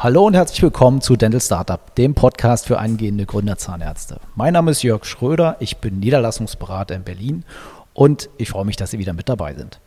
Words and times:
Hallo 0.00 0.24
und 0.24 0.34
herzlich 0.34 0.62
willkommen 0.62 1.00
zu 1.00 1.16
Dental 1.16 1.40
Startup, 1.40 1.92
dem 1.96 2.14
Podcast 2.14 2.66
für 2.66 2.78
angehende 2.78 3.26
Gründerzahnärzte. 3.26 4.20
Mein 4.36 4.52
Name 4.52 4.70
ist 4.70 4.84
Jörg 4.84 5.04
Schröder, 5.04 5.56
ich 5.58 5.78
bin 5.78 5.98
Niederlassungsberater 5.98 6.94
in 6.94 7.02
Berlin 7.02 7.44
und 7.94 8.30
ich 8.36 8.50
freue 8.50 8.64
mich, 8.64 8.76
dass 8.76 8.92
Sie 8.92 9.00
wieder 9.00 9.12
mit 9.12 9.28
dabei 9.28 9.54
sind. 9.54 9.80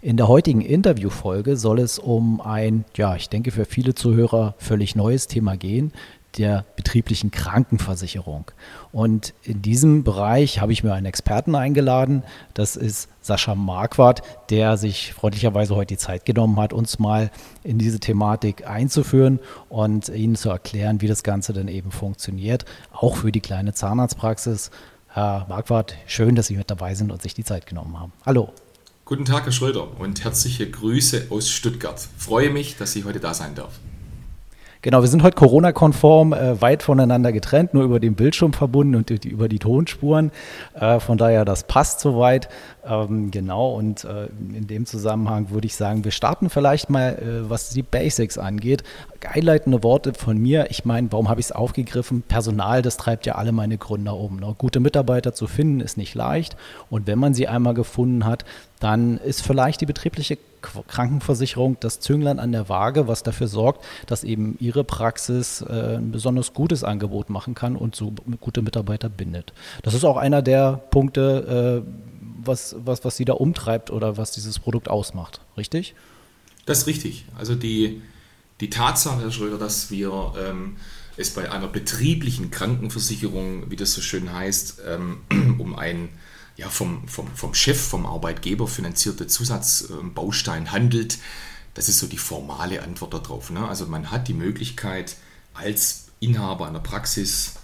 In 0.00 0.16
der 0.16 0.28
heutigen 0.28 0.60
Interviewfolge 0.60 1.56
soll 1.56 1.80
es 1.80 1.98
um 1.98 2.40
ein, 2.40 2.84
ja, 2.94 3.16
ich 3.16 3.28
denke 3.28 3.50
für 3.50 3.64
viele 3.64 3.96
Zuhörer 3.96 4.54
völlig 4.58 4.94
neues 4.94 5.26
Thema 5.26 5.56
gehen, 5.56 5.92
der 6.38 6.64
betrieblichen 6.76 7.30
Krankenversicherung. 7.30 8.50
Und 8.92 9.34
in 9.42 9.62
diesem 9.62 10.04
Bereich 10.04 10.60
habe 10.60 10.72
ich 10.72 10.84
mir 10.84 10.92
einen 10.92 11.06
Experten 11.06 11.54
eingeladen. 11.54 12.22
Das 12.54 12.76
ist 12.76 13.08
Sascha 13.20 13.54
Marquardt, 13.54 14.22
der 14.50 14.76
sich 14.76 15.12
freundlicherweise 15.12 15.74
heute 15.74 15.94
die 15.94 15.98
Zeit 15.98 16.24
genommen 16.24 16.58
hat, 16.58 16.72
uns 16.72 16.98
mal 16.98 17.30
in 17.62 17.78
diese 17.78 18.00
Thematik 18.00 18.66
einzuführen 18.66 19.40
und 19.68 20.08
Ihnen 20.08 20.36
zu 20.36 20.50
erklären, 20.50 21.00
wie 21.00 21.08
das 21.08 21.22
Ganze 21.22 21.52
denn 21.52 21.68
eben 21.68 21.90
funktioniert, 21.90 22.64
auch 22.92 23.16
für 23.16 23.32
die 23.32 23.40
kleine 23.40 23.74
Zahnarztpraxis. 23.74 24.70
Herr 25.08 25.46
Marquardt, 25.48 25.96
schön, 26.06 26.34
dass 26.34 26.48
Sie 26.48 26.56
mit 26.56 26.70
dabei 26.70 26.94
sind 26.94 27.10
und 27.10 27.22
sich 27.22 27.34
die 27.34 27.44
Zeit 27.44 27.66
genommen 27.66 27.98
haben. 27.98 28.12
Hallo. 28.24 28.52
Guten 29.06 29.24
Tag, 29.24 29.44
Herr 29.44 29.52
Schröder, 29.52 30.00
und 30.00 30.24
herzliche 30.24 30.68
Grüße 30.68 31.28
aus 31.30 31.48
Stuttgart. 31.48 32.08
Freue 32.18 32.50
mich, 32.50 32.76
dass 32.76 32.96
ich 32.96 33.04
heute 33.04 33.20
da 33.20 33.34
sein 33.34 33.54
darf. 33.54 33.78
Genau, 34.86 35.02
wir 35.02 35.08
sind 35.08 35.24
heute 35.24 35.34
Corona-konform 35.34 36.32
äh, 36.32 36.62
weit 36.62 36.84
voneinander 36.84 37.32
getrennt, 37.32 37.74
nur 37.74 37.82
über 37.82 37.98
den 37.98 38.14
Bildschirm 38.14 38.52
verbunden 38.52 38.94
und 38.94 39.10
die, 39.10 39.28
über 39.28 39.48
die 39.48 39.58
Tonspuren. 39.58 40.30
Äh, 40.74 41.00
von 41.00 41.18
daher, 41.18 41.44
das 41.44 41.64
passt 41.64 41.98
soweit. 41.98 42.48
Ähm, 42.86 43.32
genau, 43.32 43.74
und 43.74 44.04
äh, 44.04 44.26
in 44.56 44.68
dem 44.68 44.86
Zusammenhang 44.86 45.50
würde 45.50 45.66
ich 45.66 45.74
sagen, 45.74 46.04
wir 46.04 46.12
starten 46.12 46.50
vielleicht 46.50 46.88
mal, 46.88 47.14
äh, 47.14 47.50
was 47.50 47.70
die 47.70 47.82
Basics 47.82 48.38
angeht. 48.38 48.84
Einleitende 49.28 49.82
Worte 49.82 50.14
von 50.14 50.38
mir. 50.38 50.68
Ich 50.70 50.84
meine, 50.84 51.10
warum 51.10 51.28
habe 51.28 51.40
ich 51.40 51.46
es 51.46 51.52
aufgegriffen? 51.52 52.22
Personal, 52.22 52.80
das 52.80 52.96
treibt 52.96 53.26
ja 53.26 53.34
alle 53.34 53.50
meine 53.50 53.78
Gründer 53.78 54.16
um. 54.16 54.38
Ne? 54.38 54.54
Gute 54.56 54.78
Mitarbeiter 54.78 55.34
zu 55.34 55.48
finden, 55.48 55.80
ist 55.80 55.96
nicht 55.96 56.14
leicht. 56.14 56.56
Und 56.90 57.08
wenn 57.08 57.18
man 57.18 57.34
sie 57.34 57.48
einmal 57.48 57.74
gefunden 57.74 58.24
hat, 58.24 58.44
dann 58.78 59.18
ist 59.18 59.42
vielleicht 59.42 59.80
die 59.80 59.86
betriebliche 59.86 60.38
Krankenversicherung 60.86 61.76
das 61.80 62.00
Zünglein 62.00 62.38
an 62.38 62.52
der 62.52 62.68
Waage, 62.68 63.08
was 63.08 63.22
dafür 63.22 63.48
sorgt, 63.48 63.84
dass 64.06 64.24
eben 64.24 64.56
Ihre 64.60 64.84
Praxis 64.84 65.62
äh, 65.62 65.96
ein 65.96 66.12
besonders 66.12 66.52
gutes 66.54 66.84
Angebot 66.84 67.30
machen 67.30 67.54
kann 67.54 67.76
und 67.76 67.94
so 67.94 68.12
gute 68.40 68.62
Mitarbeiter 68.62 69.08
bindet. 69.08 69.52
Das 69.82 69.94
ist 69.94 70.04
auch 70.04 70.16
einer 70.16 70.42
der 70.42 70.80
Punkte, 70.90 71.84
äh, 71.84 71.90
was, 72.44 72.76
was, 72.78 73.04
was 73.04 73.16
Sie 73.16 73.24
da 73.24 73.34
umtreibt 73.34 73.90
oder 73.90 74.16
was 74.16 74.32
dieses 74.32 74.58
Produkt 74.58 74.88
ausmacht, 74.88 75.40
richtig? 75.56 75.94
Das 76.64 76.78
ist 76.78 76.86
richtig. 76.86 77.24
Also 77.38 77.54
die, 77.54 78.02
die 78.60 78.70
Tatsache, 78.70 79.20
Herr 79.22 79.30
Schröder, 79.30 79.58
dass 79.58 79.90
wir 79.90 80.32
ähm, 80.38 80.76
es 81.16 81.30
bei 81.30 81.50
einer 81.50 81.68
betrieblichen 81.68 82.50
Krankenversicherung, 82.50 83.70
wie 83.70 83.76
das 83.76 83.92
so 83.92 84.00
schön 84.00 84.32
heißt, 84.32 84.82
ähm, 84.86 85.18
um 85.58 85.76
ein 85.76 86.08
ja, 86.56 86.68
vom, 86.70 87.06
vom, 87.08 87.28
vom 87.34 87.54
Chef, 87.54 87.80
vom 87.80 88.06
Arbeitgeber 88.06 88.66
finanzierte 88.66 89.26
Zusatzbaustein 89.26 90.72
handelt, 90.72 91.18
das 91.74 91.90
ist 91.90 91.98
so 91.98 92.06
die 92.06 92.16
formale 92.16 92.82
Antwort 92.82 93.12
darauf. 93.12 93.50
Ne? 93.50 93.68
Also 93.68 93.86
man 93.86 94.10
hat 94.10 94.28
die 94.28 94.34
Möglichkeit 94.34 95.16
als 95.52 96.06
Inhaber 96.20 96.66
einer 96.66 96.80
Praxis, 96.80 97.56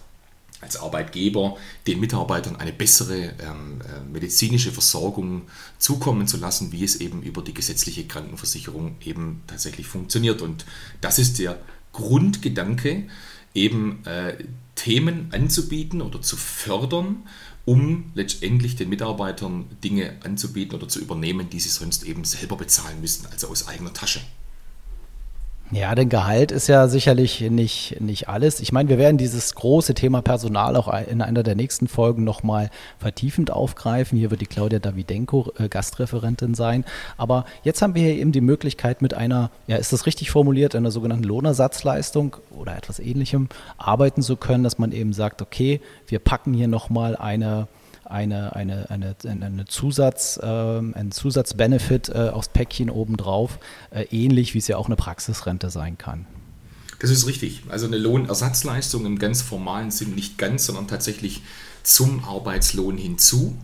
als 0.61 0.77
Arbeitgeber 0.77 1.57
den 1.87 1.98
Mitarbeitern 1.98 2.57
eine 2.57 2.73
bessere 2.73 3.35
ähm, 3.41 3.81
äh, 3.81 4.01
medizinische 4.13 4.70
Versorgung 4.70 5.43
zukommen 5.79 6.29
zu 6.29 6.37
lassen, 6.37 6.73
wie 6.73 6.85
es 6.85 6.97
eben 6.97 7.23
über 7.23 7.43
die 7.43 7.55
gesetzliche 7.55 8.07
Krankenversicherung 8.07 8.97
eben 9.05 9.43
tatsächlich 9.47 9.87
funktioniert. 9.87 10.43
Und 10.43 10.67
das 11.01 11.19
ist 11.19 11.39
der 11.39 11.59
Grundgedanke, 11.93 13.09
eben 13.55 14.05
äh, 14.07 14.45
Themen 14.75 15.29
anzubieten 15.33 16.01
oder 16.01 16.23
zu 16.23 16.37
fördern, 16.37 17.27
um 17.65 18.11
letztendlich 18.15 18.77
den 18.77 18.89
Mitarbeitern 18.89 19.67
Dinge 19.85 20.17
anzubieten 20.25 20.75
oder 20.75 20.89
zu 20.89 21.01
übernehmen, 21.01 21.48
die 21.51 21.61
sie 21.61 21.69
sonst 21.69 22.05
eben 22.05 22.25
selber 22.25 22.57
bezahlen 22.57 23.01
müssen, 23.01 23.27
also 23.27 23.48
aus 23.48 23.69
eigener 23.69 23.92
Tasche. 23.92 24.20
Ja, 25.75 25.95
denn 25.95 26.11
Gehalt 26.11 26.53
ist 26.53 26.69
ja 26.69 26.87
sicherlich 26.87 27.41
nicht, 27.41 27.99
nicht 27.99 28.29
alles. 28.29 28.61
Ich 28.61 28.73
meine, 28.73 28.91
wir 28.91 28.99
werden 28.99 29.17
dieses 29.17 29.55
große 29.55 29.95
Thema 29.95 30.21
Personal 30.21 30.77
auch 30.77 30.93
in 31.09 31.23
einer 31.23 31.43
der 31.43 31.55
nächsten 31.55 31.89
Folgen 31.89 32.25
nochmal 32.25 32.69
vertiefend 32.99 33.51
aufgreifen. 33.51 34.19
Hier 34.19 34.31
wird 34.31 34.43
die 34.43 34.47
Claudia 34.47 34.81
Davidenko 34.81 35.51
äh, 35.59 35.71
Gastreferentin 35.71 36.53
sein. 36.53 36.85
Aber 37.17 37.47
jetzt 37.63 37.81
haben 37.81 37.95
wir 37.95 38.03
hier 38.03 38.17
eben 38.17 38.33
die 38.33 38.43
Möglichkeit 38.43 39.01
mit 39.01 39.15
einer, 39.15 39.51
ja, 39.67 39.77
ist 39.77 39.95
das 39.95 40.05
richtig 40.05 40.31
formuliert, 40.31 40.75
einer 40.75 40.91
sogenannten 40.91 41.25
Lohnersatzleistung 41.25 42.37
oder 42.51 42.77
etwas 42.77 42.99
ähnlichem 42.99 43.49
arbeiten 43.79 44.21
zu 44.21 44.37
können, 44.37 44.65
dass 44.65 44.77
man 44.77 44.93
eben 44.93 45.15
sagt, 45.15 45.41
okay, 45.41 45.81
wir 46.07 46.19
packen 46.19 46.53
hier 46.53 46.69
nochmal 46.69 47.17
eine 47.17 47.67
eine, 48.12 48.55
eine, 48.55 48.89
eine, 48.90 49.17
eine 49.24 49.64
Zusatz, 49.64 50.39
äh, 50.40 50.46
ein 50.46 51.11
Zusatzbenefit 51.11 52.11
äh, 52.11 52.28
aufs 52.28 52.48
Päckchen 52.48 52.90
obendrauf, 52.90 53.58
äh, 53.90 54.05
ähnlich 54.11 54.55
wie 54.55 54.58
es 54.58 54.68
ja 54.68 54.77
auch 54.77 54.86
eine 54.86 54.96
Praxisrente 54.96 55.70
sein 55.70 55.98
kann. 55.98 56.27
Das 57.00 57.11
ist 57.11 57.27
richtig. 57.27 57.62
Also 57.68 57.86
eine 57.86 57.98
Lohnersatzleistung 57.98 59.06
im 59.06 59.18
ganz 59.18 59.42
formalen 59.42 59.90
Sinn 59.90 60.14
nicht 60.14 60.39
ganz, 60.39 60.67
sondern 60.67 60.86
tatsächlich 60.86 61.42
zum 61.83 62.24
Arbeitslohn 62.24 62.96
hinzu. 62.96 63.56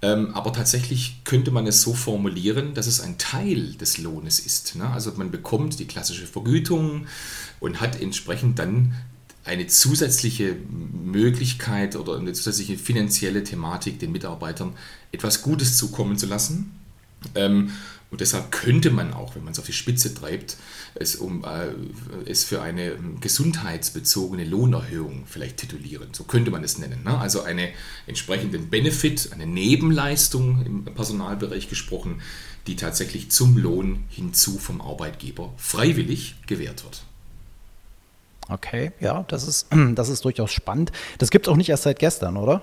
Ähm, 0.00 0.34
aber 0.34 0.52
tatsächlich 0.52 1.22
könnte 1.24 1.50
man 1.50 1.66
es 1.66 1.82
so 1.82 1.92
formulieren, 1.92 2.72
dass 2.72 2.86
es 2.86 3.00
ein 3.00 3.18
Teil 3.18 3.74
des 3.74 3.98
Lohnes 3.98 4.38
ist. 4.38 4.76
Ne? 4.76 4.88
Also 4.88 5.12
man 5.16 5.30
bekommt 5.30 5.80
die 5.80 5.86
klassische 5.86 6.26
Vergütung 6.26 7.06
und 7.58 7.80
hat 7.80 8.00
entsprechend 8.00 8.58
dann 8.60 8.94
eine 9.48 9.66
zusätzliche 9.66 10.56
Möglichkeit 11.04 11.96
oder 11.96 12.16
eine 12.16 12.32
zusätzliche 12.32 12.78
finanzielle 12.78 13.42
Thematik 13.42 13.98
den 13.98 14.12
Mitarbeitern 14.12 14.74
etwas 15.10 15.42
Gutes 15.42 15.76
zukommen 15.76 16.18
zu 16.18 16.26
lassen. 16.26 16.72
Ähm, 17.34 17.72
und 18.10 18.22
deshalb 18.22 18.50
könnte 18.50 18.90
man 18.90 19.12
auch, 19.12 19.34
wenn 19.34 19.44
man 19.44 19.52
es 19.52 19.58
auf 19.58 19.66
die 19.66 19.72
Spitze 19.72 20.14
treibt, 20.14 20.56
es, 20.94 21.16
um, 21.16 21.44
äh, 21.44 21.72
es 22.30 22.44
für 22.44 22.62
eine 22.62 22.96
gesundheitsbezogene 23.20 24.44
Lohnerhöhung 24.44 25.24
vielleicht 25.26 25.58
titulieren. 25.58 26.08
So 26.12 26.24
könnte 26.24 26.50
man 26.50 26.64
es 26.64 26.78
nennen. 26.78 27.02
Ne? 27.04 27.18
Also 27.18 27.42
einen 27.42 27.68
entsprechenden 28.06 28.70
Benefit, 28.70 29.30
eine 29.32 29.46
Nebenleistung 29.46 30.64
im 30.64 30.84
Personalbereich 30.84 31.68
gesprochen, 31.68 32.22
die 32.66 32.76
tatsächlich 32.76 33.30
zum 33.30 33.58
Lohn 33.58 34.04
hinzu 34.08 34.58
vom 34.58 34.80
Arbeitgeber 34.80 35.52
freiwillig 35.58 36.36
gewährt 36.46 36.84
wird. 36.84 37.02
Okay, 38.50 38.92
ja, 39.00 39.24
das 39.28 39.46
ist, 39.46 39.66
das 39.94 40.08
ist 40.08 40.24
durchaus 40.24 40.52
spannend. 40.52 40.92
Das 41.18 41.30
gibt 41.30 41.46
es 41.46 41.52
auch 41.52 41.56
nicht 41.56 41.68
erst 41.68 41.82
seit 41.82 41.98
gestern, 41.98 42.36
oder? 42.36 42.62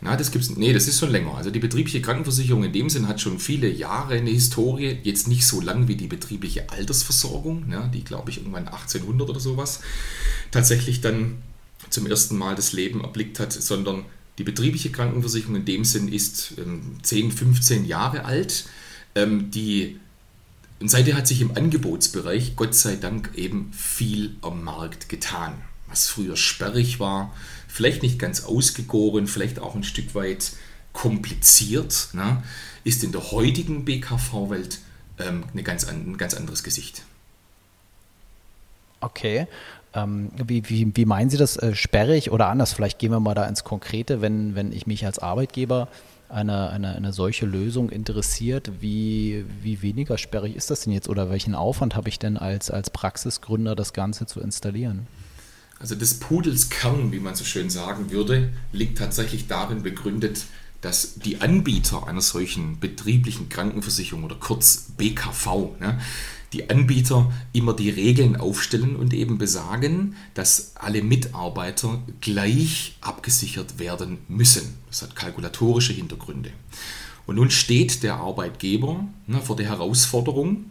Na, 0.00 0.16
das 0.16 0.30
gibt's, 0.30 0.50
nee, 0.50 0.72
das 0.72 0.86
ist 0.86 1.00
schon 1.00 1.10
länger. 1.10 1.34
Also 1.34 1.50
die 1.50 1.58
betriebliche 1.58 2.00
Krankenversicherung 2.00 2.62
in 2.64 2.72
dem 2.72 2.88
Sinn 2.88 3.08
hat 3.08 3.20
schon 3.20 3.38
viele 3.38 3.68
Jahre 3.68 4.14
eine 4.14 4.30
Historie, 4.30 4.98
jetzt 5.02 5.26
nicht 5.26 5.46
so 5.46 5.60
lang 5.60 5.88
wie 5.88 5.96
die 5.96 6.06
betriebliche 6.06 6.70
Altersversorgung, 6.70 7.68
ne, 7.68 7.90
die 7.92 8.04
glaube 8.04 8.30
ich 8.30 8.38
irgendwann 8.38 8.68
1800 8.68 9.28
oder 9.28 9.40
sowas 9.40 9.80
tatsächlich 10.52 11.00
dann 11.00 11.42
zum 11.90 12.06
ersten 12.06 12.36
Mal 12.36 12.54
das 12.54 12.72
Leben 12.72 13.00
erblickt 13.00 13.40
hat, 13.40 13.52
sondern 13.52 14.04
die 14.38 14.44
betriebliche 14.44 14.90
Krankenversicherung 14.90 15.56
in 15.56 15.64
dem 15.64 15.84
Sinn 15.84 16.08
ist 16.08 16.54
ähm, 16.58 16.98
10, 17.02 17.32
15 17.32 17.84
Jahre 17.84 18.24
alt. 18.24 18.66
Ähm, 19.14 19.50
die 19.50 19.98
und 20.80 20.88
seitdem 20.90 21.16
hat 21.16 21.26
sich 21.26 21.40
im 21.40 21.56
Angebotsbereich 21.56 22.56
Gott 22.56 22.74
sei 22.74 22.96
Dank 22.96 23.30
eben 23.34 23.72
viel 23.72 24.36
am 24.42 24.62
Markt 24.62 25.08
getan. 25.08 25.54
Was 25.86 26.08
früher 26.08 26.36
sperrig 26.36 27.00
war, 27.00 27.32
vielleicht 27.68 28.02
nicht 28.02 28.18
ganz 28.18 28.44
ausgegoren, 28.44 29.26
vielleicht 29.26 29.58
auch 29.58 29.74
ein 29.74 29.84
Stück 29.84 30.14
weit 30.14 30.52
kompliziert, 30.92 32.08
ne, 32.12 32.42
ist 32.84 33.04
in 33.04 33.12
der 33.12 33.30
heutigen 33.30 33.84
BKV-Welt 33.84 34.80
ähm, 35.18 35.44
eine 35.52 35.62
ganz, 35.62 35.84
ein 35.84 36.16
ganz 36.16 36.34
anderes 36.34 36.62
Gesicht. 36.62 37.02
Okay. 39.00 39.46
Ähm, 39.94 40.30
wie, 40.36 40.68
wie, 40.68 40.90
wie 40.94 41.04
meinen 41.04 41.30
Sie 41.30 41.36
das? 41.36 41.56
Äh, 41.56 41.74
sperrig 41.74 42.30
oder 42.30 42.48
anders? 42.48 42.72
Vielleicht 42.72 42.98
gehen 42.98 43.12
wir 43.12 43.20
mal 43.20 43.34
da 43.34 43.46
ins 43.46 43.64
Konkrete, 43.64 44.20
wenn, 44.20 44.54
wenn 44.54 44.72
ich 44.72 44.86
mich 44.86 45.06
als 45.06 45.18
Arbeitgeber 45.18 45.88
eine, 46.28 46.70
eine, 46.70 46.94
eine 46.94 47.12
solche 47.12 47.46
Lösung 47.46 47.90
interessiert, 47.90 48.70
wie, 48.80 49.44
wie 49.62 49.82
weniger 49.82 50.18
sperrig 50.18 50.56
ist 50.56 50.70
das 50.70 50.82
denn 50.82 50.92
jetzt 50.92 51.08
oder 51.08 51.30
welchen 51.30 51.54
Aufwand 51.54 51.94
habe 51.94 52.08
ich 52.08 52.18
denn 52.18 52.36
als, 52.36 52.70
als 52.70 52.90
Praxisgründer, 52.90 53.74
das 53.74 53.92
Ganze 53.92 54.26
zu 54.26 54.40
installieren? 54.40 55.06
Also 55.78 55.94
des 55.94 56.18
Pudels 56.18 56.70
Kern, 56.70 57.12
wie 57.12 57.20
man 57.20 57.34
so 57.34 57.44
schön 57.44 57.70
sagen 57.70 58.10
würde, 58.10 58.50
liegt 58.72 58.98
tatsächlich 58.98 59.46
darin 59.46 59.82
begründet, 59.82 60.44
dass 60.80 61.14
die 61.16 61.40
Anbieter 61.40 62.06
einer 62.06 62.20
solchen 62.20 62.78
betrieblichen 62.80 63.48
Krankenversicherung 63.48 64.24
oder 64.24 64.36
kurz 64.36 64.86
BKV, 64.96 65.78
ne, 65.80 65.98
die 66.52 66.70
Anbieter 66.70 67.32
immer 67.52 67.74
die 67.74 67.90
Regeln 67.90 68.36
aufstellen 68.36 68.96
und 68.96 69.12
eben 69.12 69.38
besagen, 69.38 70.16
dass 70.34 70.72
alle 70.76 71.02
Mitarbeiter 71.02 72.02
gleich 72.20 72.96
abgesichert 73.00 73.78
werden 73.78 74.18
müssen. 74.28 74.74
Das 74.88 75.02
hat 75.02 75.16
kalkulatorische 75.16 75.92
Hintergründe. 75.92 76.50
Und 77.26 77.36
nun 77.36 77.50
steht 77.50 78.02
der 78.02 78.16
Arbeitgeber 78.16 79.04
ne, 79.26 79.40
vor 79.40 79.56
der 79.56 79.66
Herausforderung, 79.66 80.66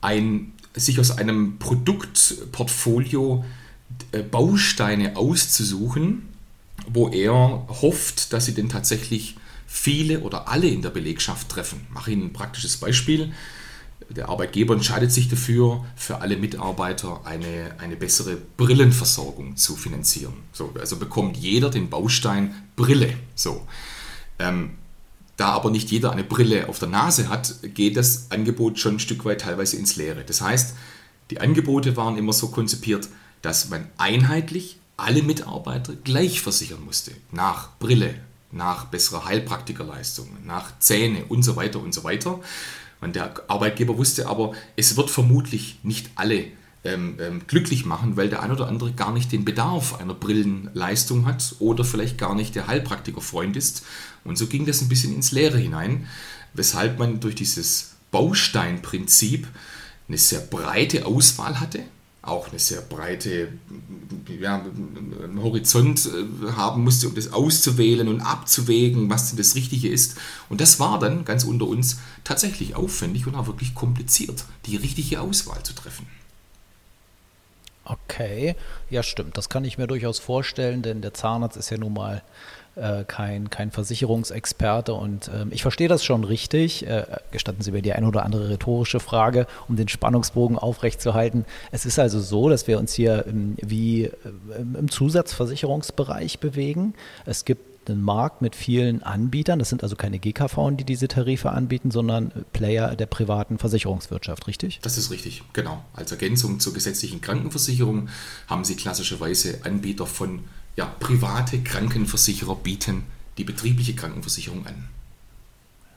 ein 0.00 0.52
sich 0.76 0.98
aus 0.98 1.12
einem 1.12 1.58
Produktportfolio 1.58 3.44
äh, 4.10 4.22
Bausteine 4.22 5.16
auszusuchen, 5.16 6.28
wo 6.88 7.08
er 7.08 7.32
hofft, 7.80 8.32
dass 8.32 8.46
sie 8.46 8.54
denn 8.54 8.68
tatsächlich 8.68 9.36
viele 9.66 10.20
oder 10.20 10.48
alle 10.48 10.68
in 10.68 10.82
der 10.82 10.90
Belegschaft 10.90 11.48
treffen. 11.48 11.80
Ich 11.88 11.94
mache 11.94 12.10
Ihnen 12.12 12.24
ein 12.24 12.32
praktisches 12.32 12.76
Beispiel. 12.76 13.32
Der 14.10 14.28
Arbeitgeber 14.28 14.74
entscheidet 14.74 15.12
sich 15.12 15.28
dafür, 15.28 15.84
für 15.96 16.20
alle 16.20 16.36
Mitarbeiter 16.36 17.22
eine, 17.24 17.74
eine 17.78 17.96
bessere 17.96 18.36
Brillenversorgung 18.56 19.56
zu 19.56 19.76
finanzieren. 19.76 20.34
So, 20.52 20.72
also 20.78 20.96
bekommt 20.96 21.36
jeder 21.36 21.70
den 21.70 21.88
Baustein 21.88 22.54
Brille. 22.76 23.14
So. 23.34 23.66
Ähm, 24.38 24.72
da 25.36 25.48
aber 25.48 25.70
nicht 25.70 25.90
jeder 25.90 26.12
eine 26.12 26.22
Brille 26.22 26.68
auf 26.68 26.78
der 26.78 26.88
Nase 26.88 27.28
hat, 27.28 27.54
geht 27.74 27.96
das 27.96 28.30
Angebot 28.30 28.78
schon 28.78 28.96
ein 28.96 29.00
Stück 29.00 29.24
weit 29.24 29.40
teilweise 29.40 29.76
ins 29.76 29.96
Leere. 29.96 30.22
Das 30.24 30.40
heißt, 30.40 30.74
die 31.30 31.40
Angebote 31.40 31.96
waren 31.96 32.16
immer 32.16 32.32
so 32.32 32.48
konzipiert, 32.48 33.08
dass 33.42 33.68
man 33.68 33.88
einheitlich 33.98 34.78
alle 34.96 35.22
Mitarbeiter 35.22 35.94
gleich 36.04 36.40
versichern 36.40 36.84
musste. 36.84 37.12
Nach 37.32 37.76
Brille, 37.78 38.14
nach 38.52 38.86
besserer 38.86 39.24
Heilpraktikerleistung, 39.24 40.28
nach 40.44 40.78
Zähne 40.78 41.24
und 41.28 41.42
so 41.42 41.56
weiter 41.56 41.80
und 41.80 41.92
so 41.92 42.04
weiter. 42.04 42.38
Und 43.04 43.16
der 43.16 43.34
Arbeitgeber 43.48 43.98
wusste 43.98 44.28
aber, 44.28 44.52
es 44.76 44.96
wird 44.96 45.10
vermutlich 45.10 45.78
nicht 45.82 46.10
alle 46.14 46.46
ähm, 46.84 47.18
ähm, 47.20 47.42
glücklich 47.46 47.84
machen, 47.84 48.16
weil 48.16 48.30
der 48.30 48.42
ein 48.42 48.50
oder 48.50 48.66
andere 48.66 48.92
gar 48.92 49.12
nicht 49.12 49.30
den 49.30 49.44
Bedarf 49.44 50.00
einer 50.00 50.14
Brillenleistung 50.14 51.26
hat 51.26 51.56
oder 51.58 51.84
vielleicht 51.84 52.16
gar 52.16 52.34
nicht 52.34 52.54
der 52.54 52.66
Heilpraktikerfreund 52.66 53.56
ist. 53.56 53.84
Und 54.24 54.38
so 54.38 54.46
ging 54.46 54.64
das 54.64 54.80
ein 54.80 54.88
bisschen 54.88 55.14
ins 55.14 55.32
Leere 55.32 55.58
hinein, 55.58 56.06
weshalb 56.54 56.98
man 56.98 57.20
durch 57.20 57.34
dieses 57.34 57.96
Bausteinprinzip 58.10 59.48
eine 60.08 60.18
sehr 60.18 60.40
breite 60.40 61.04
Auswahl 61.04 61.60
hatte, 61.60 61.80
auch 62.26 62.48
eine 62.48 62.58
sehr 62.58 62.80
breite 62.80 63.48
ja, 64.40 64.64
Horizont 65.38 66.06
äh, 66.06 66.52
haben 66.52 66.84
musste, 66.84 67.08
um 67.08 67.14
das 67.14 67.32
auszuwählen 67.32 68.08
und 68.08 68.20
abzuwägen, 68.20 69.10
was 69.10 69.28
denn 69.28 69.38
das 69.38 69.54
Richtige 69.54 69.88
ist. 69.88 70.16
Und 70.48 70.60
das 70.60 70.80
war 70.80 70.98
dann 70.98 71.24
ganz 71.24 71.44
unter 71.44 71.66
uns 71.66 71.98
tatsächlich 72.24 72.74
aufwendig 72.74 73.26
und 73.26 73.34
auch 73.34 73.46
wirklich 73.46 73.74
kompliziert, 73.74 74.44
die 74.66 74.76
richtige 74.76 75.20
Auswahl 75.20 75.62
zu 75.62 75.74
treffen. 75.74 76.06
Okay, 77.84 78.56
ja 78.88 79.02
stimmt, 79.02 79.36
das 79.36 79.50
kann 79.50 79.64
ich 79.64 79.76
mir 79.76 79.86
durchaus 79.86 80.18
vorstellen, 80.18 80.80
denn 80.80 81.02
der 81.02 81.12
Zahnarzt 81.12 81.58
ist 81.58 81.70
ja 81.70 81.76
nun 81.76 81.92
mal 81.92 82.22
äh, 82.76 83.04
kein, 83.04 83.50
kein 83.50 83.70
Versicherungsexperte 83.70 84.94
und 84.94 85.30
ähm, 85.34 85.48
ich 85.52 85.62
verstehe 85.62 85.88
das 85.88 86.04
schon 86.04 86.24
richtig. 86.24 86.86
Äh, 86.86 87.04
gestatten 87.30 87.62
Sie 87.62 87.72
mir 87.72 87.82
die 87.82 87.92
ein 87.92 88.04
oder 88.04 88.24
andere 88.24 88.48
rhetorische 88.48 89.00
Frage, 89.00 89.46
um 89.68 89.76
den 89.76 89.88
Spannungsbogen 89.88 90.58
aufrechtzuerhalten. 90.58 91.44
Es 91.70 91.86
ist 91.86 91.98
also 91.98 92.20
so, 92.20 92.48
dass 92.48 92.66
wir 92.66 92.78
uns 92.78 92.92
hier 92.92 93.26
ähm, 93.26 93.56
wie 93.60 94.04
äh, 94.04 94.10
im 94.56 94.90
Zusatzversicherungsbereich 94.90 96.40
bewegen. 96.40 96.94
Es 97.26 97.44
gibt 97.44 97.74
einen 97.88 98.02
Markt 98.02 98.42
mit 98.42 98.56
vielen 98.56 99.02
Anbietern. 99.02 99.58
Das 99.58 99.68
sind 99.68 99.82
also 99.82 99.96
keine 99.96 100.18
GKV, 100.18 100.70
die 100.72 100.84
diese 100.84 101.08
Tarife 101.08 101.50
anbieten, 101.50 101.90
sondern 101.90 102.32
Player 102.52 102.96
der 102.96 103.06
privaten 103.06 103.58
Versicherungswirtschaft, 103.58 104.46
richtig? 104.46 104.80
Das 104.82 104.98
ist 104.98 105.10
richtig, 105.10 105.42
genau. 105.52 105.84
Als 105.92 106.10
Ergänzung 106.10 106.60
zur 106.60 106.72
gesetzlichen 106.72 107.20
Krankenversicherung 107.20 108.08
haben 108.46 108.64
Sie 108.64 108.76
klassischerweise 108.76 109.60
Anbieter 109.64 110.06
von 110.06 110.40
ja, 110.76 110.86
private 110.86 111.60
Krankenversicherer 111.60 112.56
bieten 112.56 113.04
die 113.38 113.44
betriebliche 113.44 113.94
Krankenversicherung 113.94 114.66
an. 114.66 114.88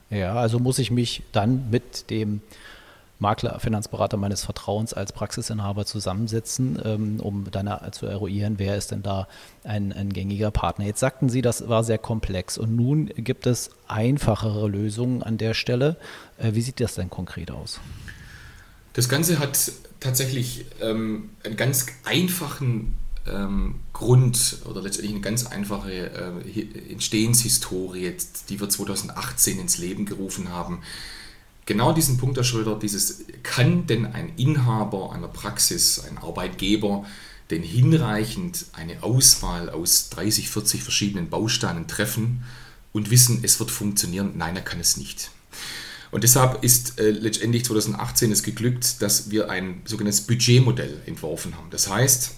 Ja, 0.10 0.36
also 0.36 0.60
muss 0.60 0.80
ich 0.80 0.92
mich 0.92 1.24
dann 1.32 1.70
mit 1.70 2.10
dem 2.10 2.42
Makler, 3.20 3.60
Finanzberater 3.60 4.16
meines 4.16 4.44
Vertrauens 4.44 4.94
als 4.94 5.12
Praxisinhaber 5.12 5.86
zusammensetzen, 5.86 6.80
ähm, 6.86 7.20
um 7.20 7.50
dann 7.50 7.70
zu 7.92 8.06
eruieren, 8.06 8.56
wer 8.58 8.78
ist 8.78 8.92
denn 8.92 9.02
da 9.02 9.28
ein, 9.64 9.92
ein, 9.92 10.14
gängiger 10.14 10.52
Partner. 10.52 10.86
Jetzt 10.86 11.00
sagten 11.00 11.28
Sie, 11.28 11.42
das 11.42 11.68
war 11.68 11.84
sehr 11.84 11.98
komplex 11.98 12.58
und 12.60 12.76
nun 12.76 13.08
gibt 13.16 13.48
es 13.48 13.72
einfachere 13.88 14.68
Lösungen 14.68 15.24
an 15.24 15.40
der 15.40 15.56
Stelle. 15.56 15.98
Äh, 16.38 16.54
wie 16.54 16.62
sieht 16.62 16.80
das 16.80 16.94
denn 16.94 17.10
konkret 17.10 17.50
aus? 17.50 17.80
Das 18.94 19.10
Ganze 19.10 19.40
hat 19.40 19.72
tatsächlich 20.00 20.66
ähm, 20.80 21.30
einen 21.44 21.58
ganz 21.58 21.88
einfachen 22.06 22.94
Grund 23.94 24.60
oder 24.66 24.82
letztendlich 24.82 25.14
eine 25.14 25.22
ganz 25.22 25.46
einfache 25.46 25.92
äh, 25.92 26.92
Entstehenshistorie, 26.92 28.16
die 28.50 28.60
wir 28.60 28.70
2018 28.70 29.60
ins 29.60 29.78
Leben 29.78 30.06
gerufen 30.06 30.50
haben. 30.50 30.82
Genau 31.66 31.92
diesen 31.92 32.18
Punkt, 32.18 32.38
Herr 32.38 32.44
Schröder, 32.44 32.80
dieses, 32.80 33.26
kann 33.44 33.88
denn 33.88 34.06
ein 34.06 34.32
Inhaber 34.38 35.12
einer 35.12 35.28
Praxis, 35.28 36.00
ein 36.00 36.18
Arbeitgeber, 36.18 37.06
denn 37.50 37.62
hinreichend 37.62 38.68
eine 38.74 39.04
Auswahl 39.04 39.70
aus 39.70 40.10
30, 40.10 40.50
40 40.50 40.84
verschiedenen 40.84 41.30
Bausteinen 41.30 41.88
treffen 41.88 42.44
und 42.94 43.10
wissen, 43.10 43.40
es 43.44 43.60
wird 43.60 43.72
funktionieren? 43.72 44.34
Nein, 44.36 44.56
er 44.56 44.62
kann 44.62 44.80
es 44.80 44.98
nicht. 44.98 45.32
Und 46.12 46.24
deshalb 46.24 46.64
ist 46.64 47.00
äh, 47.00 47.12
letztendlich 47.12 47.66
2018 47.66 48.32
es 48.32 48.44
geglückt, 48.44 49.02
dass 49.02 49.30
wir 49.30 49.50
ein 49.50 49.82
sogenanntes 49.86 50.22
Budgetmodell 50.22 51.02
entworfen 51.06 51.58
haben. 51.58 51.70
Das 51.70 51.90
heißt, 51.90 52.32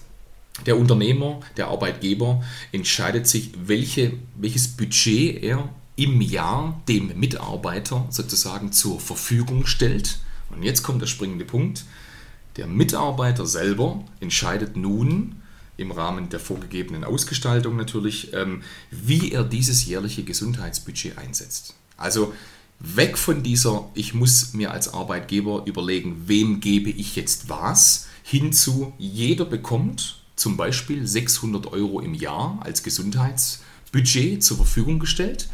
der 0.65 0.77
Unternehmer, 0.77 1.39
der 1.57 1.67
Arbeitgeber 1.67 2.43
entscheidet 2.71 3.27
sich, 3.27 3.51
welche, 3.65 4.13
welches 4.35 4.67
Budget 4.69 5.43
er 5.43 5.69
im 5.95 6.21
Jahr 6.21 6.81
dem 6.87 7.19
Mitarbeiter 7.19 8.07
sozusagen 8.09 8.71
zur 8.71 8.99
Verfügung 8.99 9.65
stellt. 9.65 10.19
Und 10.49 10.63
jetzt 10.63 10.83
kommt 10.83 11.01
der 11.01 11.07
springende 11.07 11.45
Punkt. 11.45 11.85
Der 12.55 12.67
Mitarbeiter 12.67 13.45
selber 13.45 14.03
entscheidet 14.19 14.75
nun 14.75 15.35
im 15.77 15.91
Rahmen 15.91 16.29
der 16.29 16.39
vorgegebenen 16.39 17.03
Ausgestaltung 17.03 17.75
natürlich, 17.75 18.33
ähm, 18.33 18.63
wie 18.91 19.31
er 19.31 19.43
dieses 19.43 19.85
jährliche 19.85 20.23
Gesundheitsbudget 20.23 21.17
einsetzt. 21.17 21.73
Also 21.95 22.33
weg 22.79 23.17
von 23.17 23.43
dieser, 23.43 23.89
ich 23.93 24.13
muss 24.13 24.53
mir 24.53 24.71
als 24.71 24.93
Arbeitgeber 24.93 25.63
überlegen, 25.65 26.23
wem 26.27 26.59
gebe 26.59 26.89
ich 26.89 27.15
jetzt 27.15 27.49
was, 27.49 28.07
hinzu, 28.23 28.93
jeder 28.97 29.45
bekommt 29.45 30.21
zum 30.39 30.55
Beispiel 30.55 31.05
600 31.05 31.67
Euro 31.67 31.99
im 31.99 32.13
Jahr 32.13 32.57
als 32.61 32.81
Gesundheitsbudget 32.81 34.41
zur 34.41 34.57
Verfügung 34.57 34.99
gestellt. 34.99 35.49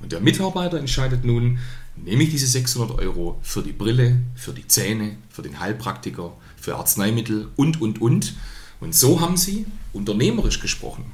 Und 0.00 0.12
der 0.12 0.20
Mitarbeiter 0.20 0.78
entscheidet 0.78 1.24
nun, 1.24 1.58
nehme 1.94 2.24
ich 2.24 2.30
diese 2.30 2.48
600 2.48 2.98
Euro 2.98 3.38
für 3.42 3.62
die 3.62 3.72
Brille, 3.72 4.20
für 4.34 4.52
die 4.52 4.66
Zähne, 4.66 5.16
für 5.30 5.42
den 5.42 5.60
Heilpraktiker, 5.60 6.36
für 6.60 6.76
Arzneimittel 6.76 7.48
und, 7.56 7.80
und, 7.80 8.00
und. 8.00 8.34
Und 8.80 8.94
so 8.94 9.20
haben 9.20 9.36
sie, 9.36 9.64
unternehmerisch 9.92 10.60
gesprochen, 10.60 11.04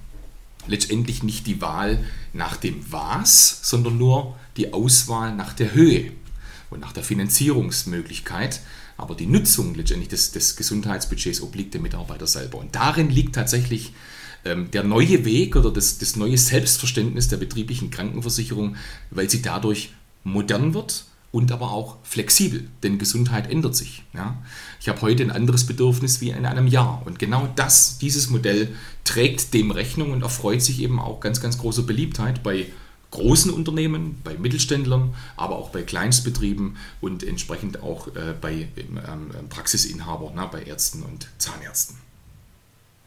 letztendlich 0.67 1.23
nicht 1.23 1.47
die 1.47 1.61
Wahl 1.61 2.03
nach 2.33 2.57
dem 2.57 2.83
Was, 2.91 3.61
sondern 3.63 3.99
nur 3.99 4.37
die 4.57 4.73
Auswahl 4.73 5.35
nach 5.35 5.53
der 5.53 5.75
Höhe 5.75 6.13
und 6.71 6.81
nach 6.81 6.93
der 6.93 7.05
Finanzierungsmöglichkeit. 7.05 8.61
Aber 8.97 9.15
die 9.15 9.27
Nutzung 9.27 9.75
letztendlich 9.75 10.09
des, 10.09 10.33
des 10.33 10.57
Gesundheitsbudgets 10.57 11.43
obliegt 11.43 11.75
dem 11.75 11.83
Mitarbeiter 11.83 12.27
selber. 12.27 12.59
Und 12.59 12.75
darin 12.75 13.11
liegt 13.11 13.35
tatsächlich 13.35 13.93
ähm, 14.45 14.71
der 14.71 14.85
neue 14.85 15.25
Weg 15.25 15.57
oder 15.57 15.71
das, 15.71 15.99
das 15.99 16.17
neue 16.17 16.39
Selbstverständnis 16.39 17.29
der 17.29 17.37
betrieblichen 17.37 17.91
Krankenversicherung, 17.91 18.77
weil 19.11 19.31
sie 19.31 19.43
dadurch 19.43 19.93
modern 20.25 20.75
wird 20.75 21.05
und 21.33 21.51
aber 21.51 21.73
auch 21.73 21.97
flexibel, 22.03 22.69
denn 22.83 22.99
Gesundheit 22.99 23.51
ändert 23.51 23.75
sich. 23.75 24.05
Ja? 24.13 24.43
Ich 24.81 24.89
habe 24.89 25.01
heute 25.01 25.23
ein 25.23 25.31
anderes 25.31 25.67
Bedürfnis 25.67 26.21
wie 26.21 26.31
in 26.31 26.45
einem 26.45 26.67
Jahr 26.67 27.03
und 27.07 27.19
genau 27.19 27.49
das, 27.57 27.99
dieses 27.99 28.29
Modell 28.29 28.75
trägt 29.05 29.55
dem 29.55 29.71
Rechnung 29.71 30.13
und 30.13 30.23
erfreut 30.23 30.63
sich 30.63 30.81
eben 30.81 31.01
auch 31.01 31.21
ganz, 31.21 31.41
ganz 31.41 31.59
großer 31.59 31.83
Beliebtheit 31.83 32.43
bei 32.43 32.67
großen 33.13 33.53
Unternehmen, 33.53 34.21
bei 34.25 34.35
Mittelständlern, 34.35 35.15
aber 35.37 35.57
auch 35.57 35.71
bei 35.71 35.83
Kleinstbetrieben 35.83 36.77
und 37.01 37.23
entsprechend 37.23 37.83
auch 37.83 38.09
äh, 38.09 38.35
bei 38.41 38.69
ähm, 38.77 39.31
Praxisinhabern, 39.49 40.35
ne, 40.35 40.49
bei 40.51 40.63
Ärzten 40.65 41.03
und 41.05 41.29
Zahnärzten. 41.39 41.97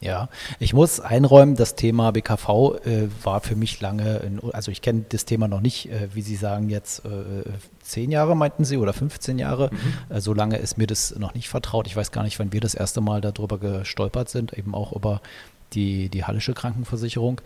Ja, 0.01 0.29
ich 0.59 0.73
muss 0.73 0.99
einräumen, 0.99 1.55
das 1.55 1.75
Thema 1.75 2.11
BKV 2.11 2.75
äh, 2.85 3.07
war 3.23 3.41
für 3.41 3.55
mich 3.55 3.81
lange, 3.81 4.17
in, 4.17 4.39
also 4.51 4.69
ich 4.69 4.81
kenne 4.81 5.05
das 5.09 5.25
Thema 5.25 5.47
noch 5.47 5.61
nicht, 5.61 5.89
äh, 5.89 6.09
wie 6.13 6.21
Sie 6.21 6.35
sagen 6.35 6.69
jetzt, 6.69 7.05
äh, 7.05 7.43
zehn 7.81 8.11
Jahre 8.11 8.35
meinten 8.35 8.65
Sie 8.65 8.77
oder 8.77 8.93
15 8.93 9.39
Jahre. 9.39 9.71
Mhm. 9.71 10.15
Äh, 10.15 10.21
so 10.21 10.33
lange 10.33 10.57
ist 10.57 10.77
mir 10.77 10.85
das 10.85 11.15
noch 11.17 11.33
nicht 11.33 11.49
vertraut. 11.49 11.87
Ich 11.87 11.95
weiß 11.95 12.11
gar 12.11 12.23
nicht, 12.23 12.37
wann 12.37 12.53
wir 12.53 12.61
das 12.61 12.75
erste 12.75 13.01
Mal 13.01 13.21
darüber 13.21 13.57
gestolpert 13.57 14.29
sind, 14.29 14.53
eben 14.53 14.75
auch 14.75 14.93
über 14.93 15.21
die, 15.75 16.09
die 16.09 16.23
Hallische 16.23 16.53
Krankenversicherung. 16.53 17.41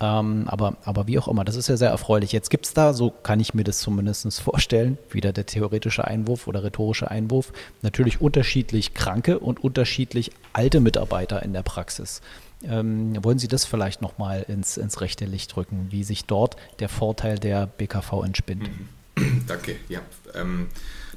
Ähm, 0.00 0.44
aber, 0.46 0.76
aber 0.84 1.06
wie 1.06 1.18
auch 1.18 1.28
immer, 1.28 1.44
das 1.44 1.56
ist 1.56 1.68
ja 1.68 1.76
sehr 1.76 1.90
erfreulich. 1.90 2.32
Jetzt 2.32 2.50
gibt 2.50 2.66
es 2.66 2.74
da, 2.74 2.92
so 2.92 3.10
kann 3.10 3.40
ich 3.40 3.54
mir 3.54 3.64
das 3.64 3.78
zumindest 3.78 4.40
vorstellen, 4.40 4.98
wieder 5.10 5.32
der 5.32 5.46
theoretische 5.46 6.04
Einwurf 6.06 6.46
oder 6.46 6.64
rhetorische 6.64 7.10
Einwurf, 7.10 7.52
natürlich 7.82 8.20
unterschiedlich 8.20 8.94
kranke 8.94 9.38
und 9.38 9.62
unterschiedlich 9.62 10.32
alte 10.52 10.80
Mitarbeiter 10.80 11.42
in 11.42 11.52
der 11.52 11.62
Praxis. 11.62 12.20
Ähm, 12.64 13.22
wollen 13.22 13.38
Sie 13.38 13.48
das 13.48 13.64
vielleicht 13.64 14.00
nochmal 14.00 14.44
ins, 14.48 14.76
ins 14.76 15.00
rechte 15.00 15.26
Licht 15.26 15.54
drücken, 15.54 15.88
wie 15.90 16.02
sich 16.02 16.24
dort 16.24 16.56
der 16.78 16.88
Vorteil 16.88 17.38
der 17.38 17.66
BKV 17.66 18.24
entspinnt? 18.24 18.70
Danke, 19.46 19.76
ja. 19.88 20.00
Ähm, 20.34 20.68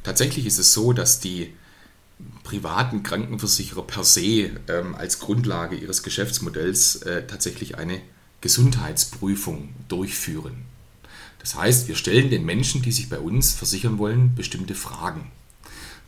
tatsächlich 0.03 0.45
ist 0.45 0.59
es 0.59 0.73
so, 0.73 0.93
dass 0.93 1.19
die 1.19 1.53
privaten 2.43 3.03
Krankenversicherer 3.03 3.83
per 3.83 4.03
se 4.03 4.51
ähm, 4.67 4.95
als 4.95 5.19
Grundlage 5.19 5.75
ihres 5.75 6.03
Geschäftsmodells 6.03 6.97
äh, 7.03 7.27
tatsächlich 7.27 7.77
eine 7.77 8.01
Gesundheitsprüfung 8.41 9.69
durchführen. 9.87 10.65
Das 11.39 11.55
heißt, 11.55 11.87
wir 11.87 11.95
stellen 11.95 12.29
den 12.29 12.45
Menschen, 12.45 12.81
die 12.81 12.91
sich 12.91 13.09
bei 13.09 13.19
uns 13.19 13.53
versichern 13.53 13.97
wollen, 13.97 14.35
bestimmte 14.35 14.75
Fragen 14.75 15.31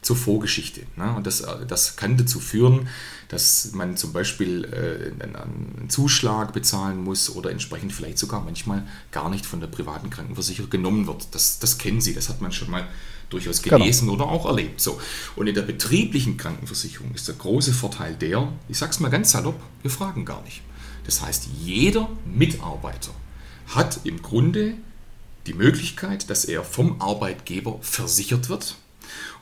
zur 0.01 0.15
Vorgeschichte. 0.15 0.81
Ne? 0.95 1.13
Und 1.15 1.27
das, 1.27 1.41
äh, 1.41 1.65
das 1.67 1.95
kann 1.95 2.17
dazu 2.17 2.39
führen, 2.39 2.87
dass 3.27 3.71
man 3.73 3.97
zum 3.97 4.13
Beispiel 4.13 4.65
äh, 4.65 5.23
einen 5.23 5.89
Zuschlag 5.89 6.53
bezahlen 6.53 7.03
muss 7.03 7.29
oder 7.35 7.51
entsprechend 7.51 7.93
vielleicht 7.93 8.17
sogar 8.17 8.41
manchmal 8.43 8.87
gar 9.11 9.29
nicht 9.29 9.45
von 9.45 9.59
der 9.59 9.67
privaten 9.67 10.09
Krankenversicherung 10.09 10.69
genommen 10.69 11.05
wird. 11.07 11.35
Das, 11.35 11.59
das 11.59 11.77
kennen 11.77 12.01
Sie, 12.01 12.13
das 12.13 12.29
hat 12.29 12.41
man 12.41 12.51
schon 12.51 12.71
mal 12.71 12.87
durchaus 13.29 13.61
genau. 13.61 13.77
gelesen 13.77 14.07
genau. 14.07 14.23
oder 14.23 14.31
auch 14.31 14.45
erlebt. 14.45 14.81
So. 14.81 14.99
Und 15.35 15.47
in 15.47 15.55
der 15.55 15.61
betrieblichen 15.61 16.37
Krankenversicherung 16.37 17.13
ist 17.13 17.27
der 17.27 17.35
große 17.35 17.73
Vorteil 17.73 18.15
der, 18.15 18.51
ich 18.67 18.77
sage 18.77 18.91
es 18.91 18.99
mal 18.99 19.09
ganz 19.09 19.31
salopp, 19.31 19.59
wir 19.81 19.91
fragen 19.91 20.25
gar 20.25 20.41
nicht. 20.43 20.61
Das 21.05 21.21
heißt, 21.21 21.47
jeder 21.61 22.09
Mitarbeiter 22.25 23.11
hat 23.67 24.01
im 24.03 24.21
Grunde 24.21 24.75
die 25.47 25.53
Möglichkeit, 25.53 26.29
dass 26.29 26.45
er 26.45 26.63
vom 26.63 27.01
Arbeitgeber 27.01 27.79
versichert 27.81 28.49
wird 28.49 28.75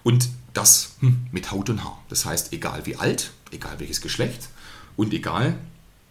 und 0.04 0.30
das 0.54 0.96
hm, 1.00 1.28
mit 1.32 1.52
Haut 1.52 1.70
und 1.70 1.84
Haar. 1.84 2.04
Das 2.10 2.26
heißt, 2.26 2.54
egal 2.54 2.86
wie 2.86 2.96
alt, 2.96 3.32
egal 3.52 3.80
welches 3.80 4.02
Geschlecht 4.02 4.50
und 4.96 5.14
egal 5.14 5.58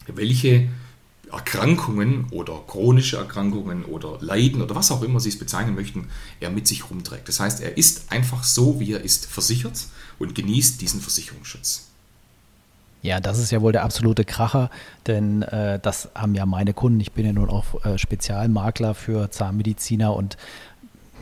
welche 0.06 0.68
Erkrankungen 1.30 2.26
oder 2.30 2.61
chronische 2.66 3.16
Erkrankungen 3.16 3.85
oder 3.85 4.18
Leiden 4.21 4.62
oder 4.62 4.75
was 4.75 4.90
auch 4.90 5.02
immer 5.02 5.21
Sie 5.21 5.28
es 5.28 5.38
bezeichnen 5.38 5.75
möchten, 5.75 6.09
er 6.40 6.50
mit 6.50 6.66
sich 6.68 6.90
rumträgt. 6.90 7.28
Das 7.28 7.40
heißt, 7.40 7.61
er 7.61 7.76
ist 7.76 8.12
einfach 8.12 8.45
so, 8.45 8.78
wie 8.80 8.92
er 8.92 9.00
ist, 9.00 9.26
versichert 9.26 9.87
und 10.18 10.35
genießt 10.35 10.80
diesen 10.80 11.00
Versicherungsschutz. 11.00 11.88
Ja, 13.02 13.21
das 13.21 13.38
ist 13.38 13.52
ja 13.52 13.61
wohl 13.62 13.73
der 13.73 13.85
absolute 13.85 14.25
Kracher, 14.25 14.71
denn 15.06 15.42
äh, 15.42 15.78
das 15.80 16.09
haben 16.14 16.35
ja 16.35 16.45
meine 16.45 16.75
Kunden. 16.75 16.99
Ich 16.99 17.12
bin 17.12 17.25
ja 17.25 17.33
nun 17.33 17.50
auch 17.50 17.85
äh, 17.85 17.99
Spezialmakler 17.99 18.95
für 18.95 19.30
Zahnmediziner 19.30 20.14
und 20.14 20.37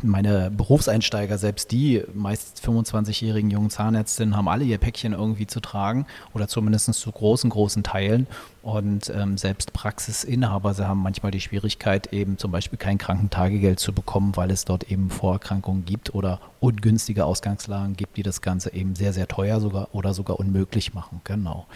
meine 0.04 0.50
Berufseinsteiger, 0.50 1.38
selbst 1.38 1.70
die 1.72 2.02
meist 2.14 2.60
25-jährigen 2.64 3.50
jungen 3.50 3.70
Zahnärztinnen, 3.70 4.36
haben 4.36 4.48
alle 4.48 4.64
ihr 4.64 4.78
Päckchen 4.78 5.12
irgendwie 5.12 5.46
zu 5.46 5.60
tragen 5.60 6.06
oder 6.34 6.48
zumindest 6.48 6.92
zu 6.92 7.10
großen, 7.10 7.50
großen 7.50 7.82
Teilen. 7.82 8.26
Und 8.62 9.10
ähm, 9.10 9.36
selbst 9.36 9.72
Praxisinhaber, 9.72 10.74
sie 10.74 10.86
haben 10.86 11.02
manchmal 11.02 11.32
die 11.32 11.40
Schwierigkeit, 11.40 12.12
eben 12.12 12.38
zum 12.38 12.50
Beispiel 12.50 12.78
kein 12.78 12.98
Krankentagegeld 12.98 13.78
zu 13.78 13.92
bekommen, 13.92 14.36
weil 14.36 14.50
es 14.50 14.64
dort 14.64 14.90
eben 14.90 15.10
Vorerkrankungen 15.10 15.84
gibt 15.84 16.14
oder 16.14 16.40
ungünstige 16.60 17.24
Ausgangslagen 17.24 17.96
gibt, 17.96 18.16
die 18.16 18.22
das 18.22 18.40
Ganze 18.40 18.72
eben 18.72 18.94
sehr, 18.94 19.12
sehr 19.12 19.28
teuer 19.28 19.60
sogar 19.60 19.88
oder 19.92 20.14
sogar 20.14 20.38
unmöglich 20.38 20.94
machen. 20.94 21.20
Genau. 21.24 21.66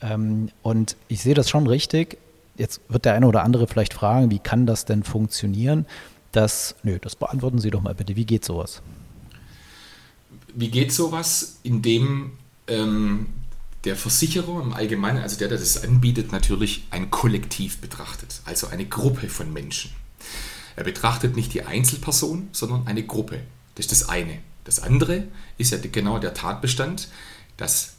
Ähm, 0.00 0.48
und 0.62 0.96
ich 1.08 1.22
sehe 1.22 1.34
das 1.34 1.48
schon 1.50 1.66
richtig. 1.66 2.18
Jetzt 2.56 2.80
wird 2.88 3.04
der 3.04 3.14
eine 3.14 3.26
oder 3.26 3.42
andere 3.42 3.66
vielleicht 3.66 3.94
fragen, 3.94 4.30
wie 4.30 4.38
kann 4.38 4.66
das 4.66 4.84
denn 4.84 5.02
funktionieren? 5.02 5.86
Das, 6.34 6.74
nö, 6.82 6.98
das 6.98 7.14
beantworten 7.14 7.60
Sie 7.60 7.70
doch 7.70 7.80
mal 7.80 7.94
bitte. 7.94 8.16
Wie 8.16 8.24
geht 8.24 8.44
sowas? 8.44 8.82
Wie 10.52 10.68
geht 10.68 10.92
sowas, 10.92 11.60
indem 11.62 12.32
ähm, 12.66 13.28
der 13.84 13.94
Versicherer 13.94 14.60
im 14.60 14.74
Allgemeinen, 14.74 15.22
also 15.22 15.38
der, 15.38 15.46
der 15.46 15.58
das 15.58 15.84
anbietet, 15.84 16.32
natürlich 16.32 16.88
ein 16.90 17.08
Kollektiv 17.12 17.78
betrachtet, 17.78 18.40
also 18.46 18.66
eine 18.66 18.84
Gruppe 18.84 19.28
von 19.28 19.52
Menschen. 19.52 19.92
Er 20.74 20.82
betrachtet 20.82 21.36
nicht 21.36 21.54
die 21.54 21.62
Einzelperson, 21.62 22.48
sondern 22.50 22.88
eine 22.88 23.04
Gruppe. 23.04 23.42
Das 23.76 23.86
ist 23.86 23.92
das 23.92 24.08
eine. 24.08 24.40
Das 24.64 24.80
andere 24.80 25.28
ist 25.56 25.70
ja 25.70 25.78
genau 25.78 26.18
der 26.18 26.34
Tatbestand, 26.34 27.10
dass 27.56 27.92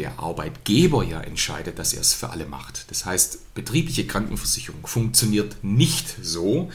der 0.00 0.18
Arbeitgeber 0.18 1.04
ja 1.04 1.20
entscheidet, 1.20 1.78
dass 1.78 1.92
er 1.92 2.00
es 2.00 2.12
für 2.12 2.30
alle 2.30 2.46
macht. 2.46 2.90
Das 2.90 3.04
heißt, 3.04 3.54
betriebliche 3.54 4.04
Krankenversicherung 4.04 4.84
funktioniert 4.84 5.62
nicht 5.62 6.16
so, 6.20 6.72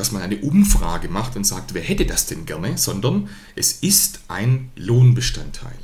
dass 0.00 0.12
man 0.12 0.22
eine 0.22 0.38
Umfrage 0.38 1.10
macht 1.10 1.36
und 1.36 1.44
sagt, 1.44 1.74
wer 1.74 1.82
hätte 1.82 2.06
das 2.06 2.24
denn 2.24 2.46
gerne, 2.46 2.78
sondern 2.78 3.28
es 3.54 3.72
ist 3.72 4.20
ein 4.28 4.70
Lohnbestandteil, 4.74 5.76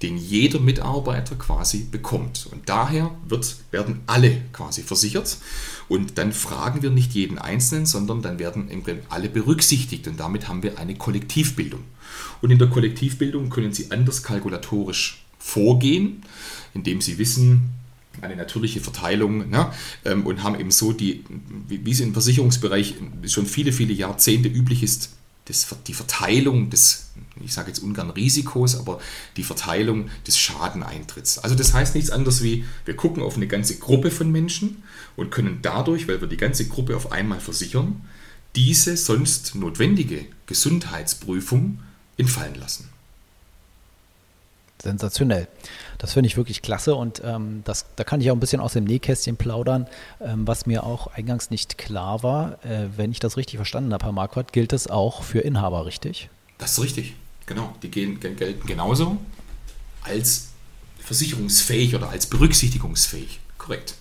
den 0.00 0.16
jeder 0.16 0.60
Mitarbeiter 0.60 1.36
quasi 1.36 1.80
bekommt. 1.80 2.48
Und 2.50 2.70
daher 2.70 3.14
wird, 3.28 3.56
werden 3.70 4.00
alle 4.06 4.40
quasi 4.54 4.82
versichert. 4.82 5.36
Und 5.90 6.16
dann 6.16 6.32
fragen 6.32 6.80
wir 6.80 6.88
nicht 6.88 7.12
jeden 7.12 7.38
Einzelnen, 7.38 7.84
sondern 7.84 8.22
dann 8.22 8.38
werden 8.38 8.70
im 8.70 8.82
alle 9.10 9.28
berücksichtigt. 9.28 10.08
Und 10.08 10.18
damit 10.18 10.48
haben 10.48 10.62
wir 10.62 10.78
eine 10.78 10.94
Kollektivbildung. 10.94 11.82
Und 12.40 12.50
in 12.50 12.58
der 12.58 12.70
Kollektivbildung 12.70 13.50
können 13.50 13.74
Sie 13.74 13.90
anders 13.90 14.22
kalkulatorisch 14.22 15.22
vorgehen, 15.38 16.22
indem 16.72 17.02
Sie 17.02 17.18
wissen, 17.18 17.68
eine 18.20 18.36
natürliche 18.36 18.80
Verteilung 18.80 19.48
ne? 19.50 19.72
Ähm, 20.04 20.26
und 20.26 20.42
haben 20.42 20.58
eben 20.58 20.70
so 20.70 20.92
die, 20.92 21.24
wie 21.68 21.90
es 21.90 22.00
im 22.00 22.12
Versicherungsbereich 22.12 22.96
schon 23.26 23.46
viele, 23.46 23.72
viele 23.72 23.92
Jahrzehnte 23.92 24.48
üblich 24.48 24.82
ist, 24.82 25.10
das, 25.46 25.66
die 25.86 25.94
Verteilung 25.94 26.70
des, 26.70 27.10
ich 27.42 27.52
sage 27.52 27.68
jetzt 27.68 27.80
ungern 27.80 28.10
Risikos, 28.10 28.76
aber 28.76 29.00
die 29.36 29.42
Verteilung 29.42 30.08
des 30.26 30.38
Schadeneintritts. 30.38 31.38
Also 31.38 31.54
das 31.54 31.72
heißt 31.72 31.94
nichts 31.94 32.10
anderes 32.10 32.42
wie, 32.42 32.64
wir 32.84 32.94
gucken 32.94 33.22
auf 33.22 33.36
eine 33.36 33.46
ganze 33.46 33.78
Gruppe 33.78 34.10
von 34.10 34.30
Menschen 34.30 34.82
und 35.16 35.30
können 35.30 35.58
dadurch, 35.62 36.06
weil 36.08 36.20
wir 36.20 36.28
die 36.28 36.36
ganze 36.36 36.68
Gruppe 36.68 36.96
auf 36.96 37.10
einmal 37.10 37.40
versichern, 37.40 38.02
diese 38.54 38.96
sonst 38.96 39.54
notwendige 39.54 40.26
Gesundheitsprüfung 40.46 41.80
entfallen 42.16 42.56
lassen 42.56 42.88
sensationell. 44.82 45.48
Das 46.00 46.14
finde 46.14 46.28
ich 46.28 46.38
wirklich 46.38 46.62
klasse 46.62 46.94
und 46.94 47.20
ähm, 47.26 47.60
das, 47.64 47.84
da 47.96 48.04
kann 48.04 48.22
ich 48.22 48.30
auch 48.30 48.34
ein 48.34 48.40
bisschen 48.40 48.62
aus 48.62 48.72
dem 48.72 48.84
Nähkästchen 48.84 49.36
plaudern, 49.36 49.86
ähm, 50.22 50.46
was 50.46 50.64
mir 50.64 50.82
auch 50.82 51.08
eingangs 51.08 51.50
nicht 51.50 51.76
klar 51.76 52.22
war. 52.22 52.64
Äh, 52.64 52.88
wenn 52.96 53.12
ich 53.12 53.20
das 53.20 53.36
richtig 53.36 53.56
verstanden 53.56 53.92
habe, 53.92 54.06
Herr 54.06 54.12
Marquardt, 54.12 54.54
gilt 54.54 54.72
das 54.72 54.86
auch 54.86 55.22
für 55.22 55.40
Inhaber, 55.40 55.84
richtig? 55.84 56.30
Das 56.56 56.72
ist 56.72 56.82
richtig, 56.82 57.16
genau. 57.44 57.74
Die 57.82 57.90
gehen, 57.90 58.18
gelten 58.18 58.66
genauso 58.66 59.18
als 60.02 60.48
versicherungsfähig 61.00 61.94
oder 61.94 62.08
als 62.08 62.26
berücksichtigungsfähig. 62.26 63.38
Korrekt. 63.58 63.94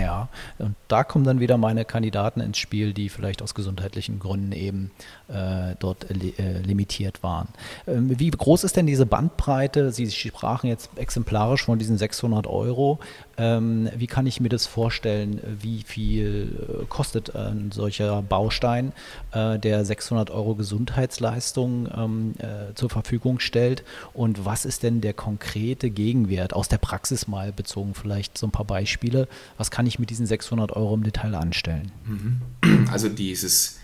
Ja, 0.00 0.28
und 0.58 0.74
da 0.88 1.04
kommen 1.04 1.24
dann 1.24 1.40
wieder 1.40 1.56
meine 1.56 1.84
Kandidaten 1.84 2.40
ins 2.40 2.58
Spiel, 2.58 2.92
die 2.92 3.08
vielleicht 3.08 3.42
aus 3.42 3.54
gesundheitlichen 3.54 4.18
Gründen 4.18 4.52
eben 4.52 4.90
äh, 5.28 5.74
dort 5.78 6.06
li 6.10 6.34
äh, 6.38 6.58
limitiert 6.58 7.22
waren. 7.22 7.48
Ähm, 7.86 8.18
wie 8.18 8.30
groß 8.30 8.64
ist 8.64 8.76
denn 8.76 8.86
diese 8.86 9.06
Bandbreite? 9.06 9.92
Sie 9.92 10.10
sprachen 10.10 10.68
jetzt 10.68 10.90
exemplarisch 10.96 11.64
von 11.64 11.78
diesen 11.78 11.98
600 11.98 12.46
Euro. 12.46 12.98
Ähm, 13.38 13.90
wie 13.94 14.06
kann 14.06 14.26
ich 14.26 14.40
mir 14.40 14.48
das 14.48 14.66
vorstellen? 14.66 15.40
Wie 15.60 15.82
viel 15.82 16.80
äh, 16.82 16.84
kostet 16.86 17.34
ein 17.36 17.70
solcher 17.72 18.22
Baustein, 18.22 18.92
äh, 19.32 19.58
der 19.58 19.84
600 19.84 20.30
Euro 20.30 20.54
Gesundheitsleistung 20.54 21.88
ähm, 21.94 22.34
äh, 22.38 22.74
zur 22.74 22.90
Verfügung 22.90 23.40
stellt? 23.40 23.84
Und 24.14 24.44
was 24.44 24.64
ist 24.64 24.82
denn 24.82 25.00
der 25.00 25.12
konkrete 25.12 25.90
Gegenwert 25.90 26.54
aus 26.54 26.68
der 26.68 26.78
Praxis 26.78 27.28
mal 27.28 27.52
bezogen? 27.52 27.94
Vielleicht 27.94 28.38
so 28.38 28.46
ein 28.46 28.52
paar 28.52 28.64
Beispiele. 28.64 29.28
Was 29.58 29.70
kann 29.70 29.86
ich 29.86 29.98
mit 29.98 30.10
diesen 30.10 30.26
600 30.26 30.72
Euro 30.72 30.94
im 30.94 31.02
Detail 31.02 31.34
anstellen? 31.34 31.92
Mhm. 32.04 32.88
Also 32.90 33.08
dieses, 33.08 33.78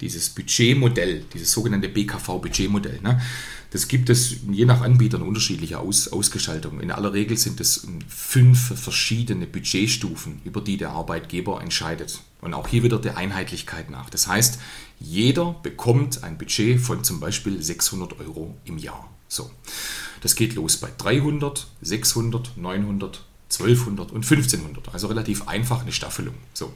dieses 0.00 0.30
Budgetmodell, 0.30 1.24
dieses 1.32 1.52
sogenannte 1.52 1.88
BKV-Budgetmodell, 1.88 3.00
ne? 3.02 3.20
Das 3.70 3.86
gibt 3.86 4.08
es 4.08 4.36
je 4.50 4.64
nach 4.64 4.80
Anbietern 4.80 5.20
unterschiedliche 5.20 5.78
Aus 5.78 6.08
Ausgestaltungen. 6.08 6.80
In 6.80 6.90
aller 6.90 7.12
Regel 7.12 7.36
sind 7.36 7.60
es 7.60 7.86
fünf 8.08 8.80
verschiedene 8.80 9.46
Budgetstufen, 9.46 10.40
über 10.44 10.62
die 10.62 10.78
der 10.78 10.90
Arbeitgeber 10.90 11.60
entscheidet. 11.60 12.22
Und 12.40 12.54
auch 12.54 12.68
hier 12.68 12.82
wieder 12.82 12.98
der 12.98 13.18
Einheitlichkeit 13.18 13.90
nach. 13.90 14.08
Das 14.08 14.26
heißt, 14.26 14.58
jeder 15.00 15.54
bekommt 15.62 16.24
ein 16.24 16.38
Budget 16.38 16.80
von 16.80 17.04
zum 17.04 17.20
Beispiel 17.20 17.62
600 17.62 18.18
Euro 18.20 18.56
im 18.64 18.78
Jahr. 18.78 19.10
So, 19.28 19.50
das 20.22 20.34
geht 20.34 20.54
los 20.54 20.78
bei 20.78 20.88
300, 20.96 21.66
600, 21.82 22.56
900, 22.56 23.22
1200 23.50 24.12
und 24.12 24.24
1500. 24.24 24.94
Also 24.94 25.08
relativ 25.08 25.46
einfach 25.46 25.82
eine 25.82 25.92
Staffelung. 25.92 26.34
So. 26.54 26.72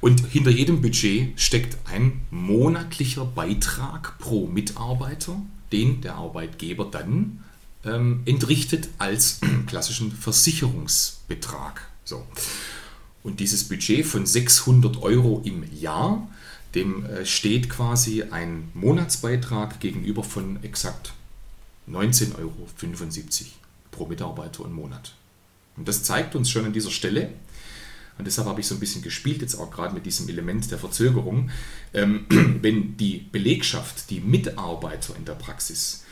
Und 0.00 0.26
hinter 0.26 0.50
jedem 0.50 0.82
Budget 0.82 1.40
steckt 1.40 1.76
ein 1.86 2.20
monatlicher 2.30 3.24
Beitrag 3.24 4.18
pro 4.18 4.46
Mitarbeiter, 4.46 5.40
den 5.72 6.00
der 6.00 6.16
Arbeitgeber 6.16 6.86
dann 6.90 7.44
ähm, 7.84 8.22
entrichtet 8.24 8.88
als 8.98 9.40
klassischen 9.66 10.12
Versicherungsbetrag. 10.12 11.88
So. 12.04 12.26
Und 13.22 13.40
dieses 13.40 13.64
Budget 13.64 14.04
von 14.06 14.26
600 14.26 15.02
Euro 15.02 15.40
im 15.44 15.64
Jahr, 15.74 16.28
dem 16.74 17.06
äh, 17.06 17.24
steht 17.24 17.70
quasi 17.70 18.22
ein 18.22 18.70
Monatsbeitrag 18.74 19.80
gegenüber 19.80 20.22
von 20.22 20.62
exakt 20.62 21.14
19,75 21.90 22.36
Euro 22.38 22.52
pro 23.90 24.06
Mitarbeiter 24.06 24.64
und 24.64 24.72
Monat. 24.72 25.14
Und 25.76 25.88
das 25.88 26.02
zeigt 26.02 26.34
uns 26.34 26.50
schon 26.50 26.64
an 26.64 26.72
dieser 26.72 26.90
Stelle, 26.90 27.30
und 28.16 28.26
deshalb 28.26 28.46
habe 28.46 28.60
ich 28.60 28.66
so 28.66 28.74
ein 28.74 28.80
bisschen 28.80 29.02
gespielt, 29.02 29.42
jetzt 29.42 29.56
auch 29.56 29.70
gerade 29.70 29.94
mit 29.94 30.06
diesem 30.06 30.28
Element 30.28 30.70
der 30.70 30.78
Verzögerung, 30.78 31.50
ähm, 31.92 32.26
wenn 32.62 32.96
die 32.96 33.26
Belegschaft, 33.30 34.10
die 34.10 34.20
Mitarbeiter 34.20 35.16
in 35.16 35.24
der 35.24 35.34
Praxis 35.34 36.04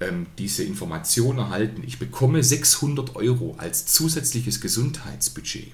ähm, 0.00 0.26
diese 0.38 0.62
Information 0.62 1.38
erhalten, 1.38 1.82
ich 1.84 1.98
bekomme 1.98 2.42
600 2.42 3.16
Euro 3.16 3.56
als 3.58 3.86
zusätzliches 3.86 4.60
Gesundheitsbudget 4.60 5.72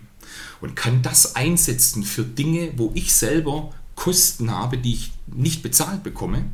und 0.60 0.74
kann 0.74 1.02
das 1.02 1.36
einsetzen 1.36 2.02
für 2.02 2.24
Dinge, 2.24 2.72
wo 2.76 2.90
ich 2.94 3.12
selber 3.12 3.72
Kosten 3.94 4.50
habe, 4.50 4.78
die 4.78 4.94
ich 4.94 5.12
nicht 5.26 5.62
bezahlt 5.62 6.02
bekomme, 6.02 6.46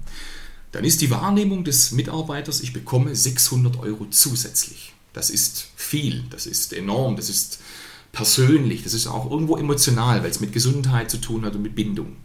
dann 0.72 0.84
ist 0.84 1.00
die 1.00 1.10
Wahrnehmung 1.10 1.64
des 1.64 1.92
Mitarbeiters, 1.92 2.60
ich 2.60 2.72
bekomme 2.72 3.14
600 3.14 3.78
Euro 3.78 4.06
zusätzlich. 4.10 4.92
Das 5.12 5.30
ist 5.30 5.68
viel, 5.74 6.24
das 6.30 6.46
ist 6.46 6.72
enorm, 6.72 7.16
das 7.16 7.28
ist 7.28 7.58
persönlich, 8.12 8.82
das 8.82 8.94
ist 8.94 9.06
auch 9.06 9.30
irgendwo 9.30 9.56
emotional, 9.56 10.22
weil 10.22 10.30
es 10.30 10.40
mit 10.40 10.52
Gesundheit 10.52 11.10
zu 11.10 11.18
tun 11.18 11.44
hat 11.44 11.54
und 11.54 11.62
mit 11.62 11.74
Bindung. 11.74 12.16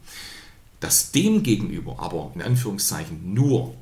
Dass 0.80 1.12
dem 1.12 1.44
gegenüber 1.44 2.00
aber 2.00 2.32
in 2.36 2.42
Anführungszeichen 2.42 3.34
nur 3.34 3.75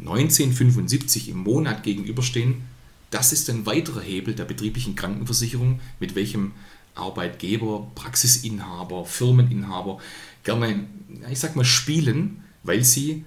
1975 0.00 1.28
im 1.28 1.38
Monat 1.38 1.82
gegenüberstehen, 1.82 2.62
das 3.10 3.32
ist 3.32 3.50
ein 3.50 3.66
weiterer 3.66 4.00
Hebel 4.00 4.34
der 4.34 4.44
betrieblichen 4.44 4.94
Krankenversicherung, 4.94 5.80
mit 5.98 6.14
welchem 6.14 6.52
Arbeitgeber, 6.94 7.90
Praxisinhaber, 7.94 9.04
Firmeninhaber 9.04 9.98
gerne, 10.44 10.86
ich 11.30 11.40
sag 11.40 11.56
mal, 11.56 11.64
spielen, 11.64 12.44
weil 12.62 12.84
sie 12.84 13.24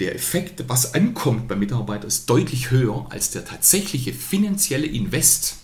der 0.00 0.14
Effekt, 0.14 0.64
was 0.68 0.94
ankommt 0.94 1.48
beim 1.48 1.60
Mitarbeiter, 1.60 2.06
ist 2.06 2.28
deutlich 2.28 2.70
höher 2.70 3.06
als 3.10 3.30
der 3.30 3.44
tatsächliche 3.44 4.12
finanzielle 4.12 4.86
Invest. 4.86 5.58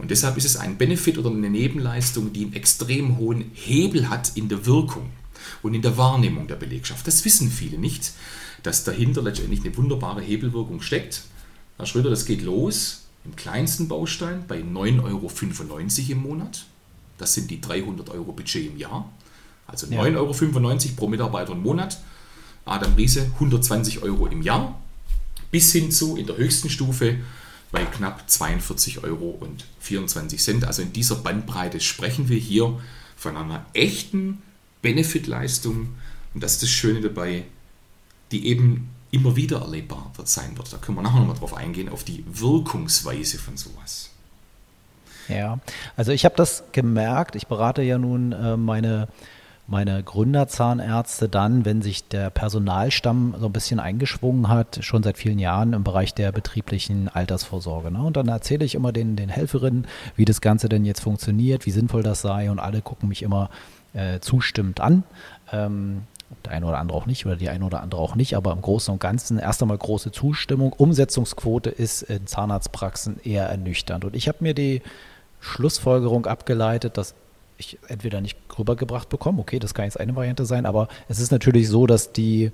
Und 0.00 0.10
deshalb 0.10 0.36
ist 0.38 0.46
es 0.46 0.56
ein 0.56 0.78
Benefit 0.78 1.18
oder 1.18 1.30
eine 1.30 1.50
Nebenleistung, 1.50 2.32
die 2.32 2.44
einen 2.44 2.54
extrem 2.54 3.18
hohen 3.18 3.50
Hebel 3.52 4.08
hat 4.08 4.32
in 4.34 4.48
der 4.48 4.64
Wirkung 4.64 5.10
und 5.62 5.74
in 5.74 5.82
der 5.82 5.96
Wahrnehmung 5.98 6.46
der 6.46 6.56
Belegschaft. 6.56 7.06
Das 7.06 7.24
wissen 7.24 7.50
viele 7.50 7.78
nicht, 7.78 8.12
dass 8.62 8.84
dahinter 8.84 9.22
letztendlich 9.22 9.60
eine 9.60 9.76
wunderbare 9.76 10.22
Hebelwirkung 10.22 10.80
steckt. 10.80 11.22
Herr 11.76 11.86
Schröder, 11.86 12.10
das 12.10 12.24
geht 12.24 12.42
los 12.42 13.04
im 13.24 13.36
kleinsten 13.36 13.88
Baustein 13.88 14.44
bei 14.48 14.60
9,95 14.60 15.02
Euro 15.04 15.30
im 16.12 16.22
Monat. 16.22 16.64
Das 17.18 17.34
sind 17.34 17.50
die 17.50 17.60
300 17.60 18.08
Euro 18.10 18.32
Budget 18.32 18.66
im 18.66 18.78
Jahr. 18.78 19.10
Also 19.66 19.86
9,95 19.86 20.16
Euro 20.16 20.94
pro 20.96 21.08
Mitarbeiter 21.08 21.52
im 21.52 21.62
Monat. 21.62 22.00
Adam 22.64 22.94
Riese 22.94 23.30
120 23.34 24.02
Euro 24.02 24.26
im 24.26 24.40
Jahr. 24.40 24.80
Bis 25.50 25.72
hin 25.72 25.90
zu 25.90 26.16
in 26.16 26.26
der 26.26 26.38
höchsten 26.38 26.70
Stufe 26.70 27.18
bei 27.72 27.84
knapp 27.84 28.28
42 28.28 29.04
Euro 29.04 29.30
und 29.30 29.64
24 29.80 30.40
Cent. 30.40 30.64
Also 30.64 30.82
in 30.82 30.92
dieser 30.92 31.16
Bandbreite 31.16 31.80
sprechen 31.80 32.28
wir 32.28 32.38
hier 32.38 32.80
von 33.16 33.36
einer 33.36 33.64
echten 33.74 34.42
Benefitleistung. 34.82 35.94
Und 36.34 36.42
das 36.42 36.54
ist 36.54 36.62
das 36.62 36.70
Schöne 36.70 37.00
dabei, 37.00 37.44
die 38.32 38.46
eben 38.46 38.90
immer 39.10 39.36
wieder 39.36 39.60
erlebbar 39.60 40.12
sein 40.24 40.56
wird. 40.56 40.72
Da 40.72 40.78
können 40.78 40.98
wir 40.98 41.02
nachher 41.02 41.20
nochmal 41.20 41.36
drauf 41.36 41.54
eingehen, 41.54 41.88
auf 41.88 42.04
die 42.04 42.24
Wirkungsweise 42.28 43.38
von 43.38 43.56
sowas. 43.56 44.10
Ja, 45.28 45.58
also 45.96 46.12
ich 46.12 46.24
habe 46.24 46.34
das 46.36 46.64
gemerkt. 46.72 47.36
Ich 47.36 47.46
berate 47.46 47.82
ja 47.82 47.98
nun 47.98 48.32
äh, 48.32 48.56
meine 48.56 49.08
meine 49.70 50.02
Gründerzahnärzte 50.02 51.28
dann, 51.28 51.64
wenn 51.64 51.80
sich 51.80 52.08
der 52.08 52.30
Personalstamm 52.30 53.36
so 53.38 53.46
ein 53.46 53.52
bisschen 53.52 53.78
eingeschwungen 53.78 54.48
hat, 54.48 54.80
schon 54.82 55.04
seit 55.04 55.16
vielen 55.16 55.38
Jahren 55.38 55.72
im 55.74 55.84
Bereich 55.84 56.12
der 56.12 56.32
betrieblichen 56.32 57.08
Altersvorsorge. 57.08 57.92
Ne? 57.92 58.02
Und 58.02 58.16
dann 58.16 58.26
erzähle 58.26 58.64
ich 58.64 58.74
immer 58.74 58.90
den, 58.92 59.14
den 59.14 59.28
Helferinnen, 59.28 59.86
wie 60.16 60.24
das 60.24 60.40
Ganze 60.40 60.68
denn 60.68 60.84
jetzt 60.84 61.00
funktioniert, 61.00 61.66
wie 61.66 61.70
sinnvoll 61.70 62.02
das 62.02 62.20
sei 62.20 62.50
und 62.50 62.58
alle 62.58 62.82
gucken 62.82 63.08
mich 63.08 63.22
immer 63.22 63.48
äh, 63.94 64.18
zustimmend 64.18 64.80
an. 64.80 65.04
Ähm, 65.52 66.02
der 66.44 66.52
eine 66.52 66.66
oder 66.66 66.78
andere 66.78 66.98
auch 66.98 67.06
nicht 67.06 67.24
oder 67.26 67.36
die 67.36 67.48
eine 67.48 67.64
oder 67.64 67.80
andere 67.80 68.00
auch 68.00 68.16
nicht, 68.16 68.34
aber 68.34 68.52
im 68.52 68.62
Großen 68.62 68.92
und 68.92 69.00
Ganzen 69.00 69.38
erst 69.38 69.62
einmal 69.62 69.78
große 69.78 70.10
Zustimmung. 70.10 70.72
Umsetzungsquote 70.72 71.70
ist 71.70 72.02
in 72.02 72.26
Zahnarztpraxen 72.26 73.20
eher 73.22 73.46
ernüchternd. 73.46 74.04
Und 74.04 74.16
ich 74.16 74.26
habe 74.26 74.38
mir 74.40 74.54
die 74.54 74.82
Schlussfolgerung 75.40 76.26
abgeleitet, 76.26 76.98
dass 76.98 77.14
ich 77.60 77.78
entweder 77.88 78.20
nicht 78.20 78.38
rübergebracht 78.58 79.08
bekomme, 79.08 79.40
okay, 79.40 79.58
das 79.58 79.74
kann 79.74 79.84
jetzt 79.84 80.00
eine 80.00 80.16
Variante 80.16 80.44
sein, 80.46 80.66
aber 80.66 80.88
es 81.08 81.20
ist 81.20 81.30
natürlich 81.30 81.68
so, 81.68 81.86
dass 81.86 82.12
die, 82.12 82.50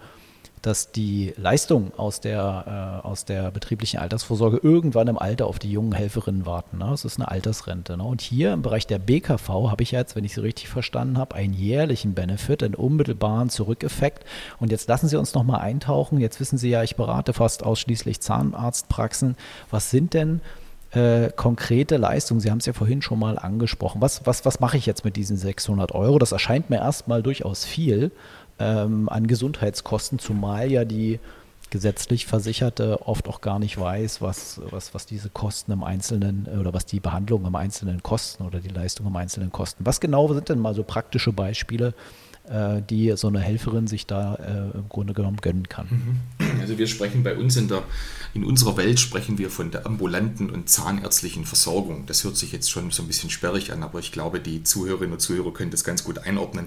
dass 0.63 0.91
die 0.91 1.33
Leistung 1.37 1.93
aus 1.97 2.21
der, 2.21 3.01
äh, 3.05 3.07
aus 3.07 3.25
der 3.25 3.51
betrieblichen 3.51 4.01
Altersvorsorge 4.01 4.59
irgendwann 4.63 5.07
im 5.07 5.19
Alter 5.19 5.47
auf 5.47 5.59
die 5.59 5.71
jungen 5.71 5.93
Helferinnen 5.93 6.45
warten. 6.45 6.79
Ne? 6.79 6.87
Das 6.91 7.05
ist 7.05 7.19
eine 7.19 7.31
Altersrente. 7.31 7.97
Ne? 7.97 8.03
Und 8.03 8.21
hier 8.21 8.53
im 8.53 8.63
Bereich 8.63 8.87
der 8.87 8.99
BKV 8.99 9.49
habe 9.49 9.83
ich 9.83 9.93
jetzt, 9.93 10.17
wenn 10.17 10.25
ich 10.25 10.35
Sie 10.35 10.41
richtig 10.41 10.69
verstanden 10.69 11.19
habe, 11.19 11.37
einen 11.37 11.55
jährlichen 11.55 12.15
Benefit, 12.15 12.63
einen 12.63 12.75
unmittelbaren 12.75 13.49
Zurückeffekt. 13.49 14.25
Und 14.59 14.73
jetzt 14.73 14.89
lassen 14.89 15.09
Sie 15.09 15.17
uns 15.17 15.35
nochmal 15.35 15.61
eintauchen. 15.61 16.19
Jetzt 16.19 16.41
wissen 16.41 16.59
Sie 16.59 16.71
ja, 16.71 16.83
ich 16.83 16.97
berate 16.97 17.33
fast 17.33 17.63
ausschließlich 17.63 18.21
Zahnarztpraxen. 18.21 19.37
Was 19.71 19.91
sind 19.91 20.15
denn 20.15 20.41
äh, 20.97 21.31
konkrete 21.35 21.97
Leistung. 21.99 22.41
Sie 22.41 22.51
haben 22.51 22.59
es 22.59 22.67
ja 22.67 22.73
vorhin 22.73 23.03
schon 23.03 23.19
mal 23.19 23.39
angesprochen. 23.39 24.01
Was, 24.01 24.27
was, 24.27 24.45
was 24.45 24.61
mache 24.61 24.77
ich 24.77 24.87
jetzt 24.87 25.05
mit 25.05 25.17
diesen 25.17 25.37
600 25.37 25.93
Euro? 25.93 26.19
Das 26.19 26.33
erscheint 26.33 26.71
mir 26.71 26.77
erstmal 26.77 27.23
durchaus 27.23 27.65
viel 27.65 28.11
ähm, 28.59 29.09
an 29.09 29.27
Gesundheitskosten, 29.27 30.19
zumal 30.19 30.71
ja 30.73 30.85
die 30.85 31.21
gesetzlich 31.69 32.27
Versicherte 32.27 33.07
oft 33.07 33.29
auch 33.29 33.41
gar 33.41 33.59
nicht 33.59 33.79
weiß, 33.79 34.23
was, 34.23 34.61
was, 34.71 34.95
was 34.95 35.05
diese 35.05 35.29
Kosten 35.29 35.73
im 35.73 35.83
Einzelnen 35.83 36.47
oder 36.47 36.73
was 36.73 36.87
die 36.87 37.01
Behandlung 37.01 37.45
im 37.45 37.55
Einzelnen 37.57 38.03
kosten 38.03 38.45
oder 38.45 38.61
die 38.61 38.69
Leistung 38.69 39.07
im 39.07 39.17
Einzelnen 39.17 39.51
kosten. 39.51 39.85
Was 39.85 40.01
genau 40.01 40.33
sind 40.33 40.49
denn 40.49 40.61
mal 40.61 40.75
so 40.75 40.85
praktische 40.85 41.33
Beispiele, 41.33 41.93
äh, 42.49 42.81
die 42.89 43.13
so 43.17 43.29
eine 43.29 43.41
Helferin 43.41 43.89
sich 43.89 44.07
da 44.07 44.37
äh, 44.37 44.79
im 44.79 44.89
Grunde 44.89 45.13
genommen 45.13 45.39
gönnen 45.39 45.69
kann. 45.69 45.87
Mhm. 46.39 46.46
Also 46.67 46.79
wir 46.79 46.89
sprechen 46.89 47.23
bei 47.23 47.37
uns 47.37 47.57
in 47.57 47.69
der, 47.69 47.85
in 48.35 48.43
unserer 48.43 48.77
Welt 48.77 48.99
sprechen 48.99 49.39
wir 49.39 49.51
von 49.51 49.71
der 49.71 49.87
ambulanten 49.87 50.51
und 50.51 50.69
zahnärztlichen 50.69 51.45
Versorgung. 51.45 52.07
Das 52.07 52.25
hört 52.25 52.37
sich 52.37 52.51
jetzt 52.51 52.73
schon 52.73 52.91
so 52.91 53.05
ein 53.05 53.07
bisschen 53.07 53.31
sperrig 53.31 53.73
an, 53.73 53.85
aber 53.85 54.01
ich 54.01 54.11
glaube, 54.11 54.41
die 54.41 54.65
Zuhörerinnen 54.65 55.13
und 55.13 55.21
Zuhörer 55.21 55.53
können 55.53 55.71
das 55.71 55.85
ganz 55.85 56.03
gut 56.03 56.19
einordnen. 56.19 56.67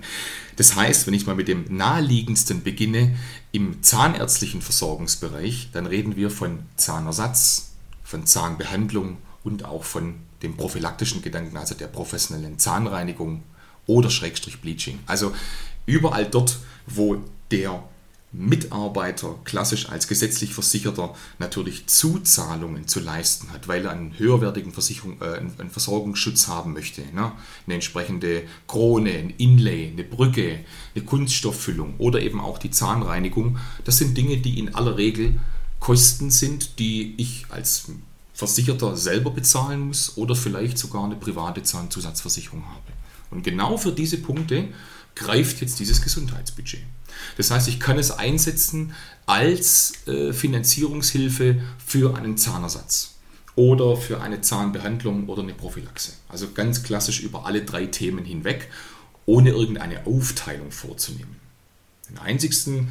Das 0.56 0.78
heißt, 0.78 1.06
wenn 1.06 1.14
ich 1.14 1.28
mal 1.28 1.36
mit 1.36 1.50
dem 1.50 1.66
naheliegendsten 1.68 2.64
beginne, 2.64 3.14
im 3.52 3.84
zahnärztlichen 3.84 4.62
Versorgungsbereich, 4.62 5.72
dann 5.74 5.86
reden 5.86 6.16
wir 6.16 6.32
von 6.32 6.60
Zahnersatz, 6.78 7.72
von 8.02 8.26
Zahnbehandlung 8.26 9.18
und 9.44 9.66
auch 9.66 9.84
von 9.84 10.14
dem 10.44 10.56
prophylaktischen 10.56 11.22
Gedanken, 11.22 11.58
also 11.58 11.76
der 11.76 11.88
professionellen 11.88 12.58
Zahnreinigung 12.58 13.44
oder 13.86 14.10
Schrägstrich 14.10 14.62
Bleaching. 14.62 15.00
Also 15.08 15.34
überall 15.86 16.26
dort, 16.26 16.60
wo 16.88 17.18
der 17.52 17.84
Mitarbeiter 18.32 19.36
klassisch 19.44 19.90
als 19.90 20.08
gesetzlich 20.08 20.54
Versicherter 20.54 21.16
natürlich 21.40 21.88
Zuzahlungen 21.88 22.88
zu 22.88 23.00
leisten 23.00 23.52
hat, 23.52 23.68
weil 23.68 23.86
er 23.86 23.92
einen 23.92 24.18
höherwertigen 24.20 24.72
Versicherung, 24.72 25.20
äh, 25.22 25.38
einen 25.38 25.72
Versorgungsschutz 25.72 26.48
haben 26.48 26.74
möchte. 26.74 27.02
Ne? 27.14 27.32
Eine 27.66 27.76
entsprechende 27.76 28.44
Krone, 28.68 29.12
ein 29.12 29.34
Inlay, 29.38 29.90
eine 29.92 30.04
Brücke, 30.04 30.60
eine 30.94 31.04
Kunststofffüllung 31.04 31.96
oder 31.98 32.22
eben 32.22 32.40
auch 32.40 32.60
die 32.60 32.70
Zahnreinigung. 32.70 33.58
Das 33.84 33.98
sind 33.98 34.16
Dinge, 34.16 34.38
die 34.38 34.60
in 34.60 34.76
aller 34.76 34.98
Regel 34.98 35.40
Kosten 35.80 36.30
sind, 36.30 36.78
die 36.78 37.16
ich 37.18 37.46
als 37.50 37.90
Versicherter 38.34 38.96
selber 38.96 39.32
bezahlen 39.32 39.88
muss 39.88 40.18
oder 40.18 40.36
vielleicht 40.36 40.78
sogar 40.78 41.04
eine 41.04 41.16
private 41.16 41.64
Zahnzusatzversicherung 41.64 42.64
habe. 42.66 42.94
Und 43.32 43.44
genau 43.44 43.78
für 43.78 43.92
diese 43.92 44.18
Punkte 44.18 44.68
greift 45.16 45.62
jetzt 45.62 45.80
dieses 45.80 46.02
Gesundheitsbudget. 46.02 46.82
Das 47.38 47.52
heißt, 47.52 47.68
ich 47.68 47.80
kann 47.80 47.98
es 47.98 48.12
einsetzen 48.12 48.94
als 49.26 50.08
äh, 50.08 50.34
Finanzierungshilfe 50.34 51.62
für 51.86 52.18
einen 52.18 52.38
Zahnersatz 52.38 53.16
oder 53.56 53.98
für 53.98 54.22
eine 54.22 54.42
Zahnbehandlung 54.42 55.28
oder 55.28 55.44
eine 55.44 55.54
Prophylaxe. 55.54 56.14
Also 56.30 56.52
ganz 56.54 56.84
klassisch 56.84 57.20
über 57.22 57.46
alle 57.46 57.64
drei 57.64 57.86
Themen 57.86 58.26
hinweg, 58.26 58.70
ohne 59.26 59.50
irgendeine 59.50 60.08
Aufteilung 60.08 60.72
vorzunehmen. 60.72 61.36
Den 62.10 62.18
einzigsten 62.20 62.90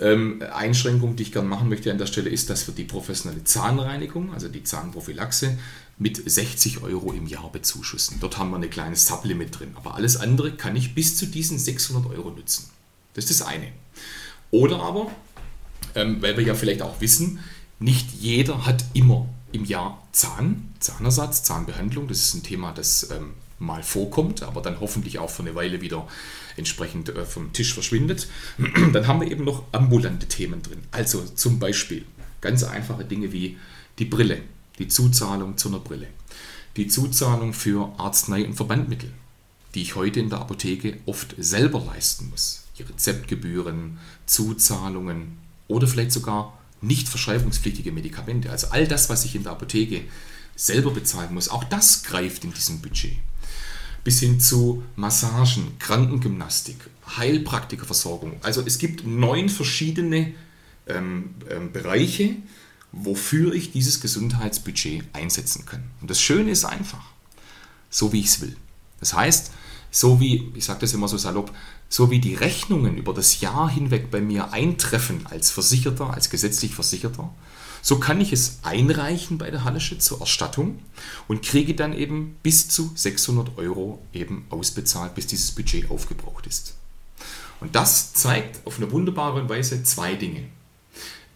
ähm, 0.00 0.42
Einschränkung, 0.52 1.16
die 1.16 1.24
ich 1.24 1.32
gerne 1.32 1.48
machen 1.48 1.68
möchte 1.68 1.90
an 1.90 1.98
der 1.98 2.06
Stelle, 2.06 2.30
ist, 2.30 2.50
dass 2.50 2.66
wir 2.66 2.74
die 2.74 2.84
professionelle 2.84 3.44
Zahnreinigung, 3.44 4.32
also 4.32 4.48
die 4.48 4.64
Zahnprophylaxe, 4.64 5.56
mit 5.98 6.20
60 6.30 6.82
Euro 6.82 7.12
im 7.12 7.26
Jahr 7.26 7.50
bezuschussen. 7.50 8.18
Dort 8.20 8.38
haben 8.38 8.50
wir 8.50 8.56
eine 8.56 8.68
kleine 8.68 8.96
Sublimit 8.96 9.58
drin. 9.58 9.72
Aber 9.74 9.94
alles 9.94 10.16
andere 10.16 10.52
kann 10.52 10.74
ich 10.76 10.94
bis 10.94 11.16
zu 11.16 11.26
diesen 11.26 11.58
600 11.58 12.10
Euro 12.10 12.30
nutzen. 12.30 12.70
Das 13.14 13.30
ist 13.30 13.40
das 13.40 13.46
eine. 13.46 13.68
Oder 14.50 14.80
aber, 14.80 15.10
ähm, 15.94 16.20
weil 16.22 16.36
wir 16.36 16.44
ja 16.44 16.54
vielleicht 16.54 16.82
auch 16.82 17.00
wissen, 17.00 17.40
nicht 17.78 18.12
jeder 18.12 18.66
hat 18.66 18.84
immer 18.94 19.28
im 19.52 19.64
Jahr 19.64 20.02
Zahn, 20.12 20.74
Zahnersatz, 20.80 21.42
Zahnbehandlung. 21.42 22.08
Das 22.08 22.18
ist 22.18 22.34
ein 22.34 22.42
Thema, 22.42 22.72
das 22.72 23.10
ähm, 23.10 23.34
mal 23.58 23.82
vorkommt, 23.82 24.42
aber 24.42 24.60
dann 24.60 24.80
hoffentlich 24.80 25.18
auch 25.18 25.30
für 25.30 25.42
eine 25.42 25.54
Weile 25.54 25.80
wieder 25.80 26.06
entsprechend 26.56 27.08
äh, 27.08 27.24
vom 27.24 27.52
Tisch 27.52 27.74
verschwindet. 27.74 28.28
Dann 28.92 29.06
haben 29.06 29.20
wir 29.20 29.30
eben 29.30 29.44
noch 29.44 29.64
ambulante 29.72 30.26
Themen 30.26 30.62
drin. 30.62 30.82
Also 30.90 31.22
zum 31.22 31.58
Beispiel 31.58 32.04
ganz 32.40 32.62
einfache 32.62 33.04
Dinge 33.04 33.32
wie 33.32 33.58
die 33.98 34.04
Brille 34.04 34.42
die 34.78 34.88
Zuzahlung 34.88 35.56
zu 35.56 35.68
einer 35.68 35.78
Brille, 35.78 36.08
die 36.76 36.88
Zuzahlung 36.88 37.52
für 37.52 37.92
Arznei- 37.98 38.44
und 38.44 38.54
Verbandmittel, 38.54 39.12
die 39.74 39.82
ich 39.82 39.94
heute 39.94 40.20
in 40.20 40.30
der 40.30 40.40
Apotheke 40.40 40.98
oft 41.06 41.34
selber 41.38 41.80
leisten 41.80 42.30
muss, 42.30 42.63
die 42.78 42.82
Rezeptgebühren, 42.82 43.98
Zuzahlungen 44.26 45.38
oder 45.68 45.86
vielleicht 45.86 46.12
sogar 46.12 46.58
nicht 46.80 47.08
verschreibungspflichtige 47.08 47.92
Medikamente, 47.92 48.50
also 48.50 48.68
all 48.68 48.86
das, 48.86 49.08
was 49.08 49.24
ich 49.24 49.34
in 49.34 49.42
der 49.42 49.52
Apotheke 49.52 50.02
selber 50.56 50.90
bezahlen 50.90 51.34
muss, 51.34 51.48
auch 51.48 51.64
das 51.64 52.02
greift 52.02 52.44
in 52.44 52.52
diesem 52.52 52.80
Budget. 52.80 53.16
Bis 54.04 54.20
hin 54.20 54.38
zu 54.38 54.82
Massagen, 54.96 55.78
Krankengymnastik, 55.78 56.76
Heilpraktikerversorgung. 57.16 58.36
Also 58.42 58.62
es 58.66 58.78
gibt 58.78 59.06
neun 59.06 59.48
verschiedene 59.48 60.34
ähm, 60.86 61.34
ähm, 61.50 61.72
Bereiche, 61.72 62.36
wofür 62.92 63.54
ich 63.54 63.72
dieses 63.72 64.00
Gesundheitsbudget 64.00 65.04
einsetzen 65.14 65.64
kann. 65.64 65.84
Und 66.00 66.10
das 66.10 66.20
Schöne 66.20 66.50
ist 66.50 66.64
einfach, 66.64 67.04
so 67.88 68.12
wie 68.12 68.20
ich 68.20 68.26
es 68.26 68.40
will. 68.40 68.56
Das 69.00 69.14
heißt, 69.14 69.50
so 69.94 70.18
wie, 70.18 70.50
ich 70.56 70.64
sage 70.64 70.80
das 70.80 70.92
immer 70.92 71.06
so 71.06 71.16
salopp, 71.16 71.54
so 71.88 72.10
wie 72.10 72.18
die 72.18 72.34
Rechnungen 72.34 72.96
über 72.96 73.14
das 73.14 73.40
Jahr 73.40 73.70
hinweg 73.70 74.10
bei 74.10 74.20
mir 74.20 74.52
eintreffen 74.52 75.24
als 75.30 75.52
Versicherter, 75.52 76.12
als 76.12 76.30
gesetzlich 76.30 76.74
Versicherter, 76.74 77.32
so 77.80 78.00
kann 78.00 78.20
ich 78.20 78.32
es 78.32 78.58
einreichen 78.62 79.38
bei 79.38 79.52
der 79.52 79.62
Hallische 79.62 79.98
zur 79.98 80.18
Erstattung 80.18 80.80
und 81.28 81.44
kriege 81.44 81.74
dann 81.74 81.92
eben 81.92 82.34
bis 82.42 82.66
zu 82.68 82.90
600 82.92 83.56
Euro 83.56 84.02
eben 84.12 84.46
ausbezahlt, 84.50 85.14
bis 85.14 85.28
dieses 85.28 85.52
Budget 85.52 85.88
aufgebraucht 85.92 86.48
ist. 86.48 86.74
Und 87.60 87.76
das 87.76 88.14
zeigt 88.14 88.66
auf 88.66 88.78
eine 88.78 88.90
wunderbare 88.90 89.48
Weise 89.48 89.84
zwei 89.84 90.16
Dinge. 90.16 90.48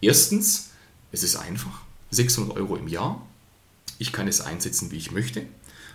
Erstens, 0.01 0.71
es 1.13 1.23
ist 1.23 1.37
einfach, 1.37 1.81
600 2.11 2.57
Euro 2.57 2.75
im 2.75 2.89
Jahr. 2.89 3.25
Ich 3.99 4.11
kann 4.11 4.27
es 4.27 4.41
einsetzen, 4.41 4.91
wie 4.91 4.97
ich 4.97 5.11
möchte. 5.11 5.45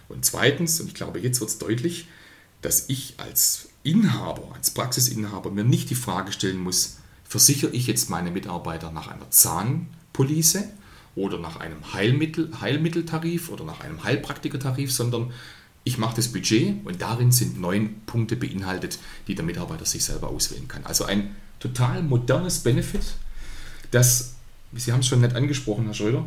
Und 0.09 0.25
zweitens, 0.25 0.81
und 0.81 0.87
ich 0.87 0.95
glaube, 0.95 1.19
jetzt 1.19 1.41
wird 1.41 1.51
es 1.51 1.59
deutlich, 1.59 2.07
dass 2.65 2.89
ich 2.89 3.15
als 3.19 3.69
Inhaber, 3.83 4.55
als 4.55 4.71
Praxisinhaber 4.71 5.51
mir 5.51 5.65
nicht 5.65 5.91
die 5.91 5.95
Frage 5.95 6.33
stellen 6.33 6.59
muss, 6.59 6.97
versichere 7.25 7.71
ich 7.73 7.87
jetzt 7.87 8.09
meine 8.09 8.31
Mitarbeiter 8.31 8.91
nach 8.91 9.09
einer 9.09 9.31
Zahnpolice 9.31 10.71
oder 11.15 11.39
nach 11.39 11.57
einem 11.57 11.93
Heilmittel, 11.93 12.51
Heilmitteltarif 12.61 13.51
oder 13.51 13.65
nach 13.65 13.81
einem 13.81 14.03
Heilpraktikertarif, 14.03 14.91
sondern 14.91 15.33
ich 15.85 15.99
mache 15.99 16.17
das 16.17 16.29
Budget 16.29 16.87
und 16.87 17.03
darin 17.03 17.33
sind 17.33 17.61
neun 17.61 18.01
Punkte 18.07 18.37
beinhaltet, 18.37 18.99
die 19.29 19.35
der 19.35 19.45
Mitarbeiter 19.45 19.85
sich 19.85 20.03
selber 20.03 20.29
auswählen 20.29 20.67
kann. 20.67 20.87
Also 20.87 21.05
ein 21.05 21.37
total 21.61 22.03
modernes 22.03 22.61
Benefit, 22.61 23.15
das, 23.91 24.37
Sie 24.73 24.91
haben 24.91 25.01
es 25.01 25.07
schon 25.07 25.21
nett 25.21 25.37
angesprochen, 25.37 25.85
Herr 25.85 25.95
Schröder, 25.95 26.25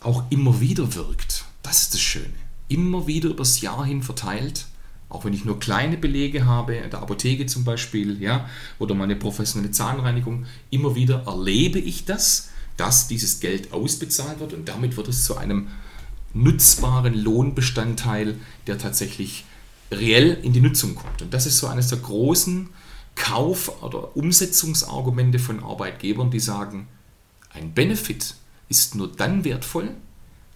auch 0.00 0.24
immer 0.30 0.60
wieder 0.60 0.94
wirkt. 0.94 1.46
Das 1.62 1.82
ist 1.82 1.94
das 1.94 2.00
Schöne. 2.00 2.34
Immer 2.68 3.06
wieder 3.06 3.30
übers 3.30 3.62
Jahr 3.62 3.86
hin 3.86 4.02
verteilt 4.02 4.66
auch 5.08 5.24
wenn 5.24 5.32
ich 5.32 5.44
nur 5.44 5.58
kleine 5.58 5.96
Belege 5.96 6.44
habe, 6.44 6.76
in 6.76 6.90
der 6.90 7.00
Apotheke 7.00 7.46
zum 7.46 7.64
Beispiel, 7.64 8.20
ja, 8.20 8.48
oder 8.78 8.94
meine 8.94 9.16
professionelle 9.16 9.70
Zahnreinigung, 9.70 10.46
immer 10.70 10.94
wieder 10.94 11.24
erlebe 11.26 11.78
ich 11.78 12.04
das, 12.04 12.50
dass 12.76 13.08
dieses 13.08 13.40
Geld 13.40 13.72
ausbezahlt 13.72 14.40
wird 14.40 14.52
und 14.52 14.68
damit 14.68 14.96
wird 14.96 15.08
es 15.08 15.24
zu 15.24 15.36
einem 15.36 15.68
nutzbaren 16.34 17.14
Lohnbestandteil, 17.14 18.36
der 18.66 18.78
tatsächlich 18.78 19.44
reell 19.90 20.38
in 20.42 20.52
die 20.52 20.60
Nutzung 20.60 20.94
kommt. 20.94 21.22
Und 21.22 21.32
das 21.32 21.46
ist 21.46 21.58
so 21.58 21.66
eines 21.66 21.88
der 21.88 21.98
großen 21.98 22.68
Kauf- 23.14 23.82
oder 23.82 24.16
Umsetzungsargumente 24.16 25.38
von 25.38 25.62
Arbeitgebern, 25.62 26.30
die 26.30 26.40
sagen, 26.40 26.86
ein 27.50 27.72
Benefit 27.72 28.34
ist 28.68 28.94
nur 28.94 29.08
dann 29.08 29.44
wertvoll, 29.44 29.90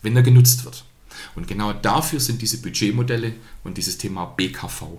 wenn 0.02 0.14
er 0.14 0.22
genutzt 0.22 0.64
wird. 0.64 0.84
Und 1.34 1.46
genau 1.46 1.72
dafür 1.72 2.20
sind 2.20 2.42
diese 2.42 2.60
Budgetmodelle 2.60 3.34
und 3.64 3.78
dieses 3.78 3.98
Thema 3.98 4.26
BKV 4.26 4.98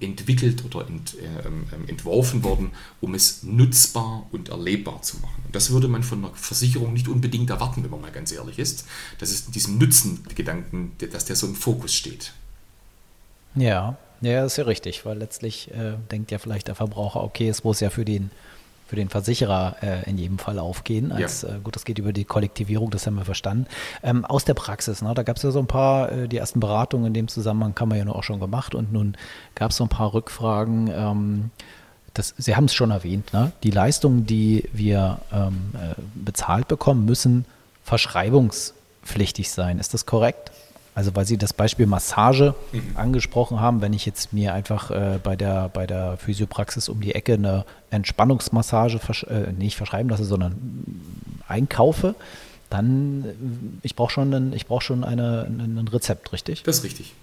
entwickelt 0.00 0.64
oder 0.64 0.88
ent, 0.88 1.14
äh, 1.18 1.26
äh, 1.26 1.90
entworfen 1.90 2.42
worden, 2.42 2.70
um 3.02 3.14
es 3.14 3.42
nutzbar 3.42 4.26
und 4.32 4.48
erlebbar 4.48 5.02
zu 5.02 5.18
machen. 5.18 5.42
Und 5.44 5.54
das 5.54 5.70
würde 5.70 5.88
man 5.88 6.02
von 6.02 6.24
einer 6.24 6.34
Versicherung 6.34 6.94
nicht 6.94 7.06
unbedingt 7.06 7.50
erwarten, 7.50 7.84
wenn 7.84 7.90
man 7.90 8.00
mal 8.00 8.10
ganz 8.10 8.32
ehrlich 8.32 8.58
ist, 8.58 8.86
dass 9.18 9.30
es 9.30 9.46
in 9.46 9.52
diesem 9.52 9.76
Nutzengedanken, 9.76 10.92
dass 11.12 11.26
der 11.26 11.36
so 11.36 11.46
im 11.46 11.54
Fokus 11.54 11.92
steht. 11.92 12.32
Ja, 13.54 13.98
ja, 14.22 14.44
ist 14.44 14.56
ja 14.56 14.64
richtig, 14.64 15.04
weil 15.04 15.18
letztlich 15.18 15.70
äh, 15.70 15.96
denkt 16.10 16.30
ja 16.30 16.38
vielleicht 16.38 16.68
der 16.68 16.74
Verbraucher, 16.74 17.22
okay, 17.22 17.48
es 17.48 17.62
muss 17.62 17.80
ja 17.80 17.90
für 17.90 18.06
den 18.06 18.30
für 18.88 18.96
den 18.96 19.10
Versicherer 19.10 19.76
äh, 19.82 20.08
in 20.08 20.16
jedem 20.16 20.38
Fall 20.38 20.58
aufgehen. 20.58 21.12
Als, 21.12 21.42
ja. 21.42 21.50
äh, 21.50 21.58
gut, 21.62 21.76
das 21.76 21.84
geht 21.84 21.98
über 21.98 22.14
die 22.14 22.24
Kollektivierung, 22.24 22.90
das 22.90 23.06
haben 23.06 23.16
wir 23.16 23.26
verstanden. 23.26 23.66
Ähm, 24.02 24.24
aus 24.24 24.46
der 24.46 24.54
Praxis, 24.54 25.02
ne, 25.02 25.12
da 25.14 25.22
gab 25.22 25.36
es 25.36 25.42
ja 25.42 25.50
so 25.50 25.58
ein 25.58 25.66
paar, 25.66 26.10
äh, 26.10 26.26
die 26.26 26.38
ersten 26.38 26.58
Beratungen 26.58 27.08
in 27.08 27.14
dem 27.14 27.28
Zusammenhang 27.28 27.74
haben 27.78 27.90
wir 27.90 27.98
ja 27.98 28.06
nur 28.06 28.16
auch 28.16 28.22
schon 28.22 28.40
gemacht 28.40 28.74
und 28.74 28.90
nun 28.90 29.14
gab 29.54 29.72
es 29.72 29.76
so 29.76 29.84
ein 29.84 29.90
paar 29.90 30.14
Rückfragen. 30.14 30.90
Ähm, 30.90 31.50
das, 32.14 32.34
Sie 32.38 32.56
haben 32.56 32.64
es 32.64 32.74
schon 32.74 32.90
erwähnt, 32.90 33.34
ne? 33.34 33.52
die 33.62 33.70
Leistungen, 33.70 34.24
die 34.24 34.64
wir 34.72 35.18
ähm, 35.32 35.72
äh, 35.74 35.94
bezahlt 36.14 36.66
bekommen, 36.66 37.04
müssen 37.04 37.44
verschreibungspflichtig 37.84 39.50
sein. 39.50 39.78
Ist 39.78 39.92
das 39.92 40.06
korrekt? 40.06 40.50
Also 40.98 41.14
weil 41.14 41.26
Sie 41.26 41.38
das 41.38 41.52
Beispiel 41.52 41.86
Massage 41.86 42.56
mhm. 42.72 42.96
angesprochen 42.96 43.60
haben, 43.60 43.82
wenn 43.82 43.92
ich 43.92 44.04
jetzt 44.04 44.32
mir 44.32 44.52
einfach 44.52 44.90
äh, 44.90 45.20
bei, 45.22 45.36
der, 45.36 45.68
bei 45.68 45.86
der 45.86 46.16
Physiopraxis 46.16 46.88
um 46.88 47.00
die 47.00 47.14
Ecke 47.14 47.34
eine 47.34 47.64
Entspannungsmassage 47.90 48.98
versch 48.98 49.22
äh, 49.22 49.52
nicht 49.52 49.76
verschreiben 49.76 50.10
lasse, 50.10 50.24
sondern 50.24 50.56
einkaufe, 51.46 52.16
dann 52.68 53.24
äh, 53.26 53.86
ich 53.86 53.94
brauche 53.94 54.10
schon, 54.12 54.34
ein, 54.34 54.52
ich 54.52 54.66
brauch 54.66 54.82
schon 54.82 55.04
eine, 55.04 55.46
ein 55.48 55.86
Rezept, 55.86 56.32
richtig? 56.32 56.64
Das 56.64 56.78
ist 56.78 56.84
richtig. 56.84 57.14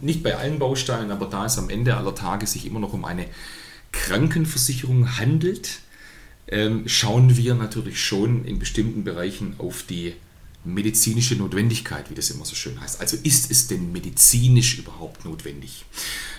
Nicht 0.00 0.22
bei 0.22 0.38
allen 0.38 0.58
Bausteinen, 0.58 1.10
aber 1.10 1.26
da 1.26 1.44
es 1.44 1.58
am 1.58 1.68
Ende 1.68 1.98
aller 1.98 2.14
Tage 2.14 2.46
sich 2.46 2.64
immer 2.64 2.80
noch 2.80 2.94
um 2.94 3.04
eine 3.04 3.26
Krankenversicherung 3.92 5.18
handelt, 5.18 5.80
ähm, 6.48 6.88
schauen 6.88 7.36
wir 7.36 7.56
natürlich 7.56 8.02
schon 8.02 8.46
in 8.46 8.58
bestimmten 8.58 9.04
Bereichen 9.04 9.56
auf 9.58 9.82
die 9.82 10.14
medizinische 10.64 11.36
Notwendigkeit, 11.36 12.10
wie 12.10 12.14
das 12.14 12.30
immer 12.30 12.44
so 12.44 12.54
schön 12.54 12.80
heißt. 12.80 13.00
Also 13.00 13.16
ist 13.22 13.50
es 13.50 13.66
denn 13.66 13.92
medizinisch 13.92 14.78
überhaupt 14.78 15.24
notwendig? 15.24 15.84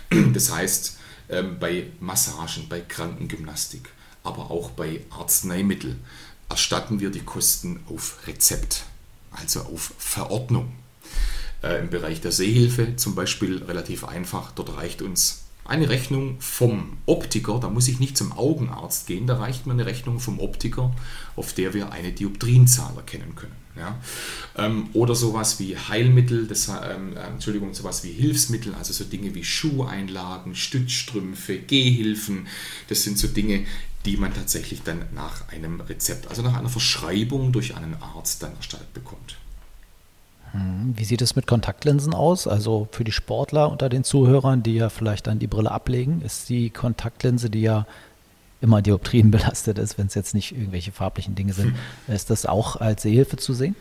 Das 0.34 0.52
heißt, 0.52 0.98
ähm, 1.30 1.58
bei 1.60 1.88
Massagen, 2.00 2.68
bei 2.70 2.82
Krankengymnastik, 2.82 3.90
aber 4.24 4.52
auch 4.52 4.70
bei 4.72 5.02
Arzneimitteln 5.10 6.00
erstatten 6.50 7.00
wir 7.00 7.10
die 7.10 7.22
Kosten 7.22 7.80
auf 7.90 8.28
Rezept, 8.28 8.84
also 9.32 9.62
auf 9.62 9.94
Verordnung. 9.98 10.72
Äh, 11.64 11.80
Im 11.80 11.90
Bereich 11.90 12.22
der 12.22 12.32
Sehhilfe 12.32 12.96
zum 12.96 13.16
Beispiel 13.16 13.64
relativ 13.64 14.04
einfach, 14.04 14.52
dort 14.52 14.78
reicht 14.78 15.02
uns 15.02 15.44
eine 15.66 15.90
Rechnung 15.90 16.40
vom 16.40 16.98
Optiker, 17.06 17.60
da 17.60 17.70
muss 17.70 17.88
ich 17.88 18.00
nicht 18.00 18.18
zum 18.18 18.34
Augenarzt 18.34 19.08
gehen, 19.08 19.28
da 19.28 19.38
reicht 19.38 19.66
mir 19.66 19.74
eine 19.74 19.86
Rechnung 19.86 20.20
vom 20.20 20.40
Optiker, 20.40 20.94
auf 21.36 21.54
der 21.54 21.74
wir 21.74 21.92
eine 21.92 22.12
Dioptrienzahl 22.12 22.96
erkennen 22.98 23.36
können. 23.36 23.56
Ja? 23.78 23.98
Ähm, 24.58 24.90
oder 24.94 25.16
sowas 25.16 25.60
wie 25.60 25.78
Heilmittel, 25.78 26.48
das, 26.48 26.68
ähm, 26.68 27.16
äh, 27.16 27.22
Entschuldigung, 27.28 27.74
sowas 27.74 28.04
wie 28.04 28.12
Hilfsmittel, 28.12 28.76
also 28.76 28.94
so 28.94 29.06
Dinge 29.06 29.34
wie 29.36 29.44
Schuheinlagen, 29.44 30.56
Stützstrümpfe, 30.56 31.60
Gehhilfen, 31.60 32.48
das 32.90 33.04
sind 33.04 33.18
so 33.18 33.28
Dinge, 33.28 33.66
die 34.06 34.18
man 34.18 34.34
tatsächlich 34.34 34.82
dann 34.84 35.06
nach 35.16 35.48
einem 35.48 35.80
Rezept, 35.80 36.28
also 36.28 36.42
nach 36.42 36.58
einer 36.58 36.70
Verschreibung 36.70 37.54
durch 37.54 37.76
einen 37.76 37.96
Arzt 38.02 38.44
dann 38.44 38.56
erstattet 38.58 38.94
bekommt. 38.94 39.38
Hm, 40.54 40.94
wie 40.96 41.04
sieht 41.04 41.22
es 41.22 41.36
mit 41.36 41.48
Kontaktlinsen 41.48 42.14
aus? 42.14 42.48
Also 42.48 42.88
für 42.92 43.04
die 43.04 43.12
Sportler 43.12 43.72
unter 43.72 43.90
den 43.90 44.04
Zuhörern, 44.04 44.64
die 44.64 44.76
ja 44.76 44.90
vielleicht 44.90 45.28
dann 45.28 45.40
die 45.40 45.48
Brille 45.48 45.72
ablegen, 45.72 46.22
ist 46.22 46.50
die 46.50 46.70
Kontaktlinse, 46.70 47.50
die 47.50 47.62
ja 47.62 47.86
immer 48.62 48.82
Dioptrien 48.82 49.32
belastet 49.32 49.78
ist, 49.78 49.98
wenn 49.98 50.08
es 50.08 50.14
jetzt 50.14 50.34
nicht 50.34 50.54
irgendwelche 50.54 50.92
farblichen 50.92 51.36
Dinge 51.36 51.54
sind, 51.54 51.74
hm. 52.08 52.16
ist 52.16 52.30
das 52.30 52.46
auch 52.46 52.78
als 52.78 53.02
Sehhilfe 53.02 53.38
zu 53.38 53.54
sehen? 53.54 53.76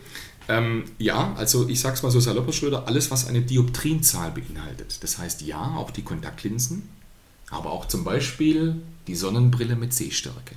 Ähm, 0.49 0.83
ja, 0.97 1.33
also 1.37 1.69
ich 1.69 1.79
sage 1.79 1.95
es 1.95 2.03
mal 2.03 2.11
so 2.11 2.19
salopp, 2.19 2.53
Schröder, 2.53 2.87
alles, 2.87 3.11
was 3.11 3.27
eine 3.27 3.41
Dioptrienzahl 3.41 4.31
beinhaltet. 4.31 5.01
Das 5.01 5.17
heißt 5.17 5.41
ja, 5.43 5.75
auch 5.77 5.91
die 5.91 6.01
Kontaktlinsen, 6.01 6.89
aber 7.49 7.71
auch 7.71 7.87
zum 7.87 8.03
Beispiel 8.03 8.75
die 9.07 9.15
Sonnenbrille 9.15 9.75
mit 9.75 9.93
Sehstärke. 9.93 10.55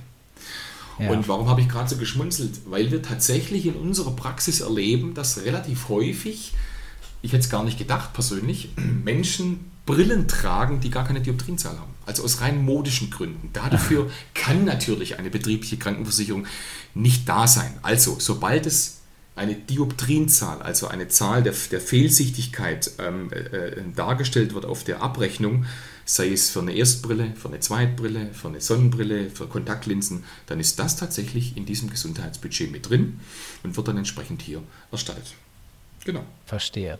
Ja. 0.99 1.11
Und 1.11 1.27
warum 1.27 1.49
habe 1.49 1.61
ich 1.61 1.69
gerade 1.69 1.89
so 1.89 1.97
geschmunzelt? 1.97 2.61
Weil 2.65 2.91
wir 2.91 3.01
tatsächlich 3.01 3.65
in 3.65 3.75
unserer 3.75 4.11
Praxis 4.11 4.61
erleben, 4.61 5.13
dass 5.13 5.43
relativ 5.43 5.89
häufig, 5.89 6.53
ich 7.21 7.33
hätte 7.33 7.43
es 7.43 7.49
gar 7.49 7.63
nicht 7.63 7.77
gedacht 7.77 8.13
persönlich, 8.13 8.69
Menschen 9.03 9.71
Brillen 9.85 10.27
tragen, 10.27 10.81
die 10.81 10.89
gar 10.89 11.05
keine 11.05 11.21
Dioptrienzahl 11.21 11.79
haben. 11.79 11.93
Also 12.05 12.23
aus 12.23 12.41
rein 12.41 12.63
modischen 12.63 13.09
Gründen. 13.09 13.49
Dafür 13.53 14.11
kann 14.33 14.65
natürlich 14.65 15.17
eine 15.17 15.29
betriebliche 15.29 15.77
Krankenversicherung 15.77 16.45
nicht 16.93 17.27
da 17.27 17.47
sein. 17.47 17.71
Also, 17.83 18.17
sobald 18.19 18.65
es 18.65 18.97
eine 19.37 19.55
Dioptrienzahl, 19.55 20.61
also 20.61 20.87
eine 20.87 21.07
Zahl 21.07 21.41
der, 21.41 21.53
der 21.71 21.79
Fehlsichtigkeit 21.79 22.91
ähm, 22.99 23.31
äh, 23.31 23.81
dargestellt 23.95 24.53
wird 24.53 24.65
auf 24.65 24.83
der 24.83 25.01
Abrechnung, 25.01 25.65
sei 26.07 26.31
es 26.31 26.49
für 26.49 26.61
eine 26.61 26.73
Erstbrille, 26.73 27.33
für 27.35 27.49
eine 27.49 27.59
Zweitbrille, 27.59 28.33
für 28.33 28.47
eine 28.47 28.61
Sonnenbrille, 28.61 29.29
für 29.29 29.47
Kontaktlinsen, 29.47 30.23
dann 30.45 30.59
ist 30.59 30.79
das 30.79 30.95
tatsächlich 30.95 31.57
in 31.57 31.65
diesem 31.65 31.89
Gesundheitsbudget 31.89 32.71
mit 32.71 32.89
drin 32.89 33.19
und 33.63 33.75
wird 33.75 33.89
dann 33.89 33.97
entsprechend 33.97 34.41
hier 34.41 34.63
erstattet. 34.89 35.35
Genau. 36.07 36.23
Verstehe. 36.45 36.99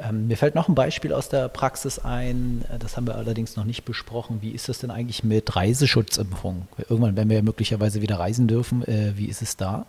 Ähm, 0.00 0.26
mir 0.26 0.36
fällt 0.36 0.56
noch 0.56 0.68
ein 0.68 0.74
Beispiel 0.74 1.12
aus 1.12 1.28
der 1.28 1.48
Praxis 1.48 2.00
ein, 2.00 2.64
das 2.80 2.96
haben 2.96 3.06
wir 3.06 3.14
allerdings 3.14 3.54
noch 3.54 3.64
nicht 3.64 3.84
besprochen. 3.84 4.38
Wie 4.42 4.50
ist 4.50 4.68
das 4.68 4.80
denn 4.80 4.90
eigentlich 4.90 5.22
mit 5.22 5.54
Reiseschutzimpfungen? 5.54 6.66
Irgendwann 6.76 7.14
werden 7.14 7.28
wir 7.28 7.36
ja 7.36 7.42
möglicherweise 7.44 8.02
wieder 8.02 8.18
reisen 8.18 8.48
dürfen. 8.48 8.82
Äh, 8.82 9.12
wie 9.14 9.26
ist 9.26 9.42
es 9.42 9.56
da? 9.56 9.86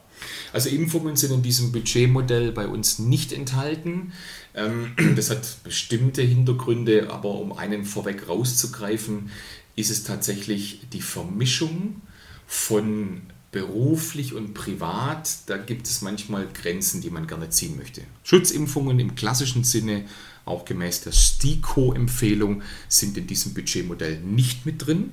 Also 0.54 0.70
Impfungen 0.70 1.16
sind 1.16 1.32
in 1.34 1.42
diesem 1.42 1.72
Budgetmodell 1.72 2.52
bei 2.52 2.68
uns 2.68 3.00
nicht 3.00 3.34
enthalten. 3.34 4.14
Ähm, 4.54 4.96
das 5.16 5.32
hat 5.32 5.64
bestimmte 5.64 6.22
Hintergründe, 6.22 7.10
aber 7.10 7.32
um 7.40 7.54
einen 7.54 7.86
vorweg 7.86 8.30
rauszugreifen, 8.30 9.32
ist 9.76 9.90
es 9.90 10.04
tatsächlich 10.04 10.82
die 10.94 11.02
Vermischung 11.02 12.04
von 12.46 13.24
beruflich 13.52 14.34
und 14.34 14.54
privat, 14.54 15.30
da 15.48 15.58
gibt 15.58 15.88
es 15.88 16.02
manchmal 16.02 16.48
Grenzen, 16.54 17.02
die 17.02 17.10
man 17.10 17.26
gerne 17.26 17.50
ziehen 17.50 17.78
möchte. 17.78 18.02
Schutzimpfungen 18.24 19.00
im 19.00 19.16
klassischen 19.16 19.64
Sinne, 19.64 20.06
auch 20.46 20.66
gemäß 20.66 21.02
der 21.02 21.12
STIKO-Empfehlung, 21.12 22.62
sind 22.88 23.18
in 23.18 23.28
diesem 23.28 23.54
Budgetmodell 23.54 24.20
nicht 24.20 24.66
mit 24.66 24.86
drin, 24.86 25.12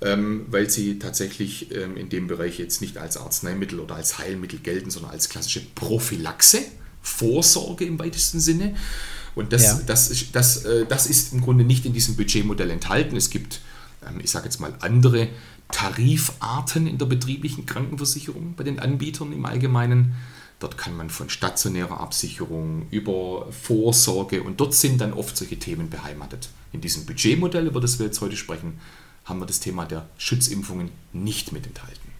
ähm, 0.00 0.46
weil 0.48 0.70
sie 0.70 0.98
tatsächlich 0.98 1.74
ähm, 1.74 1.96
in 1.96 2.08
dem 2.08 2.28
Bereich 2.28 2.58
jetzt 2.58 2.80
nicht 2.80 2.96
als 2.98 3.16
Arzneimittel 3.16 3.80
oder 3.80 3.96
als 3.96 4.18
Heilmittel 4.18 4.58
gelten, 4.58 4.90
sondern 4.90 5.12
als 5.12 5.28
klassische 5.28 5.60
Prophylaxe, 5.74 6.62
Vorsorge 7.02 7.84
im 7.84 7.98
weitesten 7.98 8.40
Sinne. 8.40 8.74
Und 9.34 9.52
das, 9.52 9.62
ja. 9.62 9.80
das, 9.86 10.32
das, 10.32 10.64
äh, 10.64 10.86
das 10.86 11.06
ist 11.06 11.34
im 11.34 11.42
Grunde 11.42 11.64
nicht 11.64 11.84
in 11.84 11.92
diesem 11.92 12.16
Budgetmodell 12.16 12.70
enthalten. 12.70 13.16
Es 13.16 13.28
gibt, 13.28 13.60
ähm, 14.06 14.18
ich 14.22 14.30
sage 14.30 14.46
jetzt 14.46 14.60
mal, 14.60 14.74
andere 14.80 15.28
Tarifarten 15.70 16.86
in 16.86 16.98
der 16.98 17.06
betrieblichen 17.06 17.66
Krankenversicherung 17.66 18.54
bei 18.54 18.64
den 18.64 18.78
Anbietern 18.78 19.32
im 19.32 19.44
Allgemeinen. 19.44 20.14
Dort 20.58 20.78
kann 20.78 20.96
man 20.96 21.10
von 21.10 21.28
stationärer 21.28 22.00
Absicherung 22.00 22.86
über 22.90 23.46
Vorsorge 23.52 24.42
und 24.42 24.58
dort 24.58 24.74
sind 24.74 25.00
dann 25.00 25.12
oft 25.12 25.36
solche 25.36 25.58
Themen 25.58 25.90
beheimatet. 25.90 26.48
In 26.72 26.80
diesem 26.80 27.04
Budgetmodell, 27.04 27.66
über 27.66 27.80
das 27.80 27.98
wir 27.98 28.06
jetzt 28.06 28.20
heute 28.20 28.36
sprechen, 28.36 28.80
haben 29.26 29.40
wir 29.40 29.46
das 29.46 29.60
Thema 29.60 29.84
der 29.84 30.08
Schutzimpfungen 30.16 30.90
nicht 31.12 31.52
mit 31.52 31.66
enthalten. 31.66 32.12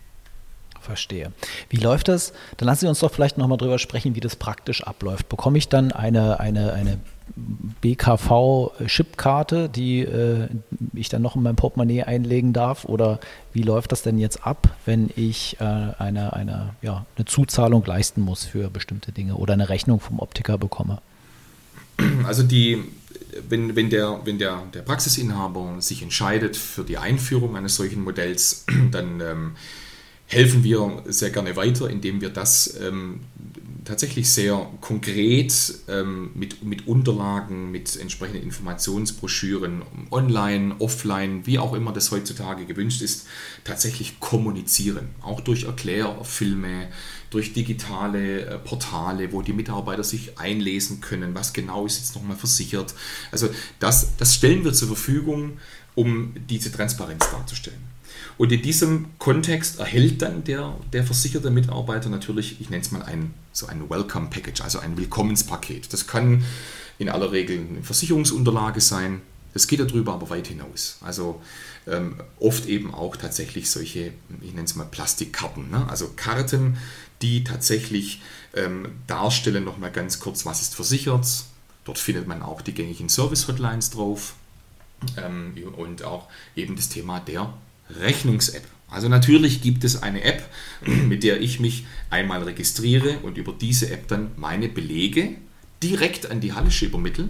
Verstehe. 0.81 1.33
Wie 1.69 1.79
läuft 1.79 2.09
das? 2.09 2.33
Dann 2.59 2.67
lassen 2.67 2.83
Sie 2.83 2.89
uns 2.89 3.01
doch 3.01 3.13
vielleicht 3.13 3.39
nochmal 3.39 3.59
drüber 3.59 3.79
sprechen, 3.79 4.15
wie 4.15 4.21
das 4.21 4.37
praktisch 4.37 4.83
abläuft. 4.85 5.29
Bekomme 5.29 5.59
ich 5.59 5.69
dann 5.69 5.91
eine, 5.93 6.39
eine, 6.39 6.75
eine 6.75 7.01
BKV-Chipkarte, 7.83 9.69
die 9.69 10.01
äh, 10.01 10.49
ich 10.95 11.09
dann 11.09 11.23
noch 11.23 11.37
in 11.37 11.43
mein 11.43 11.57
Portemonnaie 11.57 12.03
einlegen 12.05 12.53
darf? 12.53 12.85
Oder 12.85 13.21
wie 13.53 13.63
läuft 13.63 13.93
das 13.93 14.03
denn 14.03 14.19
jetzt 14.19 14.47
ab, 14.47 14.77
wenn 14.85 15.11
ich 15.17 15.57
äh, 15.61 15.65
eine, 15.65 16.33
eine, 16.33 16.75
ja, 16.83 17.05
eine 17.17 17.25
Zuzahlung 17.25 17.85
leisten 17.85 18.21
muss 18.21 18.45
für 18.45 18.71
bestimmte 18.71 19.13
Dinge 19.13 19.37
oder 19.37 19.55
eine 19.55 19.69
Rechnung 19.69 20.01
vom 20.01 20.21
Optiker 20.21 20.59
bekomme? 20.59 21.01
Also 22.27 22.43
die, 22.43 22.83
wenn, 23.49 23.77
wenn, 23.77 23.91
der, 23.91 24.21
wenn 24.25 24.39
der, 24.39 24.63
der 24.73 24.83
Praxisinhaber 24.83 25.77
sich 25.81 26.03
entscheidet 26.03 26.57
für 26.57 26.85
die 26.85 26.99
Einführung 26.99 27.57
eines 27.57 27.77
solchen 27.77 28.03
Modells, 28.03 28.65
dann 28.91 29.21
ähm, 29.21 29.57
helfen 30.27 30.65
wir 30.65 31.03
sehr 31.07 31.31
gerne 31.31 31.57
weiter, 31.57 31.89
indem 31.89 32.21
wir 32.21 32.31
das 32.31 32.79
ähm, 32.81 33.21
tatsächlich 33.87 34.31
sehr 34.31 34.69
konkret 34.81 35.75
ähm, 35.89 36.31
mit, 36.35 36.63
mit 36.63 36.87
Unterlagen, 36.87 37.71
mit 37.71 37.97
entsprechenden 37.97 38.43
Informationsbroschüren, 38.43 39.83
online, 40.11 40.75
offline, 40.81 41.47
wie 41.47 41.59
auch 41.59 41.73
immer 41.73 41.93
das 41.93 42.11
heutzutage 42.11 42.67
gewünscht 42.67 43.01
ist, 43.01 43.27
tatsächlich 43.65 44.21
kommunizieren. 44.21 45.09
Auch 45.23 45.41
durch 45.41 45.65
Erklärfilme, 45.65 46.89
durch 47.31 47.53
digitale 47.53 48.47
äh, 48.47 48.59
Portale, 48.59 49.33
wo 49.33 49.41
die 49.41 49.53
Mitarbeiter 49.53 50.05
sich 50.05 50.39
einlesen 50.39 51.01
können, 51.01 51.35
was 51.35 51.53
genau 51.53 51.87
ist 51.87 51.99
jetzt 51.99 52.17
nochmal 52.17 52.37
versichert. 52.37 52.95
Also 53.31 53.49
das, 53.79 54.17
das 54.17 54.35
stellen 54.35 54.65
wir 54.65 54.73
zur 54.73 54.89
Verfügung, 54.89 55.59
um 55.95 56.35
diese 56.49 56.73
Transparenz 56.73 57.31
darzustellen. 57.31 57.96
Und 58.39 58.53
in 58.53 58.61
diesem 58.61 59.07
Kontext 59.19 59.79
erhält 59.79 60.21
dann 60.21 60.45
der, 60.45 60.75
der 60.93 61.05
versicherte 61.05 61.51
Mitarbeiter 61.51 62.11
natürlich, 62.11 62.61
ich 62.61 62.69
nenne 62.69 62.83
es 62.83 62.91
mal 62.91 63.03
ein, 63.03 63.33
so 63.53 63.67
ein 63.67 63.89
Welcome 63.89 64.29
Package, 64.29 64.61
also 64.61 64.79
ein 64.79 64.97
Willkommenspaket. 64.99 65.93
Das 65.93 66.07
kann 66.07 66.45
in 66.99 67.09
aller 67.09 67.33
Regel 67.33 67.59
eine 67.59 67.83
Versicherungsunterlage 67.83 68.81
sein. 68.81 69.23
Das 69.55 69.67
geht 69.67 69.81
darüber 69.81 70.13
aber 70.13 70.29
weit 70.29 70.49
hinaus. 70.49 70.99
Also 71.01 71.41
ähm, 71.87 72.17
oft 72.39 72.67
eben 72.67 72.93
auch 72.93 73.17
tatsächlich 73.17 73.71
solche, 73.71 74.13
ich 74.43 74.53
nenne 74.53 74.65
es 74.65 74.75
mal 74.75 74.85
Plastikkarten. 74.85 75.71
Ne? 75.71 75.89
Also 75.89 76.11
Karten, 76.15 76.77
die 77.23 77.43
tatsächlich 77.43 78.21
ähm, 78.55 78.89
darstellen, 79.07 79.65
nochmal 79.65 79.93
ganz 79.93 80.21
kurz, 80.21 80.45
was 80.45 80.61
ist 80.61 80.75
versichert. 80.75 81.27
Dort 81.85 81.99
findet 81.99 82.27
man 82.27 82.43
auch 82.43 82.61
die 82.61 82.75
gängigen 82.75 83.09
Service-Hotlines 83.09 83.91
drauf 83.91 84.35
ähm, 85.17 85.55
und 85.77 86.03
auch 86.03 86.29
eben 86.55 86.77
das 86.77 86.91
Thema 86.91 87.21
der 87.21 87.55
Rechnungs-App. 87.91 88.65
Also 88.89 89.09
natürlich 89.09 89.63
gibt 89.63 89.85
es 89.85 90.03
eine 90.03 90.23
App, 90.23 90.49
mit 90.87 91.23
der 91.23 91.41
ich 91.41 91.61
mich 91.61 91.87
einmal 92.11 92.43
registriere 92.43 93.19
und 93.19 93.39
über 93.39 93.53
diese 93.53 93.91
App 93.91 94.09
dann 94.09 94.31
meine 94.37 94.69
Belege 94.69 95.37
direkt 95.83 96.31
an 96.31 96.41
die 96.41 96.53
Hallische 96.53 96.87
übermittle 96.87 97.29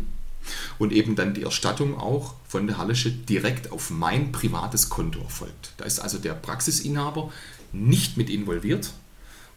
und 0.78 0.92
eben 0.92 1.16
dann 1.16 1.34
die 1.34 1.42
Erstattung 1.42 1.98
auch 1.98 2.34
von 2.46 2.66
der 2.66 2.78
Hallische 2.78 3.10
direkt 3.10 3.72
auf 3.72 3.90
mein 3.90 4.32
privates 4.32 4.88
Konto 4.88 5.20
erfolgt. 5.20 5.72
Da 5.78 5.84
ist 5.84 5.98
also 5.98 6.18
der 6.18 6.34
Praxisinhaber 6.34 7.32
nicht 7.72 8.16
mit 8.16 8.30
involviert 8.30 8.92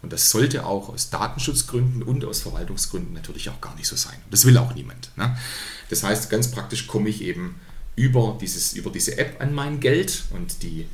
und 0.01 0.13
das 0.13 0.31
sollte 0.31 0.65
auch 0.65 0.89
aus 0.89 1.09
Datenschutzgründen 1.09 2.01
und 2.01 2.23
aus 2.25 2.41
Verwaltungsgründen 2.41 3.13
natürlich 3.13 3.49
auch 3.49 3.61
gar 3.61 3.75
nicht 3.75 3.87
so 3.87 3.95
sein. 3.95 4.15
Das 4.31 4.45
will 4.45 4.57
auch 4.57 4.73
niemand. 4.73 5.11
Ne? 5.17 5.37
Das 5.89 6.03
heißt, 6.03 6.29
ganz 6.29 6.51
praktisch 6.51 6.87
komme 6.87 7.09
ich 7.09 7.21
eben 7.21 7.55
über, 7.99 8.37
dieses, 8.39 8.73
über 8.73 8.89
diese 8.89 9.17
App 9.17 9.41
an 9.41 9.53
mein 9.53 9.81
Geld 9.81 10.23
und 10.31 10.63
die 10.63 10.87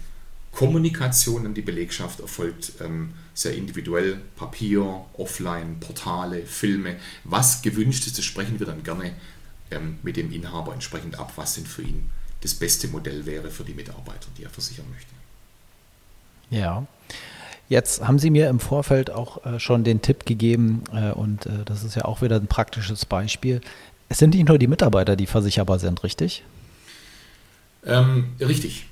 Kommunikation 0.51 1.45
an 1.45 1.53
die 1.53 1.61
Belegschaft 1.61 2.19
erfolgt 2.19 2.73
ähm, 2.81 3.13
sehr 3.35 3.53
individuell, 3.53 4.21
Papier, 4.35 5.05
Offline, 5.13 5.79
Portale, 5.79 6.43
Filme. 6.47 6.95
Was 7.23 7.61
gewünscht 7.61 8.07
ist, 8.07 8.17
das 8.17 8.25
sprechen 8.25 8.59
wir 8.59 8.65
dann 8.65 8.81
gerne 8.81 9.11
ähm, 9.69 9.99
mit 10.01 10.17
dem 10.17 10.31
Inhaber 10.31 10.73
entsprechend 10.73 11.19
ab, 11.19 11.33
was 11.35 11.53
denn 11.53 11.67
für 11.67 11.83
ihn 11.83 12.09
das 12.41 12.55
beste 12.55 12.87
Modell 12.87 13.25
wäre 13.27 13.51
für 13.51 13.63
die 13.63 13.73
Mitarbeiter, 13.73 14.27
die 14.37 14.43
er 14.43 14.49
versichern 14.49 14.85
möchte. 14.91 15.11
Ja. 16.49 16.87
Jetzt 17.69 18.01
haben 18.01 18.17
Sie 18.17 18.31
mir 18.31 18.49
im 18.49 18.59
Vorfeld 18.59 19.11
auch 19.11 19.45
äh, 19.45 19.59
schon 19.59 19.83
den 19.83 20.01
Tipp 20.01 20.25
gegeben, 20.25 20.83
äh, 20.91 21.11
und 21.11 21.45
äh, 21.45 21.65
das 21.65 21.83
ist 21.83 21.95
ja 21.95 22.05
auch 22.05 22.23
wieder 22.23 22.37
ein 22.37 22.47
praktisches 22.47 23.05
Beispiel. 23.05 23.61
Es 24.09 24.17
sind 24.17 24.33
nicht 24.33 24.47
nur 24.47 24.57
die 24.57 24.67
Mitarbeiter, 24.67 25.15
die 25.15 25.27
versicherbar 25.27 25.77
sind, 25.77 26.03
richtig? 26.03 26.43
Ähm, 27.85 28.33
richtig. 28.39 28.87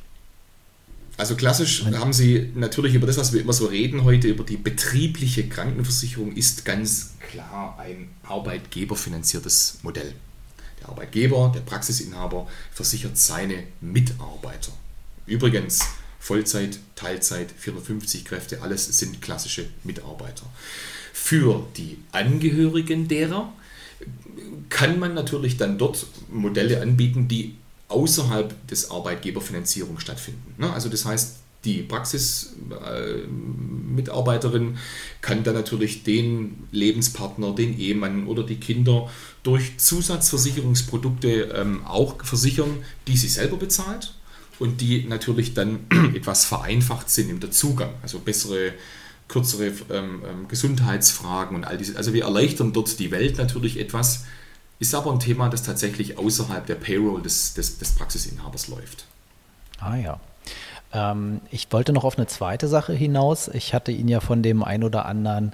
Also 1.15 1.36
klassisch 1.36 1.86
haben 1.86 2.13
Sie 2.13 2.51
natürlich 2.56 2.95
über 2.95 3.06
das, 3.06 3.17
was 3.17 3.34
wir 3.34 3.41
immer 3.41 3.53
so 3.53 3.67
reden 3.67 4.03
heute, 4.03 4.27
über 4.27 4.43
die 4.43 4.58
betriebliche 4.58 5.47
Krankenversicherung, 5.47 6.36
ist 6.36 6.65
ganz 6.65 7.13
klar 7.29 7.77
ein 7.79 8.10
arbeitgeberfinanziertes 8.23 9.79
Modell. 9.84 10.13
Der 10.82 10.89
Arbeitgeber, 10.89 11.51
der 11.53 11.62
Praxisinhaber 11.62 12.47
versichert 12.71 13.17
seine 13.17 13.63
Mitarbeiter. 13.79 14.71
Übrigens, 15.27 15.82
Vollzeit, 16.19 16.79
Teilzeit, 16.95 17.51
450 17.56 18.25
Kräfte, 18.25 18.62
alles 18.62 18.86
sind 18.97 19.21
klassische 19.21 19.67
Mitarbeiter. 19.84 20.45
Für 21.13 21.65
die 21.77 21.99
Angehörigen 22.12 23.08
derer 23.08 23.53
kann 24.69 24.99
man 24.99 25.13
natürlich 25.13 25.58
dann 25.58 25.77
dort 25.77 26.08
Modelle 26.29 26.82
anbieten, 26.82 27.27
die 27.27 27.56
außerhalb 27.93 28.67
des 28.67 28.91
Arbeitgeberfinanzierung 28.91 29.99
stattfinden. 29.99 30.56
Ne? 30.58 30.73
Also 30.73 30.89
das 30.89 31.06
heißt, 31.06 31.38
die 31.65 31.84
Praxismitarbeiterin 31.84 34.77
kann 35.21 35.43
dann 35.45 35.53
natürlich 35.53 36.03
den 36.03 36.67
Lebenspartner, 36.71 37.56
den 37.56 37.79
Ehemann 37.79 38.27
oder 38.27 38.43
die 38.43 38.58
Kinder 38.58 39.10
durch 39.43 39.77
Zusatzversicherungsprodukte 39.77 41.53
ähm, 41.56 41.86
auch 41.86 42.21
versichern, 42.23 42.84
die 43.08 43.15
sie 43.15 43.29
selber 43.29 43.56
bezahlt 43.56 44.13
und 44.60 44.82
die 44.82 45.06
natürlich 45.06 45.53
dann 45.53 45.88
etwas 46.13 46.43
vereinfacht 46.43 47.10
sind 47.10 47.29
im 47.29 47.39
Zugang, 47.51 47.91
also 48.01 48.19
bessere 48.19 48.73
kürzere 49.29 49.71
ähm, 49.89 50.21
ähm, 50.29 50.49
Gesundheitsfragen 50.49 51.56
und 51.56 51.63
all 51.63 51.77
diese. 51.77 51.95
Also 51.97 52.13
wir 52.13 52.23
erleichtern 52.23 52.73
dort 52.73 52.99
die 52.99 53.12
Welt 53.12 53.38
natürlich 53.38 53.79
etwas, 53.79 54.25
ist 54.79 54.95
aber 54.95 55.12
ein 55.12 55.19
Thema, 55.19 55.49
das 55.49 55.63
tatsächlich 55.63 56.17
außerhalb 56.17 56.65
der 56.65 56.75
Payroll 56.75 57.21
des, 57.21 57.53
des, 57.53 57.77
des 57.77 57.91
Praxisinhabers 57.91 58.67
läuft. 58.67 59.05
Ah 59.79 59.95
ja. 59.95 60.19
Ähm, 60.93 61.41
ich 61.51 61.67
wollte 61.71 61.93
noch 61.93 62.03
auf 62.03 62.17
eine 62.17 62.27
zweite 62.27 62.67
Sache 62.67 62.93
hinaus. 62.93 63.47
Ich 63.49 63.73
hatte 63.73 63.91
Ihnen 63.91 64.09
ja 64.09 64.19
von 64.19 64.43
dem 64.43 64.63
ein 64.63 64.83
oder 64.83 65.05
anderen 65.05 65.53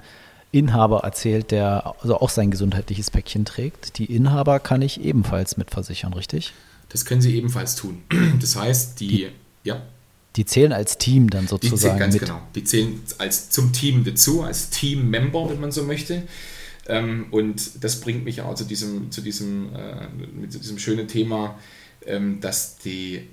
Inhaber 0.52 1.00
erzählt, 1.00 1.50
der 1.50 1.94
also 2.00 2.20
auch 2.20 2.30
sein 2.30 2.50
gesundheitliches 2.50 3.10
Päckchen 3.10 3.44
trägt. 3.44 3.98
Die 3.98 4.06
Inhaber 4.06 4.58
kann 4.58 4.82
ich 4.82 5.00
ebenfalls 5.00 5.56
mitversichern, 5.56 6.12
richtig? 6.12 6.52
Das 6.88 7.04
können 7.04 7.20
Sie 7.20 7.36
ebenfalls 7.36 7.76
tun. 7.76 8.02
Das 8.40 8.56
heißt, 8.56 8.98
die, 9.00 9.08
die 9.08 9.28
ja. 9.62 9.80
Die 10.36 10.44
zählen 10.44 10.72
als 10.72 10.98
Team 10.98 11.30
dann 11.30 11.48
sozusagen. 11.48 11.76
Die 11.76 11.82
zählen, 11.82 11.98
ganz 11.98 12.14
mit. 12.14 12.22
genau. 12.22 12.40
Die 12.54 12.64
zählen 12.64 13.00
als 13.18 13.50
zum 13.50 13.72
Team 13.72 14.04
dazu, 14.04 14.42
als 14.42 14.70
Team-Member, 14.70 15.50
wenn 15.50 15.60
man 15.60 15.72
so 15.72 15.82
möchte. 15.82 16.22
Ähm, 16.90 17.26
und 17.30 17.84
das 17.84 18.00
bringt 18.00 18.24
mich 18.24 18.40
auch 18.40 18.56
zu 18.56 18.64
diesem, 18.64 19.12
zu 19.12 19.20
diesem, 19.20 19.74
äh, 19.74 20.48
zu 20.48 20.58
diesem 20.58 20.78
schönen 20.78 21.06
Thema, 21.06 21.56
ähm, 22.04 22.40
dass 22.40 22.78
die, 22.78 23.28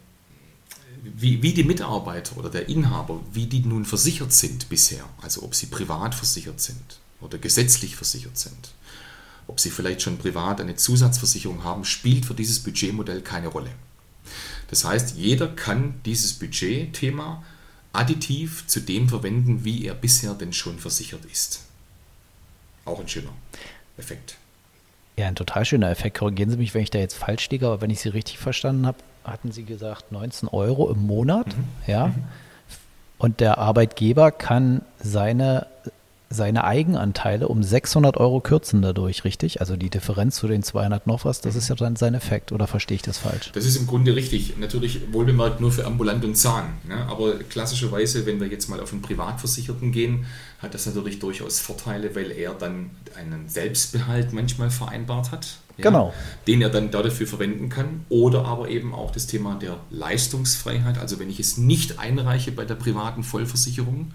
wie, 1.04 1.42
wie 1.42 1.54
die 1.54 1.64
Mitarbeiter 1.64 2.38
oder 2.38 2.52
der 2.52 2.70
Inhaber, 2.70 3.20
wie 3.34 3.48
die 3.48 3.62
nun 3.62 3.84
versichert 3.84 4.32
sind 4.32 4.70
bisher, 4.70 5.06
also 5.24 5.42
ob 5.42 5.56
sie 5.56 5.66
privat 5.66 6.14
versichert 6.14 6.62
sind 6.62 7.00
oder 7.20 7.40
gesetzlich 7.40 7.96
versichert 7.96 8.38
sind, 8.38 8.74
ob 9.48 9.60
sie 9.60 9.72
vielleicht 9.72 10.04
schon 10.04 10.20
privat 10.20 10.62
eine 10.62 10.76
Zusatzversicherung 10.76 11.64
haben, 11.64 11.84
spielt 11.84 12.28
für 12.28 12.36
dieses 12.36 12.60
Budgetmodell 12.60 13.22
keine 13.22 13.48
Rolle. 13.48 13.72
Das 14.70 14.86
heißt, 14.86 15.16
jeder 15.16 15.48
kann 15.48 15.96
dieses 16.06 16.34
Budgetthema 16.34 17.44
additiv 17.92 18.68
zu 18.68 18.82
dem 18.82 19.10
verwenden, 19.10 19.64
wie 19.64 19.86
er 19.86 19.96
bisher 19.96 20.36
denn 20.36 20.54
schon 20.54 20.78
versichert 20.78 21.26
ist. 21.26 21.62
Auch 22.88 23.00
ein 23.00 23.08
schöner 23.08 23.32
Effekt. 23.98 24.38
Ja, 25.18 25.28
ein 25.28 25.36
total 25.36 25.66
schöner 25.66 25.90
Effekt. 25.90 26.18
Korrigieren 26.18 26.50
Sie 26.50 26.58
mich, 26.58 26.74
wenn 26.74 26.84
ich 26.84 26.92
da 26.92 27.00
jetzt 27.00 27.16
falsch 27.16 27.50
liege, 27.50 27.68
aber 27.68 27.82
wenn 27.82 27.90
ich 27.90 28.00
Sie 28.00 28.10
richtig 28.10 28.38
verstanden 28.38 28.88
habe, 28.88 28.98
hatten 29.24 29.52
Sie 29.52 29.66
gesagt 29.66 30.12
19 30.12 30.48
Euro 30.50 30.90
im 30.90 31.06
Monat, 31.06 31.48
mhm. 31.48 31.66
ja. 31.86 32.08
Mhm. 32.08 32.24
Und 33.18 33.40
der 33.40 33.58
Arbeitgeber 33.58 34.32
kann 34.32 34.84
seine 35.00 35.66
seine 36.30 36.66
Eigenanteile 36.66 37.48
um 37.48 37.64
600 37.64 38.18
Euro 38.18 38.42
kürzen 38.42 38.82
dadurch, 38.82 39.24
richtig? 39.24 39.62
Also 39.62 39.78
die 39.78 39.90
Differenz 39.90 40.36
zu 40.36 40.48
den 40.48 40.62
200 40.62 41.08
noch 41.08 41.24
was, 41.24 41.42
das 41.42 41.56
ist 41.56 41.70
ja 41.70 41.76
dann 41.76 41.96
sein 41.96 42.14
Effekt, 42.14 42.52
oder 42.52 42.68
verstehe 42.68 42.96
ich 42.96 43.02
das 43.02 43.18
falsch? 43.18 43.52
Das 43.54 43.66
ist 43.66 43.78
im 43.78 43.88
Grunde 43.88 44.16
richtig. 44.16 44.58
Natürlich 44.58 45.14
wohlbemerkt 45.14 45.62
nur 45.62 45.72
für 45.72 45.86
ambulant 45.86 46.26
und 46.26 46.36
Zahn. 46.36 46.66
Ne? 46.88 46.96
Aber 47.10 47.36
klassischerweise, 47.36 48.26
wenn 48.26 48.40
wir 48.40 48.48
jetzt 48.48 48.70
mal 48.70 48.80
auf 48.80 48.92
einen 48.92 49.02
Privatversicherten 49.02 49.92
gehen, 49.92 50.26
hat 50.60 50.74
das 50.74 50.86
natürlich 50.86 51.20
durchaus 51.20 51.60
Vorteile, 51.60 52.16
weil 52.16 52.32
er 52.32 52.54
dann 52.54 52.92
einen 53.16 53.48
Selbstbehalt 53.48 54.34
manchmal 54.34 54.70
vereinbart 54.70 55.32
hat. 55.32 55.58
Ja, 55.78 55.84
genau. 55.84 56.14
Den 56.48 56.62
er 56.62 56.70
dann 56.70 56.90
dafür 56.90 57.28
verwenden 57.28 57.70
kann. 57.70 58.06
Oder 58.10 58.46
aber 58.46 58.68
eben 58.68 58.94
auch 58.94 59.12
das 59.12 59.28
Thema 59.28 59.56
der 59.56 59.78
Leistungsfreiheit. 59.92 60.98
Also 60.98 61.20
wenn 61.20 61.30
ich 61.30 61.40
es 61.40 61.58
nicht 61.58 62.00
einreiche 62.00 62.52
bei 62.52 62.66
der 62.66 62.76
privaten 62.76 63.24
Vollversicherung, 63.24 64.12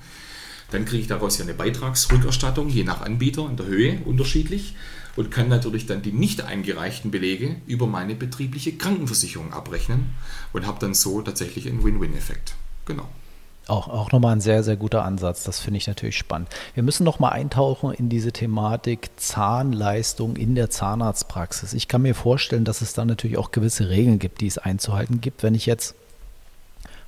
dann 0.72 0.84
kriege 0.84 1.02
ich 1.02 1.08
daraus 1.08 1.38
ja 1.38 1.44
eine 1.44 1.54
Beitragsrückerstattung, 1.54 2.68
je 2.68 2.84
nach 2.84 3.00
Anbieter 3.00 3.48
in 3.48 3.56
der 3.56 3.66
Höhe 3.66 4.00
unterschiedlich 4.04 4.74
und 5.16 5.30
kann 5.30 5.48
natürlich 5.48 5.86
dann 5.86 6.02
die 6.02 6.12
nicht 6.12 6.42
eingereichten 6.42 7.10
Belege 7.10 7.56
über 7.66 7.86
meine 7.86 8.14
betriebliche 8.14 8.72
Krankenversicherung 8.72 9.52
abrechnen 9.52 10.14
und 10.52 10.66
habe 10.66 10.78
dann 10.80 10.94
so 10.94 11.20
tatsächlich 11.22 11.68
einen 11.68 11.84
Win-Win-Effekt. 11.84 12.54
Genau. 12.86 13.08
Auch, 13.68 13.88
auch 13.88 14.10
nochmal 14.10 14.34
ein 14.34 14.40
sehr, 14.40 14.64
sehr 14.64 14.76
guter 14.76 15.04
Ansatz. 15.04 15.44
Das 15.44 15.60
finde 15.60 15.78
ich 15.78 15.86
natürlich 15.86 16.18
spannend. 16.18 16.48
Wir 16.74 16.82
müssen 16.82 17.04
nochmal 17.04 17.32
eintauchen 17.32 17.92
in 17.92 18.08
diese 18.08 18.32
Thematik 18.32 19.10
Zahnleistung 19.16 20.34
in 20.36 20.56
der 20.56 20.68
Zahnarztpraxis. 20.68 21.72
Ich 21.72 21.86
kann 21.86 22.02
mir 22.02 22.14
vorstellen, 22.14 22.64
dass 22.64 22.80
es 22.80 22.92
da 22.92 23.04
natürlich 23.04 23.38
auch 23.38 23.52
gewisse 23.52 23.88
Regeln 23.88 24.18
gibt, 24.18 24.40
die 24.40 24.48
es 24.48 24.58
einzuhalten 24.58 25.20
gibt. 25.20 25.44
Wenn 25.44 25.54
ich 25.54 25.66
jetzt 25.66 25.94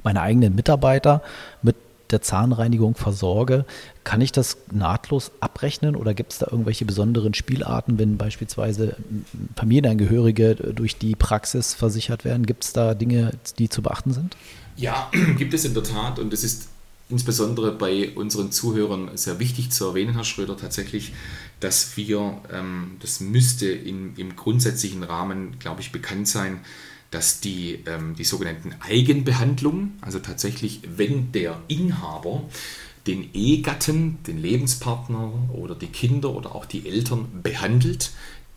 meine 0.05 0.21
eigenen 0.21 0.55
Mitarbeiter 0.55 1.23
mit 1.63 1.77
der 2.11 2.23
Zahnreinigung 2.23 2.95
versorge, 2.95 3.65
kann 4.05 4.21
ich 4.21 4.33
das 4.33 4.59
nahtlos 4.71 5.33
abrechnen 5.41 5.97
oder 5.97 6.15
gibt 6.15 6.33
es 6.33 6.39
da 6.39 6.49
irgendwelche 6.51 6.85
besonderen 6.85 7.35
Spielarten, 7.35 7.99
wenn 7.99 8.17
beispielsweise 8.17 8.97
Familienangehörige 9.57 10.55
durch 10.55 10.97
die 10.97 11.15
Praxis 11.15 11.75
versichert 11.75 12.25
werden? 12.25 12.47
Gibt 12.47 12.65
es 12.65 12.73
da 12.73 12.95
Dinge, 12.95 13.33
die 13.59 13.69
zu 13.69 13.83
beachten 13.83 14.13
sind? 14.13 14.37
Ja, 14.77 15.11
gibt 15.39 15.55
es 15.55 15.65
in 15.65 15.75
der 15.75 15.85
Tat 15.85 16.19
und 16.19 16.33
es 16.33 16.45
ist 16.45 16.69
insbesondere 17.09 17.73
bei 17.73 18.11
unseren 18.15 18.51
Zuhörern 18.51 19.11
sehr 19.15 19.39
wichtig 19.39 19.71
zu 19.71 19.87
erwähnen, 19.87 20.15
Herr 20.15 20.25
Schröder, 20.25 20.57
tatsächlich, 20.57 21.13
dass 21.61 21.97
wir, 21.97 22.39
ähm, 22.53 22.97
das 23.01 23.21
müsste 23.21 23.67
in, 23.67 24.17
im 24.17 24.37
grundsätzlichen 24.37 25.03
Rahmen, 25.03 25.59
glaube 25.59 25.81
ich, 25.81 25.93
bekannt 25.93 26.29
sein, 26.29 26.61
dass 27.15 27.39
die, 27.39 27.79
ähm, 27.87 28.17
die 28.17 28.25
sogenannten 28.25 28.75
Eigenbehandlungen, 28.81 29.99
also 30.01 30.19
tatsächlich, 30.19 30.81
wenn 30.97 31.31
der 31.31 31.61
Inhaber 31.69 32.43
den 33.07 33.33
Ehegatten, 33.35 34.19
den 34.25 34.39
Lebenspartner 34.39 35.31
oder 35.53 35.77
die 35.77 35.87
Kinder 35.87 36.31
oder 36.31 36.55
auch 36.55 36.65
die 36.65 36.89
Eltern 36.89 37.29
behandelt, 37.43 38.11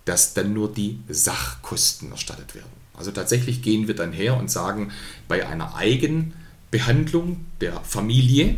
dass 0.06 0.34
dann 0.34 0.54
nur 0.54 0.74
die 0.74 1.00
Sachkosten 1.08 2.12
erstattet 2.12 2.56
werden. 2.56 2.72
Also 2.96 3.12
tatsächlich 3.12 3.62
gehen 3.62 3.88
wir 3.88 3.96
dann 3.96 4.12
her 4.12 4.38
und 4.38 4.50
sagen, 4.50 4.92
bei 5.28 5.48
einer 5.48 5.76
Eigenbehandlung 5.76 7.46
der 7.62 7.82
Familie 7.82 8.56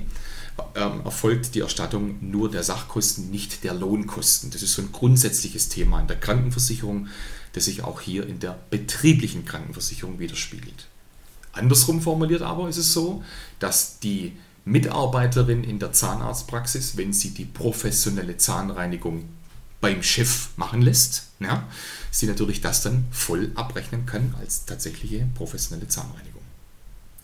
ähm, 0.76 1.02
erfolgt 1.04 1.56
die 1.56 1.60
Erstattung 1.60 2.18
nur 2.22 2.50
der 2.50 2.64
Sachkosten, 2.64 3.32
nicht 3.32 3.66
der 3.66 3.74
Lohnkosten. 3.74 4.52
Das 4.52 4.64
ist 4.64 4.74
so 4.74 4.82
ein 4.82 4.94
grundsätzliches 4.94 5.68
Thema 5.68 6.00
in 6.00 6.08
der 6.08 6.20
Krankenversicherung 6.20 7.08
das 7.54 7.66
sich 7.66 7.84
auch 7.84 8.02
hier 8.02 8.28
in 8.28 8.40
der 8.40 8.58
betrieblichen 8.70 9.46
Krankenversicherung 9.46 10.20
widerspiegelt. 10.20 10.88
Andersrum 11.52 12.02
formuliert 12.02 12.42
aber 12.42 12.70
ist 12.70 12.78
es 12.78 12.94
so, 12.94 13.24
dass 13.60 14.00
die 14.00 14.34
Mitarbeiterin 14.66 15.64
in 15.64 15.80
der 15.80 15.94
Zahnarztpraxis, 15.94 16.96
wenn 16.96 17.12
sie 17.12 17.32
die 17.32 17.46
professionelle 17.46 18.38
Zahnreinigung 18.38 19.26
beim 19.82 20.04
Chef 20.04 20.50
machen 20.58 20.82
lässt, 20.82 21.30
ja, 21.40 21.68
sie 22.12 22.28
natürlich 22.28 22.62
das 22.62 22.84
dann 22.84 23.06
voll 23.12 23.52
abrechnen 23.56 24.06
kann 24.06 24.36
als 24.40 24.66
tatsächliche 24.66 25.28
professionelle 25.36 25.88
Zahnreinigung. 25.88 26.42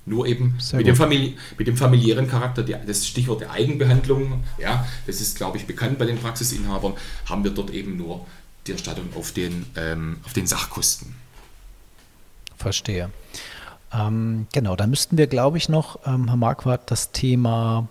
Nur 0.07 0.27
eben 0.27 0.55
mit 0.73 0.85
dem, 0.85 1.35
mit 1.57 1.67
dem, 1.67 1.77
familiären 1.77 2.27
Charakter, 2.27 2.61
die, 2.61 2.75
das 2.85 3.07
Stichwort 3.07 3.41
der 3.41 3.51
Eigenbehandlung, 3.51 4.43
ja, 4.59 4.87
das 5.07 5.19
ist, 5.19 5.35
glaube 5.35 5.57
ich, 5.57 5.65
bekannt 5.65 5.97
bei 5.97 6.05
den 6.05 6.19
Praxisinhabern, 6.19 6.93
haben 7.25 7.43
wir 7.43 7.51
dort 7.51 7.71
eben 7.71 7.97
nur 7.97 8.25
die 8.67 8.71
Erstattung 8.71 9.09
auf 9.15 9.31
den, 9.31 9.65
ähm, 9.75 10.17
auf 10.25 10.33
den 10.33 10.47
Sachkosten. 10.47 11.15
Verstehe. 12.57 13.09
Ähm, 13.93 14.47
genau, 14.53 14.75
da 14.75 14.87
müssten 14.87 15.17
wir, 15.17 15.27
glaube 15.27 15.57
ich, 15.57 15.69
noch, 15.69 15.99
ähm, 16.05 16.27
Herr 16.27 16.37
Marquardt, 16.37 16.89
das 16.89 17.11
Thema, 17.11 17.87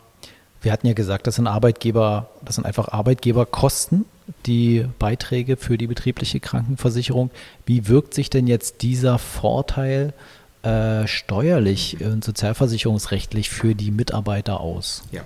wir 0.62 0.72
hatten 0.72 0.86
ja 0.86 0.94
gesagt, 0.94 1.26
das 1.26 1.36
sind 1.36 1.46
Arbeitgeber, 1.46 2.30
das 2.44 2.56
sind 2.56 2.66
einfach 2.66 2.88
Arbeitgeberkosten, 2.88 4.04
die 4.46 4.86
Beiträge 4.98 5.56
für 5.56 5.78
die 5.78 5.86
betriebliche 5.86 6.40
Krankenversicherung. 6.40 7.30
Wie 7.66 7.88
wirkt 7.88 8.14
sich 8.14 8.30
denn 8.30 8.46
jetzt 8.46 8.82
dieser 8.82 9.18
Vorteil 9.18 10.14
äh, 10.62 11.06
steuerlich 11.06 11.98
und 12.00 12.24
sozialversicherungsrechtlich 12.24 13.50
für 13.50 13.74
die 13.74 13.90
Mitarbeiter 13.90 14.60
aus? 14.60 15.04
Ja. 15.12 15.22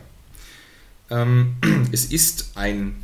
Ähm, 1.11 1.57
es 1.93 2.07
ist 2.07 2.57
ein 2.57 2.97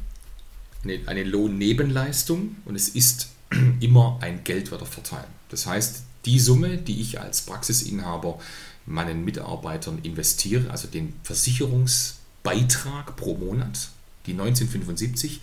eine, 0.84 1.00
eine 1.06 1.24
Lohnnebenleistung 1.24 2.56
und 2.64 2.76
es 2.76 2.88
ist 2.90 3.30
immer 3.80 4.18
ein 4.20 4.44
geldwerter 4.44 4.86
Vorteil. 4.86 5.26
Das 5.48 5.66
heißt, 5.66 6.02
die 6.24 6.38
Summe, 6.40 6.78
die 6.78 7.00
ich 7.00 7.20
als 7.20 7.42
Praxisinhaber 7.42 8.38
meinen 8.86 9.24
Mitarbeitern 9.24 9.98
investiere, 10.02 10.70
also 10.70 10.88
den 10.88 11.14
Versicherungsbeitrag 11.22 13.16
pro 13.16 13.36
Monat, 13.36 13.88
die 14.26 14.32
1975, 14.32 15.40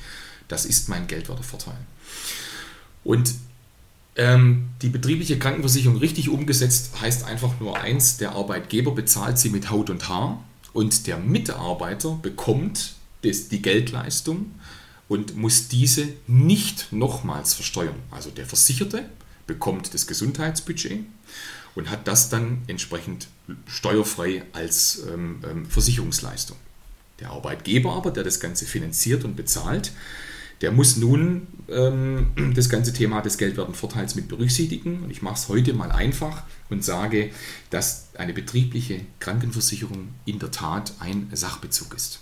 das 0.48 0.66
ist 0.66 0.90
mein 0.90 1.08
geldwerter 1.08 1.44
Vorteil. 1.44 1.78
Und 3.04 3.34
ähm, 4.16 4.70
die 4.82 4.90
betriebliche 4.90 5.40
Krankenversicherung 5.40 5.98
richtig 5.98 6.30
umgesetzt 6.30 6.92
heißt 7.00 7.24
einfach 7.24 7.60
nur 7.60 7.80
eins, 7.80 8.18
der 8.18 8.34
Arbeitgeber 8.34 8.92
bezahlt 8.92 9.38
sie 9.38 9.50
mit 9.50 9.70
Haut 9.70 9.90
und 9.90 10.10
Haar 10.10 10.44
und 10.74 11.08
der 11.08 11.18
Mitarbeiter 11.18 12.20
bekommt 12.22 12.96
das, 13.24 13.48
die 13.48 13.62
Geldleistung 13.62 14.52
und 15.12 15.36
muss 15.36 15.67
diese 15.67 16.08
nicht 16.26 16.93
nochmals 16.93 17.54
versteuern. 17.54 17.97
Also 18.12 18.30
der 18.30 18.45
Versicherte 18.45 19.04
bekommt 19.45 19.93
das 19.93 20.08
Gesundheitsbudget 20.08 21.04
und 21.76 21.89
hat 21.89 22.08
das 22.08 22.30
dann 22.30 22.62
entsprechend 22.67 23.28
steuerfrei 23.67 24.43
als 24.54 25.04
ähm, 25.13 25.41
ähm, 25.43 25.65
Versicherungsleistung. 25.65 26.56
Der 27.19 27.32
Arbeitgeber 27.32 27.91
aber, 27.91 28.12
der 28.12 28.24
das 28.24 28.39
Ganze 28.39 28.65
finanziert 28.65 29.26
und 29.26 29.36
bezahlt, 29.36 29.91
der 30.62 30.71
muss 30.71 30.95
nun 30.95 31.45
ähm, 31.67 32.54
das 32.56 32.69
ganze 32.69 32.93
Thema 32.93 33.19
des 33.19 33.38
Geldwertenvorteils 33.38 34.15
mit 34.15 34.30
berücksichtigen. 34.30 35.04
Und 35.04 35.12
ich 35.12 35.21
mache 35.21 35.36
es 35.36 35.50
heute 35.50 35.74
mal 35.74 35.91
einfach 35.91 36.43
und 36.69 36.86
sage, 36.86 37.32
dass 37.69 38.08
eine 38.17 38.32
betriebliche 38.32 39.02
Krankenversicherung 39.19 40.08
in 40.24 40.39
der 40.39 40.52
Tat 40.52 40.93
ein 41.00 41.30
Sachbezug 41.34 41.95
ist. 41.95 42.21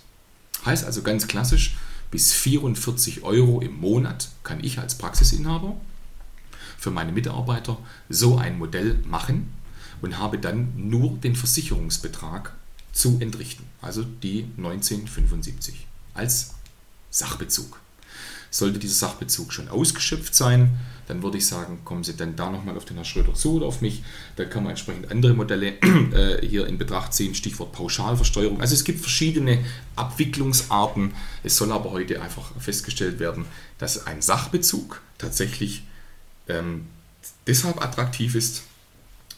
Heißt 0.65 0.85
also 0.85 1.04
ganz 1.04 1.27
klassisch, 1.27 1.75
bis 2.12 2.34
44 2.34 3.24
Euro 3.24 3.62
im 3.62 3.80
Monat 3.80 4.30
kann 4.44 4.64
ich 4.64 4.80
als 4.80 4.98
Praxisinhaber 4.98 5.76
für 6.78 6.92
meine 6.92 7.12
Mitarbeiter 7.12 7.78
so 8.10 8.38
ein 8.38 8.58
Modell 8.58 9.00
machen 9.06 9.54
und 10.02 10.18
habe 10.18 10.38
dann 10.38 10.72
nur 10.76 11.18
den 11.18 11.36
Versicherungsbetrag 11.36 12.56
zu 12.94 13.18
entrichten, 13.20 13.66
also 13.82 14.04
die 14.04 14.46
1975 14.58 15.88
als 16.14 16.56
Sachbezug. 17.10 17.80
Sollte 18.52 18.79
dieser 18.79 19.08
Sachbezug 19.08 19.54
schon 19.54 19.69
ausgeschöpft 19.69 20.33
sein, 20.33 20.79
dann 21.10 21.23
würde 21.23 21.39
ich 21.39 21.47
sagen, 21.47 21.79
kommen 21.85 22.04
Sie 22.04 22.15
dann 22.15 22.35
da 22.35 22.52
nochmal 22.52 22.77
auf 22.77 22.85
den 22.85 22.95
Herrn 22.95 23.06
Schröder 23.06 23.33
zu 23.33 23.56
oder 23.56 23.65
auf 23.65 23.81
mich. 23.81 24.04
Da 24.35 24.45
kann 24.45 24.62
man 24.62 24.71
entsprechend 24.71 25.10
andere 25.10 25.33
Modelle 25.33 25.73
äh, 25.81 26.45
hier 26.45 26.67
in 26.67 26.77
Betracht 26.77 27.15
ziehen, 27.15 27.33
Stichwort 27.33 27.71
Pauschalversteuerung. 27.71 28.62
Also 28.62 28.75
es 28.75 28.83
gibt 28.83 29.02
verschiedene 29.02 29.65
Abwicklungsarten. 29.95 31.15
Es 31.43 31.58
soll 31.58 31.71
aber 31.71 31.89
heute 31.91 32.21
einfach 32.21 32.52
festgestellt 32.60 33.17
werden, 33.17 33.45
dass 33.79 34.06
ein 34.06 34.21
Sachbezug 34.21 35.02
tatsächlich 35.17 35.81
ähm, 36.47 36.85
deshalb 37.47 37.81
attraktiv 37.81 38.35
ist, 38.35 38.62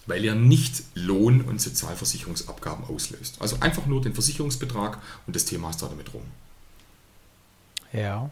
weil 0.07 0.26
er 0.26 0.36
nicht 0.36 0.84
Lohn- 0.95 1.39
und 1.39 1.62
Sozialversicherungsabgaben 1.62 2.84
auslöst. 2.84 3.38
Also 3.39 3.55
einfach 3.62 3.86
nur 3.86 4.01
den 4.01 4.14
Versicherungsbetrag 4.14 4.97
und 5.26 5.38
das 5.38 5.45
Thema 5.45 5.70
ist 5.70 5.82
da 5.82 5.88
damit 5.88 6.14
rum. 6.14 6.24
Ja. 7.93 8.30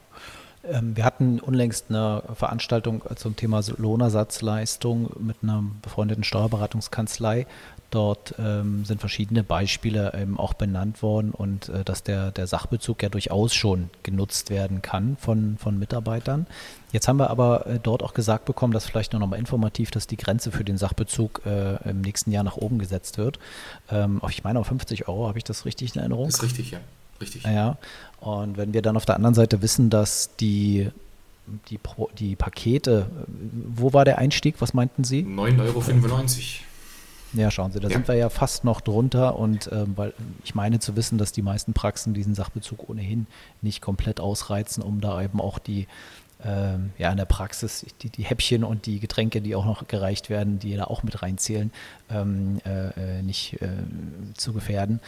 Ähm, 0.63 0.95
wir 0.95 1.05
hatten 1.05 1.39
unlängst 1.39 1.85
eine 1.89 2.23
Veranstaltung 2.33 3.03
zum 3.15 3.35
Thema 3.35 3.61
Lohnersatzleistung 3.77 5.11
mit 5.19 5.37
einer 5.41 5.63
befreundeten 5.81 6.23
Steuerberatungskanzlei. 6.23 7.47
Dort 7.91 8.35
ähm, 8.37 8.85
sind 8.85 8.99
verschiedene 8.99 9.43
Beispiele 9.43 10.13
eben 10.19 10.37
auch 10.37 10.53
benannt 10.53 11.01
worden 11.01 11.31
und 11.31 11.69
äh, 11.69 11.83
dass 11.83 12.03
der, 12.03 12.31
der 12.31 12.45
Sachbezug 12.45 13.01
ja 13.01 13.09
durchaus 13.09 13.55
schon 13.55 13.89
genutzt 14.03 14.51
werden 14.51 14.83
kann 14.83 15.17
von, 15.19 15.57
von 15.57 15.79
Mitarbeitern. 15.79 16.45
Jetzt 16.91 17.07
haben 17.07 17.17
wir 17.17 17.31
aber 17.31 17.65
äh, 17.65 17.79
dort 17.81 18.03
auch 18.03 18.13
gesagt 18.13 18.45
bekommen, 18.45 18.73
dass 18.73 18.85
vielleicht 18.85 19.13
nur 19.13 19.19
noch 19.19 19.27
mal 19.27 19.39
informativ, 19.39 19.89
dass 19.89 20.05
die 20.05 20.17
Grenze 20.17 20.51
für 20.51 20.63
den 20.63 20.77
Sachbezug 20.77 21.41
äh, 21.45 21.77
im 21.89 22.01
nächsten 22.01 22.31
Jahr 22.31 22.43
nach 22.43 22.57
oben 22.57 22.77
gesetzt 22.77 23.17
wird. 23.17 23.39
Ähm, 23.89 24.21
ich 24.29 24.43
meine 24.43 24.59
auf 24.59 24.67
50 24.67 25.07
Euro, 25.07 25.27
habe 25.27 25.39
ich 25.39 25.43
das 25.43 25.65
richtig 25.65 25.95
in 25.95 26.01
Erinnerung? 26.01 26.27
Das 26.27 26.35
ist 26.35 26.43
richtig, 26.43 26.71
ja. 26.71 26.79
Richtig. 27.21 27.43
Ja, 27.43 27.77
und 28.21 28.57
wenn 28.57 28.73
wir 28.73 28.81
dann 28.81 28.97
auf 28.97 29.05
der 29.05 29.15
anderen 29.15 29.35
Seite 29.35 29.61
wissen, 29.61 29.89
dass 29.89 30.35
die, 30.39 30.89
die, 31.69 31.79
die 32.17 32.35
Pakete, 32.35 33.07
wo 33.27 33.93
war 33.93 34.05
der 34.05 34.17
Einstieg? 34.17 34.55
Was 34.59 34.73
meinten 34.73 35.03
Sie? 35.03 35.21
9,95 35.21 35.59
Euro. 35.61 35.83
Ja, 37.33 37.51
schauen 37.51 37.71
Sie, 37.71 37.79
da 37.79 37.87
ja. 37.87 37.93
sind 37.93 38.07
wir 38.07 38.15
ja 38.15 38.29
fast 38.29 38.63
noch 38.63 38.81
drunter 38.81 39.37
und 39.37 39.69
ähm, 39.71 39.93
weil 39.95 40.13
ich 40.43 40.55
meine 40.55 40.79
zu 40.79 40.95
wissen, 40.95 41.17
dass 41.17 41.31
die 41.31 41.43
meisten 41.43 41.73
Praxen 41.73 42.13
diesen 42.13 42.33
Sachbezug 42.33 42.89
ohnehin 42.89 43.27
nicht 43.61 43.81
komplett 43.81 44.19
ausreizen, 44.19 44.81
um 44.81 44.99
da 44.99 45.21
eben 45.21 45.39
auch 45.39 45.59
die 45.59 45.87
ähm, 46.43 46.91
ja 46.97 47.11
in 47.11 47.17
der 47.17 47.25
Praxis 47.25 47.85
die, 48.01 48.09
die 48.09 48.23
Häppchen 48.23 48.63
und 48.63 48.85
die 48.85 48.99
Getränke, 48.99 49.41
die 49.41 49.55
auch 49.55 49.65
noch 49.65 49.87
gereicht 49.87 50.29
werden, 50.29 50.59
die 50.59 50.75
da 50.75 50.85
auch 50.85 51.03
mit 51.03 51.21
reinzählen, 51.21 51.71
ähm, 52.09 52.59
äh, 52.65 53.19
äh, 53.19 53.21
nicht 53.21 53.61
äh, 53.61 53.67
zu 54.35 54.53
gefährden. 54.53 55.01